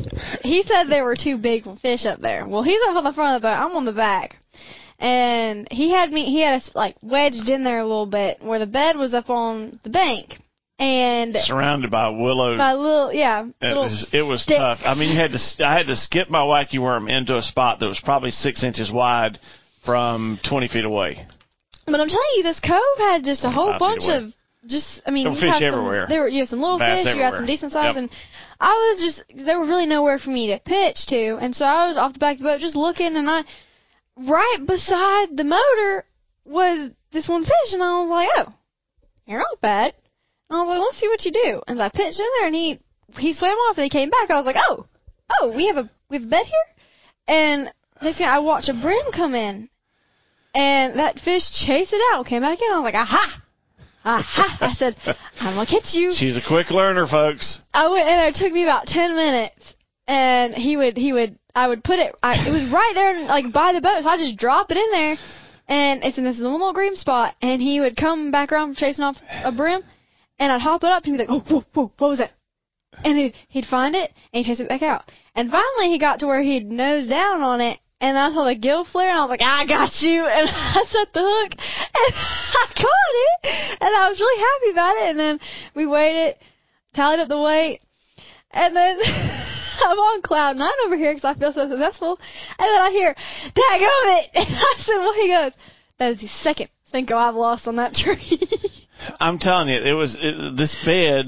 He 0.43 0.63
said 0.67 0.83
there 0.87 1.03
were 1.03 1.15
two 1.15 1.37
big 1.37 1.63
fish 1.81 2.05
up 2.05 2.21
there. 2.21 2.47
Well, 2.47 2.61
he's 2.63 2.79
up 2.89 2.95
on 2.97 3.03
the 3.03 3.13
front 3.13 3.35
of 3.35 3.41
the 3.41 3.47
boat. 3.47 3.53
I'm 3.57 3.75
on 3.75 3.85
the 3.85 3.91
back, 3.91 4.37
and 4.99 5.67
he 5.71 5.91
had 5.91 6.11
me. 6.11 6.25
He 6.25 6.41
had 6.41 6.61
us 6.61 6.69
like 6.75 6.95
wedged 7.01 7.49
in 7.49 7.63
there 7.63 7.79
a 7.79 7.87
little 7.87 8.05
bit 8.05 8.37
where 8.41 8.59
the 8.59 8.67
bed 8.67 8.95
was 8.95 9.13
up 9.15 9.29
on 9.31 9.79
the 9.83 9.89
bank, 9.89 10.37
and 10.79 11.35
Surrounded 11.43 11.91
by 11.91 12.09
willow. 12.09 12.55
my 12.57 12.73
little 12.73 13.13
yeah 13.13 13.43
It 13.45 13.53
little 13.61 13.83
was, 13.83 14.07
it 14.11 14.21
was 14.23 14.41
stick. 14.43 14.57
tough. 14.57 14.79
I 14.83 14.95
mean, 14.95 15.11
you 15.11 15.19
had 15.19 15.31
to. 15.31 15.65
I 15.65 15.77
had 15.77 15.87
to 15.87 15.95
skip 15.95 16.29
my 16.29 16.39
wacky 16.39 16.79
worm 16.79 17.07
into 17.07 17.37
a 17.37 17.41
spot 17.43 17.79
that 17.79 17.87
was 17.87 18.01
probably 18.03 18.31
six 18.31 18.63
inches 18.63 18.91
wide 18.91 19.37
from 19.85 20.39
twenty 20.47 20.67
feet 20.67 20.83
away. 20.85 21.25
But 21.85 21.99
I'm 21.99 22.07
telling 22.07 22.33
you, 22.37 22.43
this 22.43 22.59
cove 22.59 22.79
had 22.97 23.23
just 23.23 23.43
a 23.43 23.49
whole 23.51 23.77
bunch 23.77 24.03
away. 24.05 24.17
of 24.17 24.33
just. 24.67 24.87
I 25.05 25.11
mean, 25.11 25.25
There 25.25 25.31
were 25.33 25.37
you 25.37 25.41
fish 25.45 25.53
had 25.53 25.63
everywhere. 25.63 26.03
Some, 26.05 26.09
there 26.09 26.21
were 26.21 26.29
you 26.29 26.39
had 26.39 26.49
some 26.49 26.61
little 26.61 26.79
Bass 26.79 27.05
fish. 27.05 27.15
You 27.15 27.21
had 27.21 27.33
some 27.33 27.45
decent 27.45 27.71
size, 27.71 27.85
Yep. 27.87 27.95
and 27.97 28.09
I 28.59 28.71
was 28.73 29.01
just 29.15 29.45
there 29.45 29.59
were 29.59 29.67
really 29.67 29.85
nowhere 29.85 30.17
for 30.19 30.29
me 30.31 30.47
to 30.47 30.59
pitch 30.59 31.05
to, 31.07 31.37
and 31.37 31.55
so 31.55 31.65
I 31.65 31.87
was 31.87 31.97
off 31.97 32.13
the 32.13 32.19
back 32.19 32.37
of 32.37 32.39
the 32.39 32.45
boat 32.45 32.61
just 32.61 32.75
looking, 32.75 33.15
and 33.15 33.29
I 33.29 33.43
right 34.17 34.57
beside 34.65 35.35
the 35.37 35.43
motor 35.43 36.05
was 36.45 36.91
this 37.11 37.27
one 37.27 37.43
fish, 37.43 37.73
and 37.73 37.83
I 37.83 38.01
was 38.01 38.09
like, 38.09 38.29
oh, 38.37 38.53
you're 39.27 39.39
not 39.39 39.61
bad. 39.61 39.93
I 40.55 40.61
was 40.61 40.69
like, 40.69 40.79
let's 40.79 40.99
see 40.99 41.07
what 41.07 41.25
you 41.25 41.31
do. 41.31 41.61
And 41.67 41.77
so 41.77 41.83
I 41.83 41.89
pitched 41.89 42.19
in 42.19 42.29
there, 42.39 42.47
and 42.47 42.55
he 42.55 42.79
he 43.17 43.33
swam 43.33 43.51
off, 43.51 43.77
and 43.77 43.83
he 43.83 43.89
came 43.89 44.09
back. 44.09 44.29
I 44.29 44.37
was 44.37 44.45
like, 44.45 44.57
oh, 44.69 44.85
oh, 45.29 45.53
we 45.55 45.67
have 45.67 45.77
a 45.77 45.89
we 46.09 46.17
have 46.17 46.23
a 46.25 46.29
bed 46.29 46.45
here, 46.45 46.85
and 47.27 47.71
next 48.01 48.17
thing 48.17 48.27
I 48.27 48.39
watch 48.39 48.69
a 48.69 48.73
brim 48.73 49.11
come 49.15 49.35
in, 49.35 49.69
and 50.53 50.99
that 50.99 51.19
fish 51.19 51.43
chased 51.65 51.93
it 51.93 52.01
out, 52.13 52.25
came 52.25 52.41
back 52.41 52.59
in. 52.61 52.71
I 52.71 52.79
was 52.79 52.83
like, 52.83 52.95
aha, 52.95 53.41
aha. 54.05 54.57
I 54.61 54.73
said, 54.77 54.95
I'm 55.39 55.55
gonna 55.55 55.65
catch 55.65 55.93
you. 55.93 56.13
She's 56.15 56.37
a 56.37 56.47
quick 56.47 56.69
learner, 56.69 57.07
folks. 57.07 57.59
I 57.73 57.87
went 57.89 58.07
in 58.07 58.15
there. 58.17 58.29
It 58.29 58.35
took 58.35 58.53
me 58.53 58.63
about 58.63 58.85
ten 58.87 59.15
minutes, 59.15 59.73
and 60.07 60.53
he 60.53 60.77
would 60.77 60.97
he 60.97 61.13
would 61.13 61.37
I 61.55 61.67
would 61.67 61.83
put 61.83 61.99
it. 61.99 62.15
I, 62.23 62.47
it 62.47 62.51
was 62.51 62.71
right 62.71 62.91
there, 62.95 63.27
like 63.27 63.53
by 63.53 63.73
the 63.73 63.81
boat. 63.81 64.03
So 64.03 64.09
I 64.09 64.17
just 64.17 64.37
drop 64.37 64.71
it 64.71 64.77
in 64.77 64.91
there, 64.91 65.17
and 65.67 66.03
it's 66.03 66.17
in 66.17 66.23
this 66.23 66.37
little 66.37 66.73
green 66.73 66.95
spot. 66.95 67.35
And 67.41 67.61
he 67.61 67.79
would 67.79 67.95
come 67.95 68.31
back 68.31 68.51
around 68.51 68.75
chasing 68.75 69.03
off 69.03 69.17
a 69.43 69.51
brim, 69.51 69.83
and 70.43 70.51
I'd 70.51 70.59
hop 70.59 70.83
it 70.83 70.91
up, 70.91 71.05
and 71.05 71.13
be 71.13 71.17
like, 71.17 71.29
"Oh, 71.31 71.39
whoa, 71.39 71.63
whoa, 71.73 71.91
what 71.97 72.09
was 72.09 72.17
that?" 72.19 72.31
And 73.03 73.17
he'd, 73.17 73.33
he'd 73.47 73.65
find 73.65 73.95
it, 73.95 74.11
and 74.33 74.43
he'd 74.43 74.51
chase 74.51 74.59
it 74.59 74.67
back 74.67 74.83
out. 74.83 75.09
And 75.35 75.49
finally, 75.49 75.89
he 75.89 75.97
got 75.97 76.19
to 76.19 76.27
where 76.27 76.43
he'd 76.43 76.69
nose 76.69 77.07
down 77.07 77.41
on 77.41 77.61
it, 77.61 77.79
and 78.01 78.17
I 78.17 78.29
saw 78.33 78.43
the 78.43 78.53
gill 78.55 78.83
flare, 78.83 79.09
and 79.09 79.17
I 79.17 79.21
was 79.21 79.29
like, 79.29 79.41
I 79.41 79.65
got 79.65 79.89
you. 80.01 80.25
And 80.27 80.49
I 80.51 80.83
set 80.91 81.13
the 81.13 81.23
hook, 81.23 81.51
and 81.53 82.13
I 82.61 82.65
caught 82.75 83.15
it, 83.31 83.77
and 83.79 83.95
I 83.95 84.09
was 84.09 84.19
really 84.19 84.41
happy 84.43 84.71
about 84.71 84.97
it. 84.97 85.09
And 85.11 85.19
then 85.19 85.39
we 85.75 85.85
weighed 85.85 86.27
it, 86.27 86.41
tallied 86.93 87.21
up 87.21 87.29
the 87.29 87.41
weight, 87.41 87.79
and 88.51 88.75
then 88.75 88.99
I'm 89.85 89.97
on 89.97 90.21
cloud 90.23 90.57
nine 90.57 90.69
over 90.85 90.97
here 90.97 91.15
because 91.15 91.35
I 91.35 91.39
feel 91.39 91.53
so 91.53 91.69
successful. 91.69 92.19
And 92.59 92.67
then 92.67 92.81
I 92.81 92.91
hear, 92.91 93.15
Daggum 93.15 94.19
it! 94.19 94.29
And 94.35 94.47
I 94.49 94.73
said, 94.77 94.97
well, 94.97 95.13
he 95.13 95.27
goes, 95.29 95.53
that 95.99 96.11
is 96.11 96.19
the 96.19 96.29
second 96.43 96.69
Senko 96.93 97.13
I've 97.13 97.35
lost 97.35 97.67
on 97.67 97.77
that 97.77 97.93
tree. 97.93 98.82
I'm 99.19 99.39
telling 99.39 99.69
you, 99.69 99.81
it 99.81 99.93
was 99.93 100.17
it, 100.19 100.57
this 100.57 100.75
bed. 100.85 101.27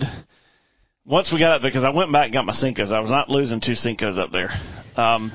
Once 1.05 1.29
we 1.31 1.39
got 1.39 1.57
up 1.57 1.61
because 1.61 1.83
I 1.83 1.91
went 1.91 2.11
back 2.11 2.25
and 2.25 2.33
got 2.33 2.45
my 2.45 2.53
Senkos. 2.53 2.91
I 2.91 2.99
was 2.99 3.11
not 3.11 3.29
losing 3.29 3.61
two 3.61 3.73
Senkos 3.73 4.17
up 4.17 4.31
there. 4.31 4.49
Um, 4.95 5.31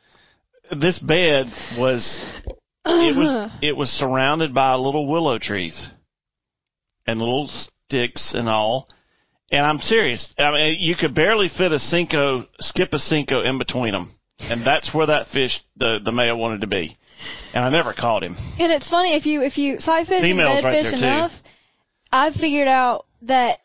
this 0.80 0.98
bed 1.00 1.46
was 1.76 2.20
it 2.84 3.16
was 3.16 3.50
it 3.62 3.76
was 3.76 3.88
surrounded 3.90 4.54
by 4.54 4.74
little 4.74 5.08
willow 5.08 5.38
trees 5.38 5.88
and 7.06 7.18
little 7.18 7.48
sticks 7.88 8.32
and 8.34 8.48
all. 8.48 8.88
And 9.50 9.64
I'm 9.64 9.78
serious. 9.78 10.32
I 10.38 10.50
mean, 10.50 10.76
you 10.80 10.96
could 10.96 11.14
barely 11.14 11.48
fit 11.48 11.70
a 11.70 11.78
Senko, 11.78 12.46
skip 12.60 12.92
a 12.92 12.98
Senko 12.98 13.46
in 13.46 13.58
between 13.58 13.92
them, 13.92 14.10
and 14.38 14.66
that's 14.66 14.92
where 14.94 15.06
that 15.06 15.28
fish, 15.28 15.60
the 15.76 15.98
the 16.04 16.12
male, 16.12 16.36
wanted 16.36 16.62
to 16.62 16.66
be. 16.66 16.96
And 17.52 17.64
I 17.64 17.70
never 17.70 17.92
caught 17.92 18.24
him. 18.24 18.36
And 18.58 18.72
it's 18.72 18.88
funny 18.90 19.14
if 19.14 19.26
you 19.26 19.42
if 19.42 19.56
you 19.58 19.80
sight 19.80 20.06
fish 20.06 20.16
and 20.16 20.24
Females 20.24 20.56
dead 20.56 20.64
right 20.64 20.82
fish 20.82 21.00
there, 21.00 21.28
too. 21.28 21.34
I've 22.14 22.34
figured 22.34 22.68
out 22.68 23.06
that 23.22 23.58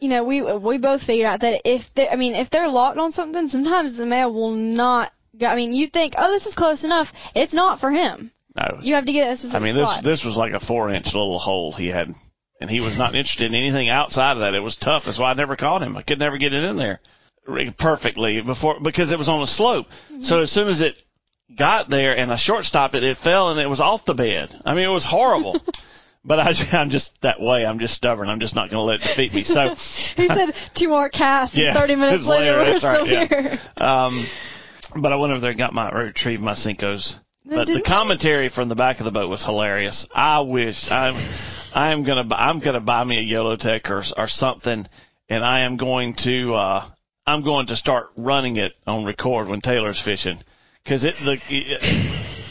you 0.00 0.08
know 0.08 0.24
we 0.24 0.42
we 0.42 0.78
both 0.78 1.02
figured 1.02 1.26
out 1.26 1.40
that 1.40 1.62
if 1.64 1.82
they 1.94 2.08
I 2.08 2.16
mean 2.16 2.34
if 2.34 2.50
they're 2.50 2.66
locked 2.66 2.98
on 2.98 3.12
something, 3.12 3.48
sometimes 3.48 3.96
the 3.96 4.06
male 4.06 4.34
will 4.34 4.50
not. 4.50 5.12
Go, 5.38 5.46
I 5.46 5.54
mean, 5.56 5.72
you 5.72 5.86
think, 5.86 6.14
oh, 6.18 6.30
this 6.30 6.44
is 6.44 6.54
close 6.54 6.84
enough. 6.84 7.06
It's 7.34 7.54
not 7.54 7.78
for 7.80 7.90
him. 7.90 8.32
No, 8.54 8.80
You 8.82 8.96
have 8.96 9.06
to 9.06 9.12
get 9.12 9.28
it 9.28 9.54
I 9.54 9.60
mean 9.60 9.74
this 9.74 9.84
spot. 9.84 10.04
this 10.04 10.22
was 10.26 10.36
like 10.36 10.52
a 10.52 10.60
four 10.66 10.90
inch 10.90 11.06
little 11.06 11.38
hole 11.38 11.72
he 11.72 11.86
had, 11.86 12.08
and 12.60 12.68
he 12.68 12.80
was 12.80 12.98
not 12.98 13.14
interested 13.14 13.46
in 13.46 13.54
anything 13.54 13.88
outside 13.88 14.32
of 14.32 14.40
that. 14.40 14.52
It 14.52 14.60
was 14.60 14.76
tough. 14.82 15.04
That's 15.06 15.18
why 15.18 15.30
I 15.30 15.34
never 15.34 15.56
caught 15.56 15.80
him. 15.80 15.96
I 15.96 16.02
could 16.02 16.18
never 16.18 16.36
get 16.36 16.52
it 16.52 16.64
in 16.64 16.76
there 16.76 17.00
perfectly 17.78 18.42
before 18.42 18.78
because 18.82 19.10
it 19.12 19.18
was 19.18 19.28
on 19.28 19.42
a 19.42 19.46
slope. 19.46 19.86
Mm-hmm. 19.86 20.24
So 20.24 20.40
as 20.40 20.50
soon 20.50 20.68
as 20.68 20.80
it 20.80 20.96
got 21.56 21.88
there 21.88 22.16
and 22.16 22.32
I 22.32 22.36
short 22.36 22.64
stopped 22.64 22.94
it, 22.94 23.04
it 23.04 23.16
fell 23.24 23.50
and 23.50 23.60
it 23.60 23.68
was 23.68 23.80
off 23.80 24.02
the 24.06 24.14
bed. 24.14 24.50
I 24.66 24.74
mean 24.74 24.84
it 24.84 24.92
was 24.92 25.06
horrible. 25.08 25.58
But 26.24 26.38
I, 26.38 26.52
I'm 26.72 26.90
just 26.90 27.10
that 27.22 27.40
way. 27.40 27.66
I'm 27.66 27.78
just 27.78 27.94
stubborn. 27.94 28.28
I'm 28.28 28.40
just 28.40 28.54
not 28.54 28.70
going 28.70 28.78
to 28.78 28.84
let 28.84 29.00
it 29.00 29.16
defeat 29.16 29.32
me. 29.34 29.42
So, 29.42 29.74
he 30.16 30.28
said 30.28 30.54
two 30.78 30.88
more 30.88 31.08
casts. 31.08 31.56
Yeah, 31.56 31.68
and 31.70 31.78
Thirty 31.78 31.96
minutes 31.96 32.24
later, 32.26 32.58
later, 32.58 32.58
we're 32.58 32.72
that's 32.72 32.84
right, 32.84 33.00
still 33.00 33.06
yeah. 33.06 33.26
here. 33.26 33.86
um, 33.88 34.26
but 35.02 35.12
I 35.12 35.16
went 35.16 35.32
over 35.32 35.40
there 35.40 35.50
and 35.50 35.58
got 35.58 35.72
my 35.72 35.90
retrieved 35.90 36.42
my 36.42 36.54
Senkos. 36.54 37.18
But 37.44 37.66
the 37.66 37.82
commentary 37.84 38.50
from 38.50 38.68
the 38.68 38.76
back 38.76 39.00
of 39.00 39.04
the 39.04 39.10
boat 39.10 39.28
was 39.28 39.44
hilarious. 39.44 40.06
I 40.14 40.40
wish 40.40 40.76
I'm 40.88 41.14
I'm 41.74 42.04
gonna 42.04 42.32
I'm 42.34 42.60
gonna 42.60 42.80
buy 42.80 43.02
me 43.02 43.18
a 43.18 43.22
Yellow 43.22 43.56
Tech 43.56 43.90
or 43.90 44.04
or 44.16 44.28
something, 44.28 44.86
and 45.28 45.44
I 45.44 45.60
am 45.64 45.76
going 45.76 46.14
to 46.22 46.54
uh 46.54 46.88
I'm 47.26 47.42
going 47.42 47.66
to 47.66 47.76
start 47.76 48.10
running 48.16 48.56
it 48.56 48.72
on 48.86 49.04
record 49.04 49.48
when 49.48 49.60
Taylor's 49.60 50.00
fishing 50.04 50.38
because 50.84 51.02
it 51.04 51.14
the. 51.24 51.36
y- 51.50 52.48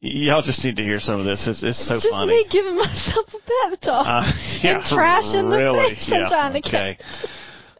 Y'all 0.00 0.42
just 0.42 0.62
need 0.64 0.76
to 0.76 0.82
hear 0.82 1.00
some 1.00 1.18
of 1.20 1.24
this. 1.26 1.46
It's, 1.48 1.62
it's 1.62 1.88
so 1.88 1.94
Just 1.96 2.10
funny. 2.10 2.32
me 2.34 2.46
giving 2.50 2.76
myself 2.76 3.26
a 3.28 3.70
pep 3.70 3.80
talk 3.80 4.06
Uh, 4.06 4.30
yeah, 4.62 4.76
and 4.76 4.84
trashing 4.84 5.48
really, 5.50 5.94
the 5.94 6.14
I'm 6.14 6.22
yeah, 6.22 6.28
trying 6.28 6.62
to 6.62 6.68
okay. 6.68 6.98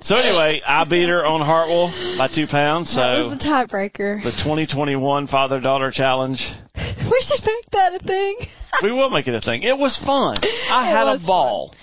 So 0.00 0.16
anyway, 0.16 0.61
I 0.66 0.85
beat 0.85 1.09
her 1.09 1.24
on 1.26 1.40
Hartwell 1.40 1.88
by 2.18 2.29
two 2.35 2.46
pounds. 2.46 2.90
So 2.90 3.00
That 3.00 3.26
was 3.29 3.38
the 3.38 3.44
tiebreaker. 3.44 4.22
the 4.24 4.31
2021 4.44 5.26
father 5.26 5.61
daughter 5.61 5.90
challenge. 5.90 6.38
we 6.76 7.24
should 7.29 7.44
make 7.44 7.70
that 7.72 7.94
a 7.94 7.98
thing. 8.07 8.37
We 8.83 8.92
will 8.92 9.09
make 9.09 9.26
it 9.26 9.33
a 9.35 9.40
thing. 9.40 9.62
It 9.62 9.76
was 9.79 9.96
fun. 10.05 10.37
I 10.42 10.90
It 10.90 10.92
had 10.92 11.06
a 11.08 11.19
ball. 11.27 11.75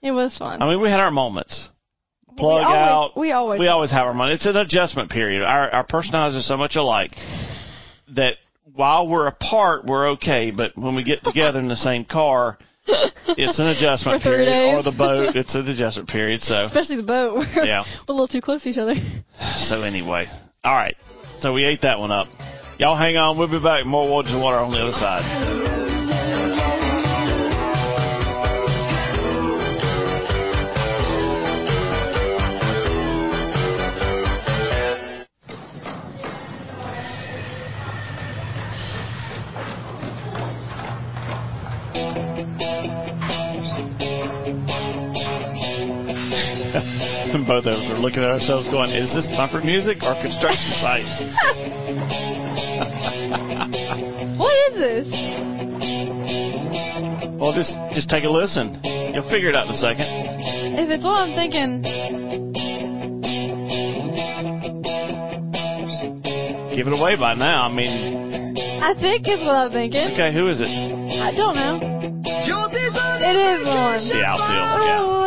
It 0.00 0.12
was 0.12 0.34
fun. 0.38 0.62
I 0.62 0.66
mean, 0.66 0.80
we 0.80 0.88
had 0.90 0.98
our 0.98 1.10
moments. 1.10 1.68
Plug 2.38 2.64
always- 2.64 2.88
out. 2.88 3.10
we 3.16 3.32
always 3.32 3.58
we 3.60 3.66
have. 3.66 3.74
always 3.74 3.90
have 3.90 4.06
our 4.06 4.14
moments. 4.14 4.46
It's 4.46 4.54
an 4.54 4.56
adjustment 4.56 5.10
period. 5.10 5.42
Our 5.44 5.68
our 5.70 5.84
personalities 5.84 6.38
are 6.38 6.42
so 6.48 6.56
much 6.56 6.74
alike 6.76 7.10
that 8.14 8.36
while 8.74 9.08
we're 9.08 9.26
apart, 9.26 9.84
we're 9.84 10.10
okay. 10.10 10.50
But 10.50 10.72
when 10.76 10.94
we 10.94 11.04
get 11.04 11.22
together 11.24 11.58
in 11.58 11.68
the 11.68 11.76
same 11.76 12.04
car, 12.04 12.58
it's 12.86 13.58
an 13.58 13.66
adjustment 13.66 14.22
period. 14.22 14.74
Or 14.74 14.82
the 14.82 14.96
boat, 14.96 15.36
it's 15.36 15.54
an 15.54 15.68
adjustment 15.68 16.08
period. 16.08 16.40
So 16.40 16.64
Especially 16.66 16.96
the 16.96 17.02
boat. 17.02 17.34
We're 17.56 17.64
Yeah. 17.64 17.84
a 18.08 18.12
little 18.12 18.28
too 18.28 18.40
close 18.40 18.62
to 18.62 18.68
each 18.70 18.78
other. 18.78 18.94
So 19.68 19.82
anyway, 19.82 20.26
all 20.64 20.74
right. 20.74 20.96
So 21.40 21.52
we 21.52 21.64
ate 21.64 21.82
that 21.82 21.98
one 21.98 22.10
up. 22.10 22.28
Y'all 22.78 22.96
hang 22.96 23.16
on. 23.16 23.38
We'll 23.38 23.50
be 23.50 23.62
back. 23.62 23.84
More 23.86 24.08
waters 24.08 24.32
and 24.32 24.40
water 24.42 24.58
on 24.58 24.70
the 24.70 24.78
other 24.78 24.92
side. 24.92 25.87
Both 47.48 47.64
of 47.64 47.72
us 47.72 47.88
were 47.88 47.96
looking 47.98 48.20
at 48.22 48.28
ourselves 48.30 48.68
going, 48.68 48.90
is 48.92 49.08
this 49.16 49.26
bumper 49.32 49.64
music 49.64 50.04
or 50.04 50.12
construction 50.20 50.72
site? 50.84 51.08
What 54.38 54.54
is 54.70 54.74
this? 54.78 55.06
well, 57.40 57.52
just 57.52 57.74
just 57.92 58.08
take 58.08 58.22
a 58.22 58.30
listen. 58.30 58.78
You'll 58.84 59.28
figure 59.28 59.48
it 59.50 59.56
out 59.56 59.66
in 59.66 59.74
a 59.74 59.78
second. 59.78 60.06
If 60.78 60.90
it's 60.90 61.02
what 61.02 61.26
I'm 61.26 61.34
thinking, 61.34 61.82
Give 66.76 66.86
it 66.86 66.92
away 66.92 67.16
by 67.16 67.34
now. 67.34 67.64
I 67.66 67.72
mean, 67.74 68.56
I 68.80 68.94
think 68.94 69.26
it's 69.26 69.42
what 69.42 69.56
I'm 69.56 69.72
thinking. 69.72 70.12
okay, 70.14 70.32
who 70.32 70.46
is 70.48 70.60
it? 70.60 70.68
I 70.70 71.34
don't 71.34 71.56
know. 71.56 71.80
It 73.20 73.36
is 73.36 73.66
one. 73.66 74.08
The 74.08 74.24
outfield. 74.24 74.86
Yeah. 74.86 75.17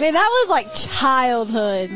Man, 0.00 0.12
that 0.12 0.28
was 0.28 0.48
like 0.50 0.66
childhood. 1.00 1.90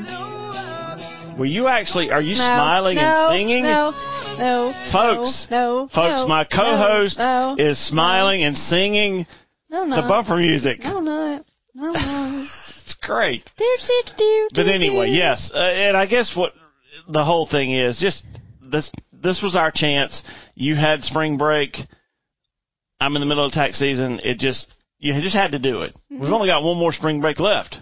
Were 1.39 1.45
you 1.45 1.69
actually? 1.69 2.11
Are 2.11 2.23
you 2.23 2.35
No, 2.35 2.45
smiling 2.45 2.97
no, 2.97 3.03
and 3.03 3.39
singing? 3.39 3.63
No, 3.63 3.91
no, 4.39 4.73
Folks, 4.91 5.47
no, 5.51 5.83
no, 5.83 5.89
Folks, 5.89 6.21
no, 6.23 6.27
my 6.27 6.45
co-host 6.45 7.19
is 7.61 7.89
smiling 7.89 8.43
and 8.43 8.57
singing 8.57 9.27
the 9.69 10.05
bumper 10.09 10.37
music. 10.37 10.81
No, 10.83 11.01
no, 11.01 11.45
no, 11.75 11.93
no. 11.93 12.47
It's 12.85 12.97
great. 13.07 13.49
do, 13.57 13.77
do, 13.87 14.13
do, 14.17 14.49
But 14.55 14.67
anyway, 14.67 15.11
yes, 15.11 15.53
uh, 15.55 15.59
and 15.59 15.97
I 15.97 16.07
guess 16.07 16.33
what 16.35 16.53
the 17.07 17.25
whole 17.25 17.47
thing 17.49 17.73
is 17.73 17.99
just 18.01 18.25
this. 18.73 18.91
This 19.13 19.41
was 19.43 19.55
our 19.55 19.71
chance. 19.73 20.23
You 20.55 20.75
had 20.75 21.03
spring 21.03 21.37
break. 21.37 21.77
I'm 22.99 23.15
in 23.15 23.21
the 23.21 23.27
middle 23.27 23.45
of 23.47 23.53
tax 23.53 23.79
season. 23.79 24.21
It 24.25 24.39
just 24.39 24.67
you 24.99 25.13
just 25.21 25.37
had 25.37 25.53
to 25.53 25.59
do 25.59 25.83
it. 25.83 25.95
We've 26.11 26.33
only 26.33 26.49
got 26.49 26.63
one 26.63 26.79
more 26.79 26.93
spring 26.93 27.21
break 27.21 27.39
left 27.39 27.77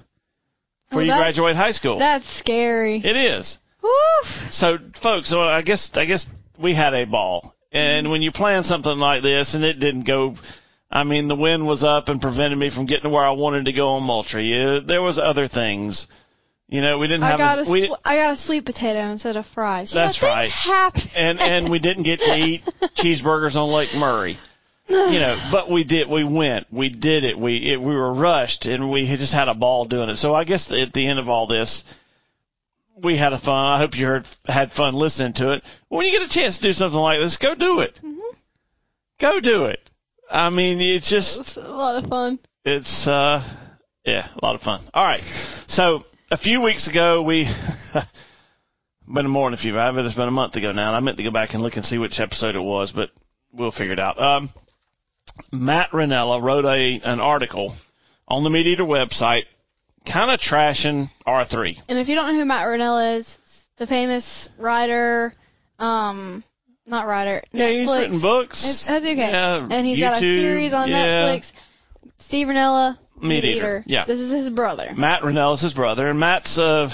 before 0.88 0.98
Well, 0.98 1.06
you 1.06 1.12
Mm-hmm. 1.12 1.18
that's- 1.20 1.34
graduate 1.36 1.56
high 1.56 1.72
school. 1.72 1.98
That's 1.98 2.24
scary. 2.38 3.00
it 3.04 3.16
is. 3.16 3.58
Woo. 3.82 3.90
So, 4.50 4.78
folks, 5.02 5.28
so 5.30 5.40
I 5.40 5.62
guess 5.62 5.88
I 5.94 6.04
guess 6.04 6.26
we 6.60 6.74
had 6.74 6.94
a 6.94 7.04
ball, 7.04 7.54
and 7.72 8.10
when 8.10 8.22
you 8.22 8.32
plan 8.32 8.64
something 8.64 8.98
like 8.98 9.22
this 9.22 9.54
and 9.54 9.62
it 9.64 9.74
didn't 9.74 10.04
go, 10.06 10.34
I 10.90 11.04
mean, 11.04 11.28
the 11.28 11.36
wind 11.36 11.66
was 11.66 11.84
up 11.84 12.08
and 12.08 12.20
prevented 12.20 12.58
me 12.58 12.70
from 12.74 12.86
getting 12.86 13.04
to 13.04 13.08
where 13.10 13.24
I 13.24 13.30
wanted 13.30 13.66
to 13.66 13.72
go 13.72 13.90
on 13.90 14.02
Moultrie. 14.02 14.52
Uh, 14.60 14.80
there 14.86 15.00
was 15.02 15.18
other 15.22 15.46
things, 15.46 16.06
you 16.66 16.80
know. 16.80 16.98
We 16.98 17.06
didn't 17.06 17.22
I 17.22 17.30
have 17.30 17.38
got 17.38 17.58
as, 17.60 17.68
a 17.68 17.70
we 17.70 17.94
I 18.04 18.16
got 18.16 18.32
a 18.32 18.36
sweet 18.36 18.64
potato 18.64 19.10
instead 19.12 19.36
of 19.36 19.44
fries. 19.54 19.92
That's 19.94 20.18
yeah, 20.20 20.28
right. 20.28 20.50
Things 20.50 20.64
happen. 20.64 21.02
and 21.14 21.40
and 21.40 21.70
we 21.70 21.78
didn't 21.78 22.02
get 22.02 22.18
to 22.18 22.34
eat 22.34 22.62
cheeseburgers 22.98 23.54
on 23.54 23.68
Lake 23.70 23.94
Murray. 23.94 24.38
You 25.12 25.20
know, 25.20 25.48
but 25.52 25.70
we 25.70 25.84
did. 25.84 26.08
We 26.08 26.24
went. 26.24 26.66
We 26.72 26.88
did 26.88 27.22
it. 27.24 27.38
We 27.38 27.72
it, 27.72 27.80
we 27.80 27.94
were 27.94 28.14
rushed, 28.14 28.64
and 28.64 28.90
we 28.90 29.06
just 29.18 29.34
had 29.34 29.48
a 29.48 29.54
ball 29.54 29.84
doing 29.84 30.08
it. 30.08 30.16
So 30.16 30.34
I 30.34 30.44
guess 30.44 30.70
at 30.72 30.92
the 30.94 31.06
end 31.06 31.18
of 31.18 31.28
all 31.28 31.46
this, 31.46 31.84
we 33.02 33.18
had 33.18 33.32
a 33.34 33.38
fun. 33.38 33.54
I 33.54 33.78
hope 33.78 33.90
you 33.94 34.06
heard 34.06 34.24
had 34.46 34.70
fun 34.70 34.94
listening 34.94 35.34
to 35.34 35.52
it. 35.52 35.62
When 35.88 36.06
you 36.06 36.18
get 36.18 36.28
a 36.28 36.32
chance 36.32 36.56
to 36.58 36.68
do 36.68 36.72
something 36.72 36.98
like 36.98 37.18
this, 37.20 37.36
go 37.40 37.54
do 37.54 37.80
it. 37.80 37.98
Go 39.20 39.40
do 39.40 39.64
it. 39.66 39.90
I 40.30 40.48
mean, 40.50 40.80
it's 40.80 41.10
just 41.10 41.38
It's 41.40 41.56
a 41.56 41.60
lot 41.60 42.02
of 42.02 42.08
fun. 42.08 42.38
it's 42.64 43.06
uh 43.06 43.42
yeah, 44.04 44.28
a 44.40 44.44
lot 44.44 44.54
of 44.54 44.62
fun. 44.62 44.88
All 44.94 45.04
right. 45.04 45.22
So 45.68 46.04
a 46.30 46.38
few 46.38 46.60
weeks 46.62 46.88
ago 46.88 47.22
we 47.22 47.46
been 49.14 49.28
more 49.28 49.50
than 49.50 49.58
a 49.58 49.62
few 49.62 49.78
I 49.78 49.90
bet 49.90 50.04
it's 50.04 50.14
been 50.14 50.28
a 50.28 50.30
month 50.30 50.54
ago 50.54 50.72
now, 50.72 50.88
and 50.88 50.96
I 50.96 51.00
meant 51.00 51.16
to 51.18 51.24
go 51.24 51.30
back 51.30 51.50
and 51.52 51.62
look 51.62 51.76
and 51.76 51.84
see 51.84 51.98
which 51.98 52.18
episode 52.20 52.56
it 52.56 52.60
was, 52.60 52.92
but 52.94 53.10
we'll 53.52 53.70
figure 53.72 53.92
it 53.92 54.00
out. 54.00 54.20
Um 54.20 54.50
Matt 55.52 55.90
Rinella 55.90 56.42
wrote 56.42 56.64
a 56.64 57.00
an 57.04 57.20
article 57.20 57.76
on 58.26 58.44
the 58.44 58.50
Meat 58.50 58.66
Eater 58.66 58.84
website 58.84 59.42
kind 60.10 60.30
of 60.30 60.40
trashing 60.40 61.10
R 61.26 61.46
three. 61.50 61.80
And 61.88 61.98
if 61.98 62.08
you 62.08 62.14
don't 62.14 62.32
know 62.32 62.40
who 62.40 62.44
Matt 62.44 62.66
Rinella 62.66 63.20
is, 63.20 63.26
the 63.78 63.86
famous 63.86 64.48
writer, 64.58 65.32
um, 65.78 66.42
not 66.86 67.06
writer, 67.06 67.42
Yeah, 67.52 67.70
he's 67.70 67.88
written 67.88 68.20
books. 68.20 68.62
It's, 68.64 68.86
that's 68.86 69.04
okay. 69.04 69.16
Yeah, 69.16 69.68
and 69.70 69.86
he's 69.86 70.00
got 70.00 70.16
a 70.16 70.20
series 70.20 70.72
on 70.72 70.88
yeah. 70.88 70.96
Netflix. 70.96 71.44
Steve 72.26 72.48
Rinella, 72.48 72.98
Meat 73.22 73.44
Eater, 73.44 73.82
yeah. 73.86 74.04
This 74.06 74.18
is 74.20 74.30
his 74.30 74.50
brother. 74.50 74.90
Matt 74.96 75.22
Rinella's 75.22 75.62
his 75.62 75.72
brother, 75.74 76.08
and 76.08 76.20
Matt's 76.20 76.58
uh, 76.58 76.88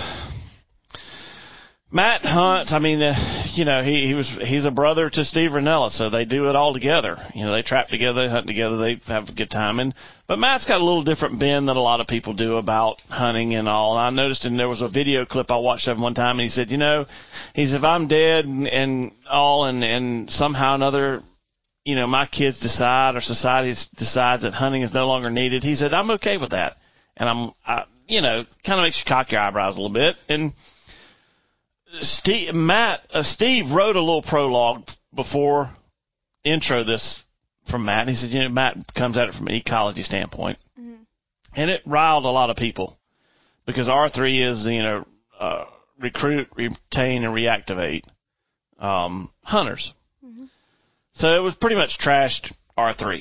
Matt 1.90 2.22
hunts. 2.22 2.72
I 2.72 2.78
mean, 2.78 3.02
uh, 3.02 3.43
you 3.54 3.64
know, 3.64 3.82
he 3.82 4.06
he 4.06 4.14
was 4.14 4.30
he's 4.42 4.64
a 4.64 4.70
brother 4.70 5.08
to 5.10 5.24
Steve 5.24 5.50
Rinella, 5.50 5.90
so 5.90 6.10
they 6.10 6.24
do 6.24 6.48
it 6.48 6.56
all 6.56 6.72
together. 6.72 7.16
You 7.34 7.44
know, 7.44 7.52
they 7.52 7.62
trap 7.62 7.88
together, 7.88 8.28
hunt 8.28 8.46
together, 8.46 8.76
they 8.76 9.00
have 9.06 9.28
a 9.28 9.32
good 9.32 9.50
time. 9.50 9.80
And 9.80 9.94
but 10.26 10.38
Matt's 10.38 10.66
got 10.66 10.80
a 10.80 10.84
little 10.84 11.04
different 11.04 11.38
bend 11.38 11.68
than 11.68 11.76
a 11.76 11.82
lot 11.82 12.00
of 12.00 12.06
people 12.06 12.34
do 12.34 12.56
about 12.56 13.00
hunting 13.08 13.54
and 13.54 13.68
all. 13.68 13.96
And 13.96 14.00
I 14.00 14.22
noticed, 14.22 14.44
and 14.44 14.58
there 14.58 14.68
was 14.68 14.82
a 14.82 14.88
video 14.88 15.24
clip 15.24 15.50
I 15.50 15.56
watched 15.56 15.88
of 15.88 15.96
him 15.96 16.02
one 16.02 16.14
time, 16.14 16.38
and 16.38 16.44
he 16.44 16.50
said, 16.50 16.70
you 16.70 16.78
know, 16.78 17.06
he 17.54 17.66
said 17.66 17.78
if 17.78 17.84
I'm 17.84 18.08
dead 18.08 18.44
and, 18.44 18.66
and 18.66 19.12
all, 19.30 19.64
and 19.64 19.82
and 19.82 20.30
somehow 20.30 20.72
or 20.72 20.76
another 20.76 21.22
you 21.84 21.96
know, 21.96 22.06
my 22.06 22.26
kids 22.26 22.58
decide 22.60 23.14
or 23.14 23.20
society 23.20 23.74
decides 23.98 24.42
that 24.42 24.54
hunting 24.54 24.82
is 24.82 24.94
no 24.94 25.06
longer 25.06 25.30
needed, 25.30 25.62
he 25.62 25.74
said, 25.74 25.92
I'm 25.92 26.10
okay 26.12 26.38
with 26.38 26.50
that. 26.50 26.76
And 27.16 27.28
I'm, 27.28 27.52
I, 27.66 27.84
you 28.06 28.22
know, 28.22 28.44
kind 28.64 28.80
of 28.80 28.84
makes 28.84 29.02
you 29.04 29.08
cock 29.08 29.30
your 29.30 29.40
eyebrows 29.40 29.76
a 29.76 29.80
little 29.80 29.92
bit. 29.92 30.16
And 30.28 30.52
Steve, 32.00 32.54
Matt, 32.54 33.00
uh, 33.12 33.22
Steve 33.22 33.64
wrote 33.74 33.96
a 33.96 34.00
little 34.00 34.22
prologue 34.22 34.88
before 35.14 35.70
intro 36.44 36.84
this 36.84 37.22
from 37.70 37.84
Matt. 37.84 38.08
He 38.08 38.16
said, 38.16 38.30
you 38.30 38.40
know, 38.40 38.48
Matt 38.48 38.76
comes 38.94 39.16
at 39.16 39.28
it 39.28 39.34
from 39.34 39.46
an 39.46 39.54
ecology 39.54 40.02
standpoint. 40.02 40.58
And 41.56 41.70
it 41.70 41.82
riled 41.86 42.24
a 42.24 42.30
lot 42.30 42.50
of 42.50 42.56
people 42.56 42.98
because 43.66 43.86
R3 43.86 44.50
is, 44.50 44.66
you 44.66 44.82
know, 44.82 45.06
uh, 45.38 45.64
recruit, 46.00 46.48
retain, 46.56 47.24
and 47.24 47.34
reactivate 47.34 48.02
um, 48.78 49.30
hunters. 49.42 49.92
So 51.14 51.28
it 51.28 51.40
was 51.40 51.54
pretty 51.60 51.76
much 51.76 51.90
trashed 52.04 52.52
R3 52.76 53.20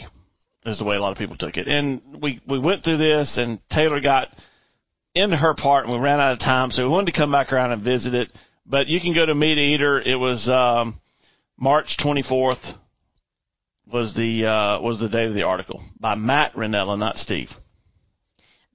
is 0.66 0.80
the 0.80 0.86
way 0.86 0.96
a 0.96 1.00
lot 1.00 1.12
of 1.12 1.18
people 1.18 1.38
took 1.38 1.58
it. 1.58 1.68
And 1.68 2.02
we, 2.22 2.42
we 2.48 2.58
went 2.58 2.84
through 2.84 2.98
this 2.98 3.38
and 3.38 3.60
Taylor 3.70 4.02
got 4.02 4.30
into 5.14 5.38
her 5.38 5.54
part 5.54 5.86
and 5.86 5.94
we 5.94 6.00
ran 6.00 6.20
out 6.20 6.34
of 6.34 6.40
time. 6.40 6.72
So 6.72 6.84
we 6.84 6.90
wanted 6.90 7.12
to 7.12 7.18
come 7.18 7.32
back 7.32 7.52
around 7.52 7.72
and 7.72 7.84
visit 7.84 8.14
it. 8.14 8.30
But 8.66 8.88
you 8.88 9.00
can 9.02 9.14
go 9.14 9.26
to 9.26 9.36
Meat 9.36 9.58
Eater. 9.58 10.02
It 10.02 10.16
was, 10.16 10.48
um, 10.50 11.00
March 11.58 11.98
24th 12.04 12.78
was 13.92 14.14
the, 14.16 14.46
uh, 14.46 14.82
was 14.82 15.00
the 15.00 15.10
date 15.10 15.28
of 15.28 15.34
the 15.34 15.44
article 15.44 15.84
by 16.00 16.16
Matt 16.16 16.54
Rinella, 16.56 16.98
not 16.98 17.18
Steve. 17.18 17.50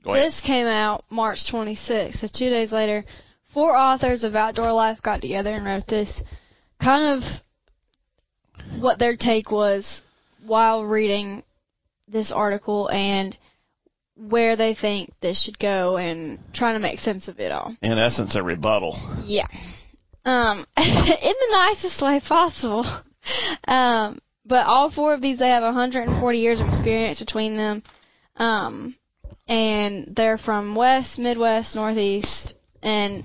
This 0.04 0.40
came 0.46 0.66
out 0.66 1.04
March 1.10 1.38
26th, 1.52 2.20
so 2.20 2.28
two 2.32 2.48
days 2.48 2.72
later. 2.72 3.04
Four 3.52 3.76
authors 3.76 4.24
of 4.24 4.34
Outdoor 4.34 4.72
Life 4.72 5.02
got 5.02 5.20
together 5.20 5.54
and 5.54 5.64
wrote 5.64 5.86
this. 5.86 6.20
Kind 6.82 7.22
of 7.22 8.80
what 8.80 8.98
their 8.98 9.16
take 9.16 9.50
was 9.50 10.02
while 10.46 10.84
reading 10.84 11.42
this 12.06 12.32
article 12.34 12.88
and 12.88 13.36
where 14.18 14.56
they 14.56 14.74
think 14.74 15.12
this 15.22 15.42
should 15.44 15.58
go 15.58 15.96
and 15.96 16.38
trying 16.52 16.74
to 16.74 16.80
make 16.80 16.98
sense 16.98 17.28
of 17.28 17.38
it 17.38 17.52
all. 17.52 17.74
In 17.82 17.98
essence, 17.98 18.34
a 18.34 18.42
rebuttal. 18.42 18.98
Yeah. 19.24 19.46
Um, 20.24 20.66
in 20.76 20.84
the 21.40 21.48
nicest 21.50 22.02
way 22.02 22.20
possible. 22.26 22.84
Um, 23.66 24.18
but 24.44 24.66
all 24.66 24.90
four 24.90 25.14
of 25.14 25.20
these, 25.20 25.38
they 25.38 25.48
have 25.48 25.62
140 25.62 26.38
years 26.38 26.60
of 26.60 26.66
experience 26.66 27.18
between 27.18 27.56
them. 27.56 27.82
Um, 28.36 28.96
and 29.46 30.12
they're 30.16 30.38
from 30.38 30.74
West, 30.74 31.18
Midwest, 31.18 31.74
Northeast, 31.74 32.54
and 32.82 33.24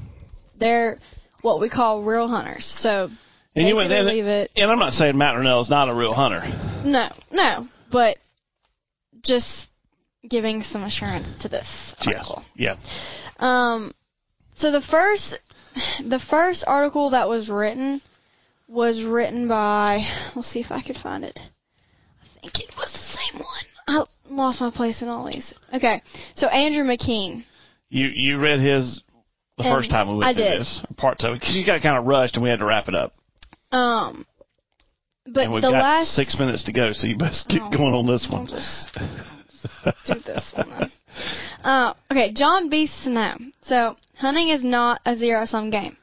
they're 0.60 1.00
what 1.42 1.60
we 1.60 1.70
call 1.70 2.04
real 2.04 2.28
hunters. 2.28 2.66
So, 2.82 3.10
And 3.56 3.68
you 3.68 3.74
take 3.74 3.76
went 3.76 3.92
it 3.92 3.96
or 3.96 4.00
in, 4.02 4.08
leave 4.08 4.26
it. 4.26 4.52
and 4.56 4.72
I'm 4.72 4.80
not 4.80 4.94
saying 4.94 5.18
Matt 5.18 5.36
Rinella 5.36 5.62
is 5.62 5.70
not 5.70 5.90
a 5.90 5.94
real 5.96 6.14
hunter. 6.14 6.42
No, 6.86 7.10
no, 7.32 7.68
but 7.92 8.18
just 9.24 9.48
giving 10.30 10.64
some 10.72 10.84
assurance 10.84 11.28
to 11.42 11.50
this 11.50 11.68
article. 12.06 12.44
Yes. 12.56 12.78
Yeah. 13.40 13.74
Um, 13.74 13.92
so 14.56 14.72
the 14.72 14.82
first, 14.90 15.36
the 16.08 16.20
first 16.30 16.64
article 16.68 17.10
that 17.12 17.28
was 17.28 17.50
written 17.50 18.02
was 18.68 19.04
written 19.04 19.48
by. 19.48 20.00
Let's 20.36 20.52
see 20.52 20.60
if 20.60 20.72
I 20.72 20.82
could 20.82 20.98
find 21.02 21.24
it. 21.24 21.38
I 21.38 22.42
think 22.42 22.60
it 22.60 22.76
was 22.78 22.92
the 22.94 23.18
same 23.18 23.42
one. 23.42 23.66
I 23.88 24.04
lost 24.30 24.62
my 24.62 24.72
place 24.72 25.02
in 25.02 25.08
all 25.10 25.26
these. 25.28 25.54
Okay, 25.74 26.02
so 26.36 26.48
Andrew 26.48 26.84
McKean. 26.84 27.44
You 27.90 28.08
you 28.08 28.40
read 28.40 28.60
his 28.60 29.02
the 29.58 29.64
And 29.66 29.76
first 29.76 29.90
time 29.92 30.08
we 30.10 30.16
went 30.18 30.30
I 30.30 30.34
through 30.34 30.44
did. 30.44 30.62
this 30.62 30.82
parts 30.98 31.24
of 31.24 31.34
it 31.34 31.40
because 31.42 31.56
you 31.56 31.66
got 31.66 31.82
kind 31.82 31.98
of 31.98 32.06
rushed 32.06 32.36
and 32.36 32.44
we 32.44 32.50
had 32.50 32.60
to 32.60 32.66
wrap 32.66 32.88
it 32.88 32.96
up. 32.96 33.14
Um, 33.72 34.26
but 35.26 35.44
and 35.44 35.54
we've 35.54 35.62
the 35.62 35.70
got 35.72 35.82
last 35.82 36.10
six 36.16 36.38
minutes 36.40 36.64
to 36.66 36.72
go, 36.74 36.92
so 36.94 37.08
you 37.08 37.18
best 37.18 37.48
get 37.50 37.62
Oh, 37.62 37.70
going 37.70 37.94
on 37.94 38.08
this 38.08 38.28
one. 38.32 38.48
do 40.06 40.16
this 40.26 40.44
one. 40.56 40.92
Uh, 41.64 41.94
okay, 42.12 42.32
John 42.34 42.70
B. 42.70 42.88
Snow. 43.04 43.36
So, 43.66 43.96
hunting 44.18 44.50
is 44.50 44.64
not 44.64 45.02
a 45.06 45.16
zero 45.16 45.46
sum 45.46 45.70
game. 45.70 45.98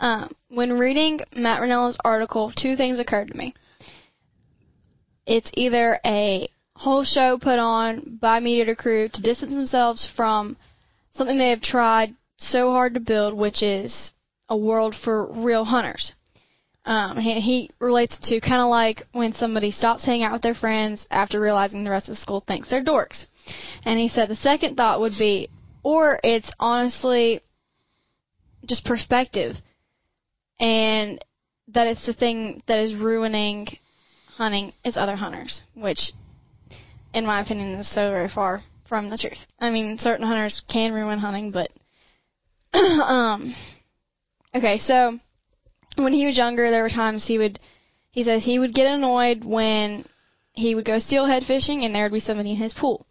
Um, 0.00 0.34
when 0.48 0.78
reading 0.78 1.20
Matt 1.34 1.60
Rinella's 1.60 1.96
article, 2.04 2.52
two 2.56 2.76
things 2.76 2.98
occurred 2.98 3.28
to 3.28 3.36
me. 3.36 3.54
It's 5.26 5.50
either 5.54 5.98
a 6.04 6.48
whole 6.76 7.04
show 7.04 7.38
put 7.40 7.58
on 7.58 8.18
by 8.20 8.40
Meat 8.40 8.62
Eater 8.62 8.74
Crew 8.74 9.08
to 9.08 9.22
distance 9.22 9.52
themselves 9.52 10.10
from 10.16 10.56
something 11.16 11.38
they 11.38 11.50
have 11.50 11.62
tried 11.62 12.14
so 12.36 12.70
hard 12.72 12.94
to 12.94 13.00
build, 13.00 13.34
which 13.34 13.62
is 13.62 14.12
a 14.48 14.56
world 14.56 14.94
for 15.02 15.32
real 15.32 15.64
hunters. 15.64 16.12
Um, 16.86 17.16
he, 17.16 17.40
he 17.40 17.70
relates 17.78 18.16
to 18.28 18.40
kind 18.40 18.60
of 18.60 18.68
like 18.68 19.04
when 19.12 19.32
somebody 19.32 19.70
stops 19.70 20.04
hanging 20.04 20.24
out 20.24 20.32
with 20.32 20.42
their 20.42 20.54
friends 20.54 21.06
after 21.10 21.40
realizing 21.40 21.82
the 21.82 21.90
rest 21.90 22.08
of 22.08 22.16
the 22.16 22.20
school 22.20 22.44
thinks 22.46 22.68
they're 22.68 22.84
dorks. 22.84 23.24
And 23.84 23.98
he 23.98 24.08
said 24.08 24.28
the 24.28 24.36
second 24.36 24.76
thought 24.76 25.00
would 25.00 25.14
be, 25.18 25.48
or 25.82 26.20
it's 26.22 26.50
honestly 26.58 27.40
just 28.66 28.84
perspective, 28.84 29.56
and 30.60 31.22
that 31.68 31.86
it's 31.86 32.04
the 32.06 32.14
thing 32.14 32.62
that 32.66 32.78
is 32.78 32.94
ruining 32.94 33.66
hunting 34.36 34.72
is 34.84 34.96
other 34.96 35.16
hunters, 35.16 35.62
which, 35.74 36.12
in 37.12 37.26
my 37.26 37.40
opinion, 37.40 37.78
is 37.78 37.88
so 37.94 38.10
very 38.10 38.28
far 38.28 38.60
from 38.88 39.08
the 39.08 39.18
truth. 39.18 39.38
I 39.58 39.70
mean, 39.70 39.98
certain 39.98 40.26
hunters 40.26 40.62
can 40.70 40.92
ruin 40.92 41.18
hunting, 41.18 41.50
but 41.50 41.70
um, 42.74 43.54
okay, 44.54 44.78
so 44.78 45.18
when 45.96 46.12
he 46.12 46.26
was 46.26 46.36
younger, 46.36 46.70
there 46.70 46.82
were 46.82 46.90
times 46.90 47.24
he 47.26 47.38
would, 47.38 47.58
he 48.10 48.24
says 48.24 48.42
he 48.42 48.58
would 48.58 48.74
get 48.74 48.86
annoyed 48.86 49.44
when 49.44 50.04
he 50.52 50.74
would 50.74 50.84
go 50.84 50.98
steelhead 50.98 51.44
fishing 51.46 51.84
and 51.84 51.94
there 51.94 52.04
would 52.04 52.12
be 52.12 52.20
somebody 52.20 52.52
in 52.52 52.56
his 52.56 52.74
pool. 52.74 53.06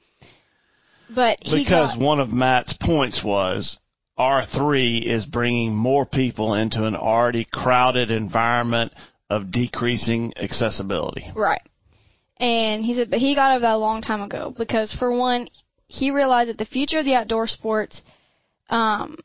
But 1.14 1.40
he 1.42 1.64
because 1.64 1.96
got, 1.96 2.00
one 2.00 2.20
of 2.20 2.30
Matt's 2.30 2.76
points 2.82 3.22
was 3.24 3.78
R3 4.18 5.06
is 5.06 5.26
bringing 5.26 5.76
more 5.76 6.06
people 6.06 6.54
into 6.54 6.86
an 6.86 6.96
already 6.96 7.46
crowded 7.52 8.12
environment 8.12 8.94
of 9.30 9.52
decreasing 9.52 10.34
accessibility. 10.38 11.26
Right. 11.36 11.62
And 12.38 12.84
he 12.86 12.94
said, 12.96 13.10
but 13.10 13.20
he 13.20 13.36
got 13.36 13.52
over 13.52 13.62
that 13.62 13.76
a 13.76 13.78
long 13.78 14.02
time 14.02 14.22
ago 14.22 14.54
because, 14.58 14.94
for 14.98 15.16
one, 15.16 15.48
he 15.88 16.12
realized 16.12 16.50
that 16.50 16.58
the 16.58 16.66
future 16.66 17.00
of 17.00 17.06
the 17.06 17.16
outdoor 17.16 17.48
sports, 17.48 18.02
um, 18.70 19.18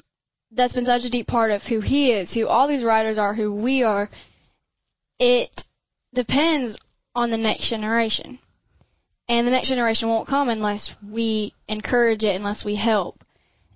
that's 0.50 0.72
been 0.72 0.86
such 0.86 1.02
a 1.04 1.10
deep 1.10 1.26
part 1.26 1.50
of 1.50 1.62
who 1.62 1.80
he 1.80 2.10
is, 2.10 2.32
who 2.32 2.46
all 2.46 2.68
these 2.68 2.84
writers 2.84 3.18
are, 3.18 3.34
who 3.34 3.54
we 3.54 3.82
are. 3.82 4.08
It 5.18 5.50
depends 6.14 6.78
on 7.14 7.30
the 7.30 7.36
next 7.36 7.68
generation, 7.68 8.38
and 9.28 9.46
the 9.46 9.50
next 9.50 9.68
generation 9.68 10.08
won't 10.08 10.28
come 10.28 10.48
unless 10.48 10.90
we 11.06 11.54
encourage 11.68 12.22
it, 12.22 12.36
unless 12.36 12.64
we 12.64 12.76
help. 12.76 13.20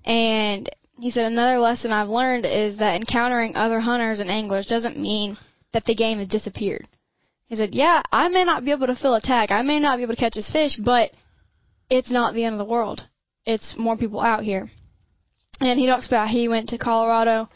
And 0.04 0.70
he 0.98 1.10
said 1.10 1.24
another 1.24 1.58
lesson 1.58 1.92
I've 1.92 2.08
learned 2.08 2.46
is 2.46 2.78
that 2.78 2.96
encountering 2.96 3.56
other 3.56 3.80
hunters 3.80 4.20
and 4.20 4.30
anglers 4.30 4.66
doesn't 4.66 4.98
mean 4.98 5.36
that 5.72 5.84
the 5.84 5.94
game 5.94 6.18
has 6.18 6.28
disappeared. 6.28 6.86
He 7.46 7.56
said, 7.56 7.74
yeah, 7.74 8.02
I 8.10 8.28
may 8.28 8.44
not 8.44 8.64
be 8.64 8.70
able 8.70 8.86
to 8.86 8.96
fill 8.96 9.14
a 9.14 9.20
tag, 9.20 9.50
I 9.50 9.62
may 9.62 9.78
not 9.78 9.96
be 9.96 10.04
able 10.04 10.14
to 10.14 10.20
catch 10.20 10.34
his 10.34 10.50
fish, 10.50 10.78
but 10.82 11.10
it's 11.90 12.10
not 12.10 12.34
the 12.34 12.44
end 12.44 12.54
of 12.54 12.58
the 12.58 12.72
world. 12.72 13.06
It's 13.44 13.74
more 13.76 13.96
people 13.96 14.20
out 14.20 14.44
here. 14.44 14.70
And 15.62 15.78
he 15.78 15.86
talks 15.86 16.06
about 16.06 16.28
he 16.28 16.48
went 16.48 16.70
to 16.70 16.78
Colorado 16.78 17.48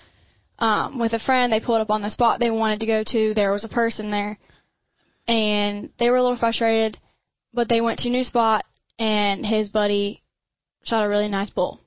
um, 0.60 0.98
with 0.98 1.12
a 1.12 1.18
friend. 1.18 1.52
They 1.52 1.60
pulled 1.60 1.80
up 1.80 1.90
on 1.90 2.02
the 2.02 2.10
spot 2.10 2.38
they 2.38 2.50
wanted 2.50 2.80
to 2.80 2.86
go 2.86 3.02
to. 3.04 3.34
There 3.34 3.52
was 3.52 3.64
a 3.64 3.68
person 3.68 4.10
there, 4.10 4.38
and 5.26 5.90
they 5.98 6.08
were 6.08 6.16
a 6.16 6.22
little 6.22 6.38
frustrated, 6.38 6.98
but 7.52 7.68
they 7.68 7.80
went 7.80 7.98
to 8.00 8.08
a 8.08 8.12
new 8.12 8.22
spot, 8.22 8.64
and 8.98 9.44
his 9.44 9.70
buddy 9.70 10.22
shot 10.84 11.04
a 11.04 11.08
really 11.08 11.28
nice 11.28 11.50
bull. 11.50 11.80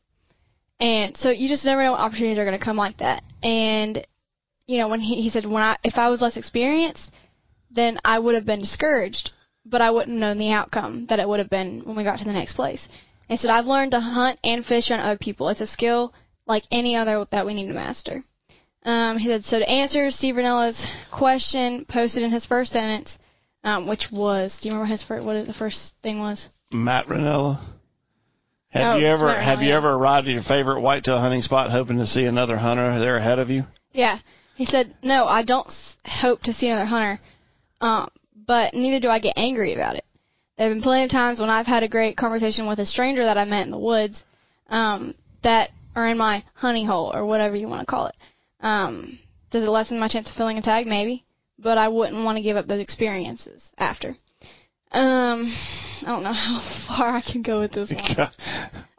And 0.79 1.15
so 1.17 1.29
you 1.29 1.47
just 1.47 1.65
never 1.65 1.83
know 1.83 1.91
what 1.91 2.01
opportunities 2.01 2.37
are 2.37 2.45
going 2.45 2.59
to 2.59 2.63
come 2.63 2.77
like 2.77 2.97
that. 2.97 3.23
And 3.41 4.05
you 4.67 4.77
know, 4.77 4.89
when 4.89 4.99
he, 4.99 5.21
he 5.21 5.29
said 5.29 5.45
when 5.45 5.63
I 5.63 5.77
if 5.83 5.93
I 5.95 6.09
was 6.09 6.21
less 6.21 6.35
experienced, 6.35 7.11
then 7.71 7.97
I 8.03 8.19
would 8.19 8.35
have 8.35 8.45
been 8.45 8.59
discouraged, 8.59 9.31
but 9.65 9.81
I 9.81 9.89
wouldn't 9.89 10.17
know 10.17 10.33
the 10.33 10.51
outcome 10.51 11.05
that 11.07 11.19
it 11.19 11.27
would 11.27 11.39
have 11.39 11.49
been 11.49 11.81
when 11.85 11.95
we 11.95 12.03
got 12.03 12.19
to 12.19 12.25
the 12.25 12.33
next 12.33 12.55
place. 12.55 12.85
And 13.29 13.39
said 13.39 13.51
I've 13.51 13.65
learned 13.65 13.91
to 13.91 13.99
hunt 13.99 14.39
and 14.43 14.65
fish 14.65 14.89
on 14.91 14.99
other 14.99 15.17
people. 15.17 15.49
It's 15.49 15.61
a 15.61 15.67
skill 15.67 16.13
like 16.47 16.63
any 16.71 16.95
other 16.95 17.25
that 17.31 17.45
we 17.45 17.53
need 17.53 17.67
to 17.67 17.73
master. 17.73 18.23
Um, 18.83 19.17
he 19.17 19.27
said 19.27 19.43
so 19.43 19.59
to 19.59 19.69
answer 19.69 20.09
Steve 20.09 20.35
Rinella's 20.35 20.83
question 21.11 21.85
posted 21.87 22.23
in 22.23 22.31
his 22.31 22.45
first 22.45 22.71
sentence, 22.71 23.11
um, 23.63 23.87
which 23.87 24.07
was 24.11 24.57
do 24.61 24.69
you 24.69 24.73
remember 24.73 24.91
his 24.91 25.03
first, 25.03 25.23
what 25.23 25.45
the 25.45 25.53
first 25.53 25.93
thing 26.01 26.19
was? 26.19 26.43
Matt 26.71 27.07
Rinella. 27.07 27.59
Have 28.69 28.95
Oh, 28.95 28.97
you 28.97 29.07
ever 29.07 29.25
Matt 29.27 29.43
have 29.43 29.59
Rinella, 29.59 29.63
you 29.63 29.69
yeah. 29.69 29.77
ever 29.77 29.89
arrived 29.93 30.27
at 30.27 30.33
your 30.33 30.43
favorite 30.43 30.81
whitetail 30.81 31.19
hunting 31.19 31.41
spot 31.41 31.71
hoping 31.71 31.97
to 31.97 32.07
see 32.07 32.23
another 32.25 32.57
hunter 32.57 32.99
there 32.99 33.17
ahead 33.17 33.37
of 33.39 33.49
you? 33.49 33.63
Yeah. 33.93 34.19
He 34.55 34.65
said, 34.65 34.95
no, 35.03 35.25
I 35.25 35.43
don't 35.43 35.67
hope 36.05 36.41
to 36.43 36.53
see 36.53 36.67
another 36.67 36.85
hunter, 36.85 37.19
um, 37.81 38.09
but 38.47 38.73
neither 38.73 38.99
do 38.99 39.09
I 39.09 39.19
get 39.19 39.33
angry 39.37 39.73
about 39.73 39.95
it. 39.95 40.05
There 40.59 40.67
have 40.67 40.75
been 40.75 40.83
plenty 40.83 41.05
of 41.05 41.09
times 41.09 41.39
when 41.39 41.49
I've 41.49 41.65
had 41.65 41.83
a 41.83 41.87
great 41.87 42.17
conversation 42.17 42.67
with 42.67 42.79
a 42.79 42.85
stranger 42.85 43.23
that 43.23 43.37
I 43.37 43.45
met 43.45 43.63
in 43.63 43.71
the 43.71 43.79
woods 43.79 44.21
um, 44.69 45.15
that 45.41 45.69
are 45.95 46.09
in 46.09 46.17
my 46.17 46.43
honey 46.53 46.85
hole 46.85 47.13
or 47.15 47.25
whatever 47.25 47.55
you 47.55 47.69
want 47.69 47.79
to 47.79 47.85
call 47.85 48.07
it. 48.07 48.15
Um, 48.59 49.19
does 49.51 49.63
it 49.63 49.69
lessen 49.69 49.97
my 49.97 50.09
chance 50.09 50.27
of 50.29 50.35
filling 50.35 50.57
a 50.57 50.61
tag? 50.61 50.85
Maybe, 50.85 51.23
but 51.57 51.77
I 51.77 51.87
wouldn't 51.87 52.25
want 52.25 52.35
to 52.39 52.41
give 52.41 52.57
up 52.57 52.67
those 52.67 52.81
experiences 52.81 53.63
after. 53.77 54.09
Um, 54.91 55.55
I 56.01 56.07
don't 56.07 56.23
know 56.23 56.33
how 56.33 56.85
far 56.89 57.15
I 57.15 57.21
can 57.21 57.41
go 57.41 57.61
with 57.61 57.71
this 57.71 57.89
one. 57.89 58.03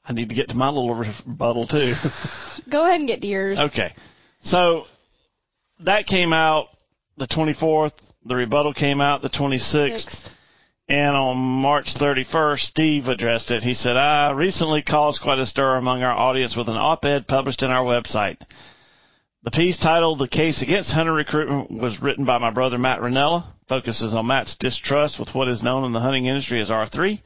I 0.06 0.12
need 0.14 0.30
to 0.30 0.34
get 0.34 0.48
to 0.48 0.54
my 0.54 0.68
little 0.68 0.94
rebuttal 0.94 1.66
too. 1.66 1.92
Go 2.72 2.86
ahead 2.86 3.00
and 3.00 3.06
get 3.06 3.20
to 3.20 3.26
yours. 3.26 3.58
Okay. 3.58 3.94
So 4.44 4.84
that 5.84 6.06
came 6.06 6.32
out 6.32 6.68
the 7.18 7.28
24th. 7.28 7.92
The 8.24 8.34
rebuttal 8.34 8.72
came 8.72 9.02
out 9.02 9.20
the 9.20 9.28
26th. 9.28 10.00
Six. 10.00 10.30
And 10.90 11.14
on 11.14 11.36
March 11.36 11.86
31st, 12.00 12.58
Steve 12.58 13.06
addressed 13.06 13.48
it. 13.52 13.62
He 13.62 13.74
said, 13.74 13.96
I 13.96 14.32
recently 14.32 14.82
caused 14.82 15.22
quite 15.22 15.38
a 15.38 15.46
stir 15.46 15.76
among 15.76 16.02
our 16.02 16.16
audience 16.16 16.56
with 16.56 16.68
an 16.68 16.74
op 16.74 17.04
ed 17.04 17.28
published 17.28 17.62
in 17.62 17.70
our 17.70 17.84
website. 17.84 18.38
The 19.44 19.52
piece 19.52 19.78
titled 19.78 20.18
The 20.18 20.26
Case 20.26 20.60
Against 20.60 20.90
Hunter 20.90 21.12
Recruitment 21.12 21.70
was 21.70 22.02
written 22.02 22.24
by 22.24 22.38
my 22.38 22.50
brother 22.50 22.76
Matt 22.76 22.98
Rinella, 22.98 23.52
focuses 23.68 24.12
on 24.12 24.26
Matt's 24.26 24.56
distrust 24.58 25.20
with 25.20 25.28
what 25.32 25.46
is 25.46 25.62
known 25.62 25.84
in 25.84 25.92
the 25.92 26.00
hunting 26.00 26.26
industry 26.26 26.60
as 26.60 26.70
R3. 26.70 27.22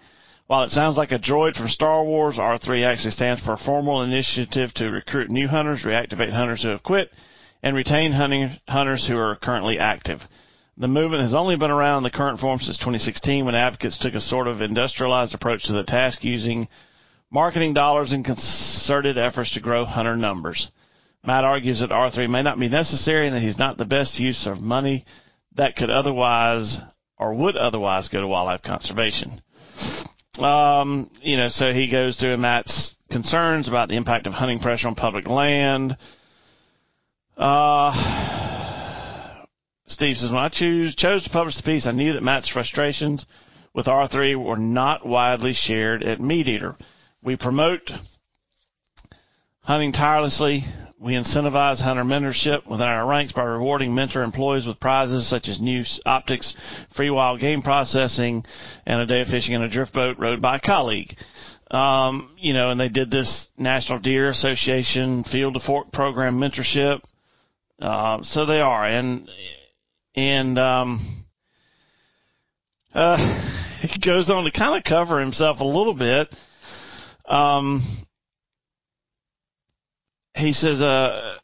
While 0.47 0.65
it 0.65 0.71
sounds 0.71 0.99
like 0.99 1.13
a 1.13 1.19
droid 1.19 1.57
from 1.57 1.69
Star 1.69 2.05
Wars, 2.05 2.37
R3 2.37 2.85
actually 2.85 3.13
stands 3.13 3.43
for 3.43 3.55
a 3.55 3.65
formal 3.65 4.03
initiative 4.03 4.75
to 4.75 4.91
recruit 4.91 5.31
new 5.31 5.49
hunters, 5.49 5.85
reactivate 5.87 6.35
hunters 6.35 6.63
who 6.63 6.69
have 6.69 6.83
quit, 6.83 7.11
and 7.63 7.75
retain 7.75 8.13
hunting 8.13 8.61
hunters 8.69 9.07
who 9.09 9.17
are 9.17 9.37
currently 9.37 9.79
active. 9.79 10.21
The 10.77 10.89
movement 10.89 11.23
has 11.23 11.35
only 11.35 11.57
been 11.57 11.71
around 11.71 11.99
in 11.99 12.03
the 12.05 12.11
current 12.11 12.41
form 12.41 12.59
since 12.59 12.79
2016 12.79 13.45
when 13.45 13.55
advocates 13.55 13.99
took 13.99 14.15
a 14.15 14.21
sort 14.21 14.49
of 14.49 14.61
industrialized 14.61 15.33
approach 15.33 15.63
to 15.65 15.73
the 15.73 15.85
task 15.85 16.25
using 16.25 16.67
marketing 17.31 17.75
dollars 17.75 18.13
and 18.13 18.25
concerted 18.25 19.17
efforts 19.17 19.53
to 19.55 19.61
grow 19.61 19.85
hunter 19.85 20.17
numbers. 20.17 20.71
Matt 21.25 21.45
argues 21.45 21.81
that 21.81 21.91
R3 21.91 22.29
may 22.29 22.43
not 22.43 22.59
be 22.59 22.69
necessary 22.69 23.27
and 23.27 23.37
that 23.37 23.43
he's 23.43 23.59
not 23.59 23.77
the 23.77 23.85
best 23.85 24.19
use 24.19 24.47
of 24.47 24.59
money 24.59 25.05
that 25.57 25.77
could 25.77 25.91
otherwise 25.91 26.77
or 27.19 27.35
would 27.35 27.57
otherwise 27.57 28.09
go 28.09 28.21
to 28.21 28.27
wildlife 28.27 28.63
conservation. 28.63 29.41
Um, 30.39 31.09
you 31.23 31.37
know, 31.37 31.49
so 31.51 31.73
he 31.73 31.89
goes 31.89 32.17
through 32.17 32.37
Matt's 32.37 32.97
concerns 33.11 33.69
about 33.69 33.89
the 33.89 33.97
impact 33.97 34.27
of 34.27 34.33
hunting 34.33 34.59
pressure 34.59 34.89
on 34.89 34.97
public 34.97 35.29
land. 35.29 35.97
Uh, 37.37 38.54
Steve 39.87 40.17
says, 40.17 40.31
when 40.31 40.39
I 40.39 40.49
choose, 40.49 40.95
chose 40.95 41.25
to 41.25 41.31
publish 41.31 41.57
the 41.57 41.63
piece, 41.63 41.87
I 41.87 41.93
knew 41.93 42.15
that 42.15 42.23
Matt's 42.23 42.51
frustrations 42.51 43.25
with 43.75 43.87
R3 43.87 44.43
were 44.43 44.57
not 44.57 45.07
widely 45.07 45.53
shared 45.55 46.03
at 46.03 46.21
Meat 46.21 46.49
Eater. 46.49 46.77
We 47.23 47.37
promote 47.37 47.91
hunting 49.61 49.93
tirelessly. 49.93 50.65
We 50.99 51.15
incentivize 51.15 51.83
hunter 51.83 52.05
mentorship 52.05 52.67
within 52.67 52.87
our 52.87 53.07
ranks 53.07 53.35
by 53.35 53.43
rewarding 53.43 53.95
mentor 53.95 54.23
employees 54.23 54.67
with 54.67 54.81
prizes 54.81 55.29
such 55.29 55.49
as 55.49 55.61
new 55.61 55.83
optics, 56.07 56.57
free 56.97 57.11
wild 57.11 57.41
game 57.41 57.61
processing, 57.61 58.43
and 58.87 59.01
a 59.01 59.07
day 59.07 59.21
of 59.21 59.29
fishing 59.29 59.53
in 59.53 59.63
a 59.63 59.69
drift 59.69 59.93
boat 59.93 60.17
rowed 60.19 60.41
by 60.41 60.57
a 60.57 60.61
colleague. 60.61 61.15
Um, 61.71 62.31
you 62.39 62.55
know, 62.55 62.71
and 62.71 62.81
they 62.81 62.89
did 62.89 63.11
this 63.11 63.49
National 63.59 63.99
Deer 63.99 64.31
Association 64.31 65.25
Field 65.25 65.55
to 65.55 65.61
Fork 65.61 65.93
program 65.93 66.39
mentorship. 66.39 67.01
Uh, 67.81 68.19
so 68.23 68.47
they 68.47 68.61
are, 68.61 68.87
and 68.87 69.29
and 70.15 70.59
um, 70.59 71.25
uh, 72.95 73.17
he 73.81 74.01
goes 74.01 74.31
on 74.31 74.45
to 74.45 74.51
kind 74.51 74.77
of 74.77 74.85
cover 74.85 75.21
himself 75.21 75.61
a 75.61 75.65
little 75.65 75.95
bit. 75.95 76.29
Um, 77.29 78.07
he 80.37 80.53
says, 80.53 80.81
uh, 80.81 81.37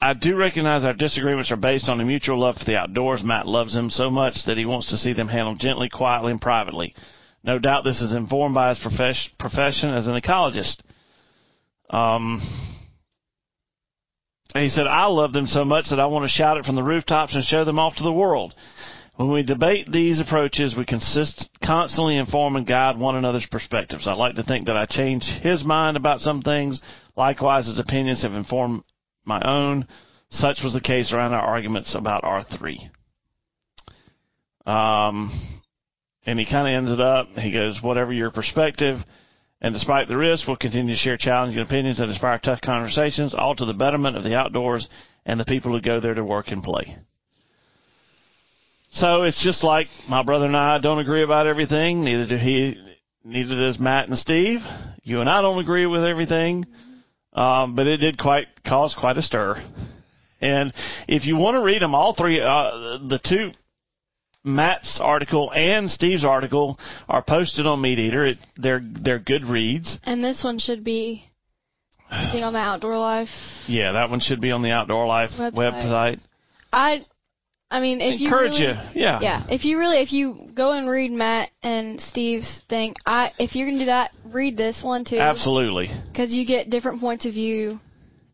I 0.00 0.14
do 0.14 0.36
recognize 0.36 0.84
our 0.84 0.92
disagreements 0.92 1.50
are 1.50 1.56
based 1.56 1.88
on 1.88 2.00
a 2.00 2.04
mutual 2.04 2.38
love 2.38 2.56
for 2.56 2.64
the 2.64 2.76
outdoors. 2.76 3.22
Matt 3.24 3.46
loves 3.46 3.74
them 3.74 3.90
so 3.90 4.10
much 4.10 4.34
that 4.46 4.58
he 4.58 4.66
wants 4.66 4.90
to 4.90 4.96
see 4.96 5.12
them 5.12 5.28
handled 5.28 5.60
gently, 5.60 5.88
quietly, 5.88 6.32
and 6.32 6.40
privately. 6.40 6.94
No 7.42 7.58
doubt 7.58 7.84
this 7.84 8.02
is 8.02 8.14
informed 8.14 8.54
by 8.54 8.70
his 8.70 8.78
profes- 8.78 9.30
profession 9.38 9.90
as 9.90 10.06
an 10.06 10.20
ecologist. 10.20 10.76
Um, 11.90 12.42
he 14.62 14.68
said, 14.68 14.86
I 14.86 15.06
love 15.06 15.32
them 15.32 15.46
so 15.46 15.64
much 15.64 15.86
that 15.90 16.00
I 16.00 16.06
want 16.06 16.24
to 16.24 16.28
shout 16.28 16.56
it 16.56 16.64
from 16.64 16.76
the 16.76 16.82
rooftops 16.82 17.34
and 17.34 17.44
show 17.44 17.64
them 17.64 17.78
off 17.78 17.96
to 17.96 18.02
the 18.02 18.12
world. 18.12 18.54
When 19.16 19.32
we 19.32 19.42
debate 19.42 19.90
these 19.90 20.20
approaches, 20.20 20.76
we 20.76 20.84
consist 20.84 21.48
constantly 21.64 22.18
inform 22.18 22.56
and 22.56 22.66
guide 22.66 22.98
one 22.98 23.16
another's 23.16 23.46
perspectives. 23.50 24.06
I 24.06 24.12
like 24.12 24.34
to 24.34 24.42
think 24.42 24.66
that 24.66 24.76
I 24.76 24.84
change 24.84 25.22
his 25.42 25.64
mind 25.64 25.96
about 25.96 26.20
some 26.20 26.42
things. 26.42 26.80
Likewise, 27.16 27.66
his 27.66 27.78
opinions 27.78 28.22
have 28.22 28.34
informed 28.34 28.82
my 29.24 29.40
own. 29.42 29.86
Such 30.28 30.58
was 30.62 30.74
the 30.74 30.82
case 30.82 31.12
around 31.12 31.32
our 31.32 31.40
arguments 31.40 31.94
about 31.94 32.24
R3. 32.24 32.90
Um, 34.66 35.62
and 36.26 36.38
he 36.38 36.44
kind 36.44 36.68
of 36.68 36.74
ends 36.74 36.92
it 36.92 37.00
up. 37.00 37.28
He 37.36 37.52
goes, 37.52 37.78
whatever 37.80 38.12
your 38.12 38.30
perspective, 38.30 38.98
and 39.60 39.72
despite 39.72 40.08
the 40.08 40.16
risk, 40.16 40.46
we'll 40.46 40.56
continue 40.56 40.94
to 40.94 40.98
share 40.98 41.16
challenging 41.16 41.60
opinions 41.60 41.98
and 41.98 42.10
inspire 42.10 42.38
tough 42.38 42.60
conversations, 42.60 43.34
all 43.34 43.56
to 43.56 43.64
the 43.64 43.72
betterment 43.72 44.16
of 44.16 44.22
the 44.22 44.34
outdoors 44.34 44.88
and 45.24 45.40
the 45.40 45.44
people 45.44 45.72
who 45.72 45.80
go 45.80 46.00
there 46.00 46.14
to 46.14 46.24
work 46.24 46.48
and 46.48 46.62
play. 46.62 46.96
So 48.90 49.22
it's 49.24 49.42
just 49.42 49.64
like 49.64 49.86
my 50.08 50.22
brother 50.22 50.46
and 50.46 50.56
I 50.56 50.78
don't 50.78 50.98
agree 50.98 51.22
about 51.22 51.46
everything. 51.46 52.04
Neither 52.04 52.26
do 52.26 52.36
he. 52.36 52.82
Neither 53.24 53.56
does 53.56 53.78
Matt 53.80 54.08
and 54.08 54.16
Steve. 54.16 54.60
You 55.02 55.20
and 55.20 55.28
I 55.28 55.42
don't 55.42 55.58
agree 55.58 55.86
with 55.86 56.04
everything. 56.04 56.64
Um, 57.32 57.74
but 57.74 57.86
it 57.86 57.98
did 57.98 58.18
quite 58.18 58.46
cause 58.66 58.94
quite 58.98 59.18
a 59.18 59.22
stir. 59.22 59.62
And 60.40 60.72
if 61.08 61.24
you 61.24 61.36
want 61.36 61.56
to 61.56 61.62
read 61.62 61.82
them, 61.82 61.94
all 61.94 62.14
three, 62.14 62.40
uh, 62.40 62.98
the 63.08 63.20
two, 63.24 63.50
Matt's 64.46 65.00
article 65.02 65.50
and 65.52 65.90
Steve's 65.90 66.24
article 66.24 66.78
are 67.08 67.22
posted 67.22 67.66
on 67.66 67.80
Meat 67.80 67.98
Eater. 67.98 68.24
It, 68.24 68.38
they're 68.56 68.80
they're 69.02 69.18
good 69.18 69.44
reads. 69.44 69.98
And 70.04 70.22
this 70.22 70.42
one 70.44 70.58
should 70.58 70.84
be 70.84 71.24
on 72.10 72.52
the 72.52 72.58
Outdoor 72.58 72.96
Life. 72.96 73.28
Yeah, 73.66 73.92
that 73.92 74.08
one 74.08 74.20
should 74.20 74.40
be 74.40 74.52
on 74.52 74.62
the 74.62 74.70
Outdoor 74.70 75.06
Life 75.06 75.30
Website. 75.38 75.52
website. 75.54 76.20
I, 76.72 77.06
I 77.70 77.80
mean, 77.80 78.00
if 78.00 78.20
Encourage 78.20 78.52
you 78.52 78.66
really, 78.66 78.90
you, 78.94 79.02
yeah. 79.02 79.20
yeah, 79.20 79.46
if 79.48 79.64
you 79.64 79.78
really, 79.78 79.96
if 79.96 80.12
you 80.12 80.50
go 80.54 80.72
and 80.72 80.88
read 80.88 81.10
Matt 81.10 81.50
and 81.62 82.00
Steve's 82.00 82.62
thing, 82.68 82.94
I, 83.04 83.32
if 83.38 83.56
you're 83.56 83.66
gonna 83.66 83.80
do 83.80 83.86
that, 83.86 84.12
read 84.26 84.56
this 84.56 84.80
one 84.82 85.04
too. 85.04 85.18
Absolutely. 85.18 85.90
Because 86.08 86.30
you 86.30 86.46
get 86.46 86.70
different 86.70 87.00
points 87.00 87.26
of 87.26 87.34
view, 87.34 87.80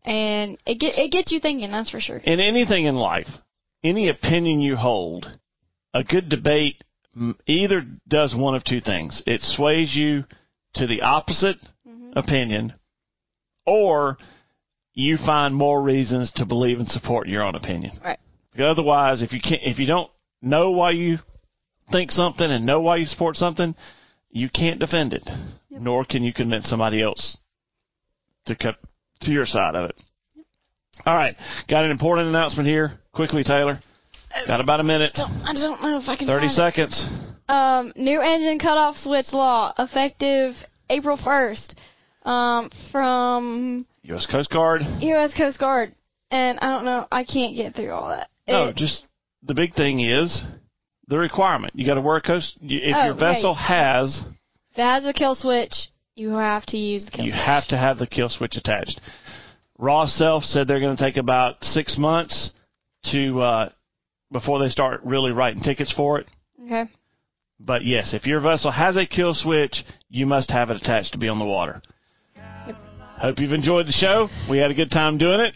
and 0.04 0.58
it 0.66 0.78
get 0.78 0.98
it 0.98 1.10
gets 1.10 1.32
you 1.32 1.40
thinking. 1.40 1.70
That's 1.70 1.90
for 1.90 2.00
sure. 2.00 2.18
in 2.18 2.40
anything 2.40 2.84
in 2.84 2.96
life, 2.96 3.28
any 3.82 4.10
opinion 4.10 4.60
you 4.60 4.76
hold, 4.76 5.38
a 5.94 6.04
good 6.04 6.28
debate 6.28 6.84
either 7.46 7.82
does 8.08 8.34
one 8.34 8.54
of 8.54 8.64
two 8.64 8.80
things. 8.80 9.22
It 9.26 9.40
sways 9.42 9.94
you 9.94 10.24
to 10.74 10.86
the 10.86 11.02
opposite 11.02 11.58
mm-hmm. 11.86 12.18
opinion, 12.18 12.72
or 13.66 14.16
you 14.94 15.18
find 15.18 15.54
more 15.54 15.82
reasons 15.82 16.32
to 16.36 16.46
believe 16.46 16.78
and 16.78 16.88
support 16.88 17.28
your 17.28 17.42
own 17.42 17.54
opinion. 17.54 17.98
Right. 18.02 18.18
Because 18.52 18.70
otherwise, 18.70 19.22
if 19.22 19.32
you 19.32 19.40
can't, 19.40 19.62
if 19.62 19.78
you 19.78 19.86
don't 19.86 20.10
know 20.40 20.70
why 20.70 20.90
you 20.90 21.18
think 21.90 22.10
something 22.10 22.50
and 22.50 22.66
know 22.66 22.80
why 22.80 22.96
you 22.96 23.06
support 23.06 23.36
something, 23.36 23.74
you 24.30 24.48
can't 24.48 24.80
defend 24.80 25.12
it, 25.12 25.28
nor 25.70 26.04
can 26.04 26.22
you 26.22 26.32
convince 26.32 26.68
somebody 26.68 27.02
else 27.02 27.38
to 28.46 28.56
cut 28.56 28.76
to 29.20 29.30
your 29.30 29.46
side 29.46 29.74
of 29.74 29.90
it. 29.90 29.96
All 31.06 31.16
right, 31.16 31.36
got 31.68 31.84
an 31.84 31.90
important 31.90 32.28
announcement 32.28 32.68
here. 32.68 32.98
Quickly, 33.12 33.44
Taylor. 33.44 33.80
Got 34.46 34.60
about 34.60 34.80
a 34.80 34.84
minute. 34.84 35.12
I 35.16 35.52
don't 35.52 35.80
know 35.82 35.98
if 36.02 36.08
I 36.08 36.16
can. 36.16 36.26
Thirty 36.26 36.48
find 36.48 36.52
it. 36.52 36.90
seconds. 36.90 37.06
Um, 37.48 37.92
new 37.96 38.20
engine 38.20 38.58
cutoff 38.58 38.96
switch 39.02 39.26
law 39.32 39.72
effective 39.78 40.54
April 40.90 41.18
first. 41.22 41.74
Um, 42.24 42.70
from 42.92 43.84
U.S. 44.04 44.26
Coast 44.30 44.48
Guard. 44.50 44.82
U.S. 45.00 45.32
Coast 45.36 45.58
Guard, 45.58 45.92
and 46.30 46.58
I 46.60 46.70
don't 46.70 46.84
know. 46.84 47.06
I 47.10 47.24
can't 47.24 47.56
get 47.56 47.74
through 47.74 47.90
all 47.92 48.08
that. 48.10 48.28
No, 48.46 48.66
It- 48.68 48.76
just 48.76 49.04
the 49.42 49.54
big 49.54 49.74
thing 49.74 50.00
is 50.00 50.40
the 51.08 51.18
requirement. 51.18 51.72
You 51.74 51.84
got 51.84 51.94
to 51.94 52.00
wear 52.00 52.16
a 52.16 52.22
coast. 52.22 52.56
If 52.62 52.94
Oh, 52.96 53.04
your 53.06 53.14
vessel 53.14 53.54
has, 53.56 54.20
if 54.70 54.78
it 54.78 54.82
has 54.82 55.04
a 55.04 55.12
kill 55.12 55.34
switch, 55.34 55.72
you 56.14 56.30
have 56.30 56.64
to 56.66 56.76
use 56.76 57.04
the 57.04 57.10
kill 57.10 57.18
switch. 57.24 57.26
you 57.26 57.32
switch. 57.32 57.44
have 57.44 57.66
to 57.68 57.76
have 57.76 57.98
the 57.98 58.06
kill 58.06 58.28
switch 58.28 58.54
attached. 58.56 59.00
Ross 59.78 60.12
Self 60.16 60.44
said 60.44 60.68
they're 60.68 60.78
going 60.80 60.96
to 60.96 61.02
take 61.02 61.16
about 61.16 61.56
six 61.64 61.96
months 61.98 62.50
to 63.10 63.40
uh, 63.40 63.68
before 64.32 64.58
they 64.58 64.68
start 64.68 65.00
really 65.04 65.30
writing 65.32 65.62
tickets 65.62 65.92
for 65.94 66.18
it. 66.18 66.26
Okay. 66.64 66.84
But 67.60 67.84
yes, 67.84 68.12
if 68.14 68.26
your 68.26 68.40
vessel 68.40 68.70
has 68.72 68.96
a 68.96 69.06
kill 69.06 69.34
switch, 69.34 69.84
you 70.08 70.26
must 70.26 70.50
have 70.50 70.70
it 70.70 70.76
attached 70.76 71.12
to 71.12 71.18
be 71.18 71.28
on 71.28 71.38
the 71.38 71.44
water. 71.44 71.80
Hope 73.18 73.38
you've 73.38 73.52
enjoyed 73.52 73.86
the 73.86 73.92
show. 73.92 74.28
We 74.50 74.58
had 74.58 74.70
a 74.70 74.74
good 74.74 74.90
time 74.90 75.16
doing 75.16 75.40
it. 75.40 75.54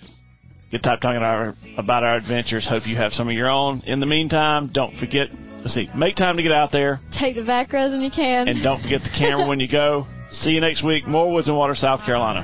Good 0.70 0.82
time 0.82 1.00
talking 1.00 1.16
about 1.16 1.34
our, 1.34 1.54
about 1.78 2.04
our 2.04 2.16
adventures. 2.16 2.66
Hope 2.68 2.86
you 2.86 2.96
have 2.96 3.12
some 3.12 3.28
of 3.28 3.34
your 3.34 3.50
own. 3.50 3.82
In 3.86 3.98
the 3.98 4.06
meantime, 4.06 4.70
don't 4.72 4.96
forget, 4.98 5.28
let's 5.58 5.74
see, 5.74 5.88
make 5.96 6.14
time 6.16 6.36
to 6.36 6.42
get 6.44 6.52
out 6.52 6.70
there 6.70 7.00
Take 7.18 7.34
the 7.36 7.44
back 7.44 7.72
rows 7.72 7.90
when 7.90 8.02
you 8.02 8.10
can. 8.10 8.46
and 8.48 8.62
don't 8.62 8.82
forget 8.82 9.00
the 9.02 9.10
camera 9.18 9.46
when 9.48 9.58
you 9.58 9.68
go. 9.68 10.06
See 10.30 10.50
you 10.50 10.60
next 10.60 10.84
week. 10.84 11.06
More 11.06 11.32
Woods 11.32 11.48
and 11.48 11.56
Water, 11.56 11.74
South 11.74 12.04
Carolina. 12.04 12.42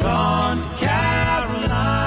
Gone 0.00 0.58
to 0.58 0.78
Carolina. 0.80 2.03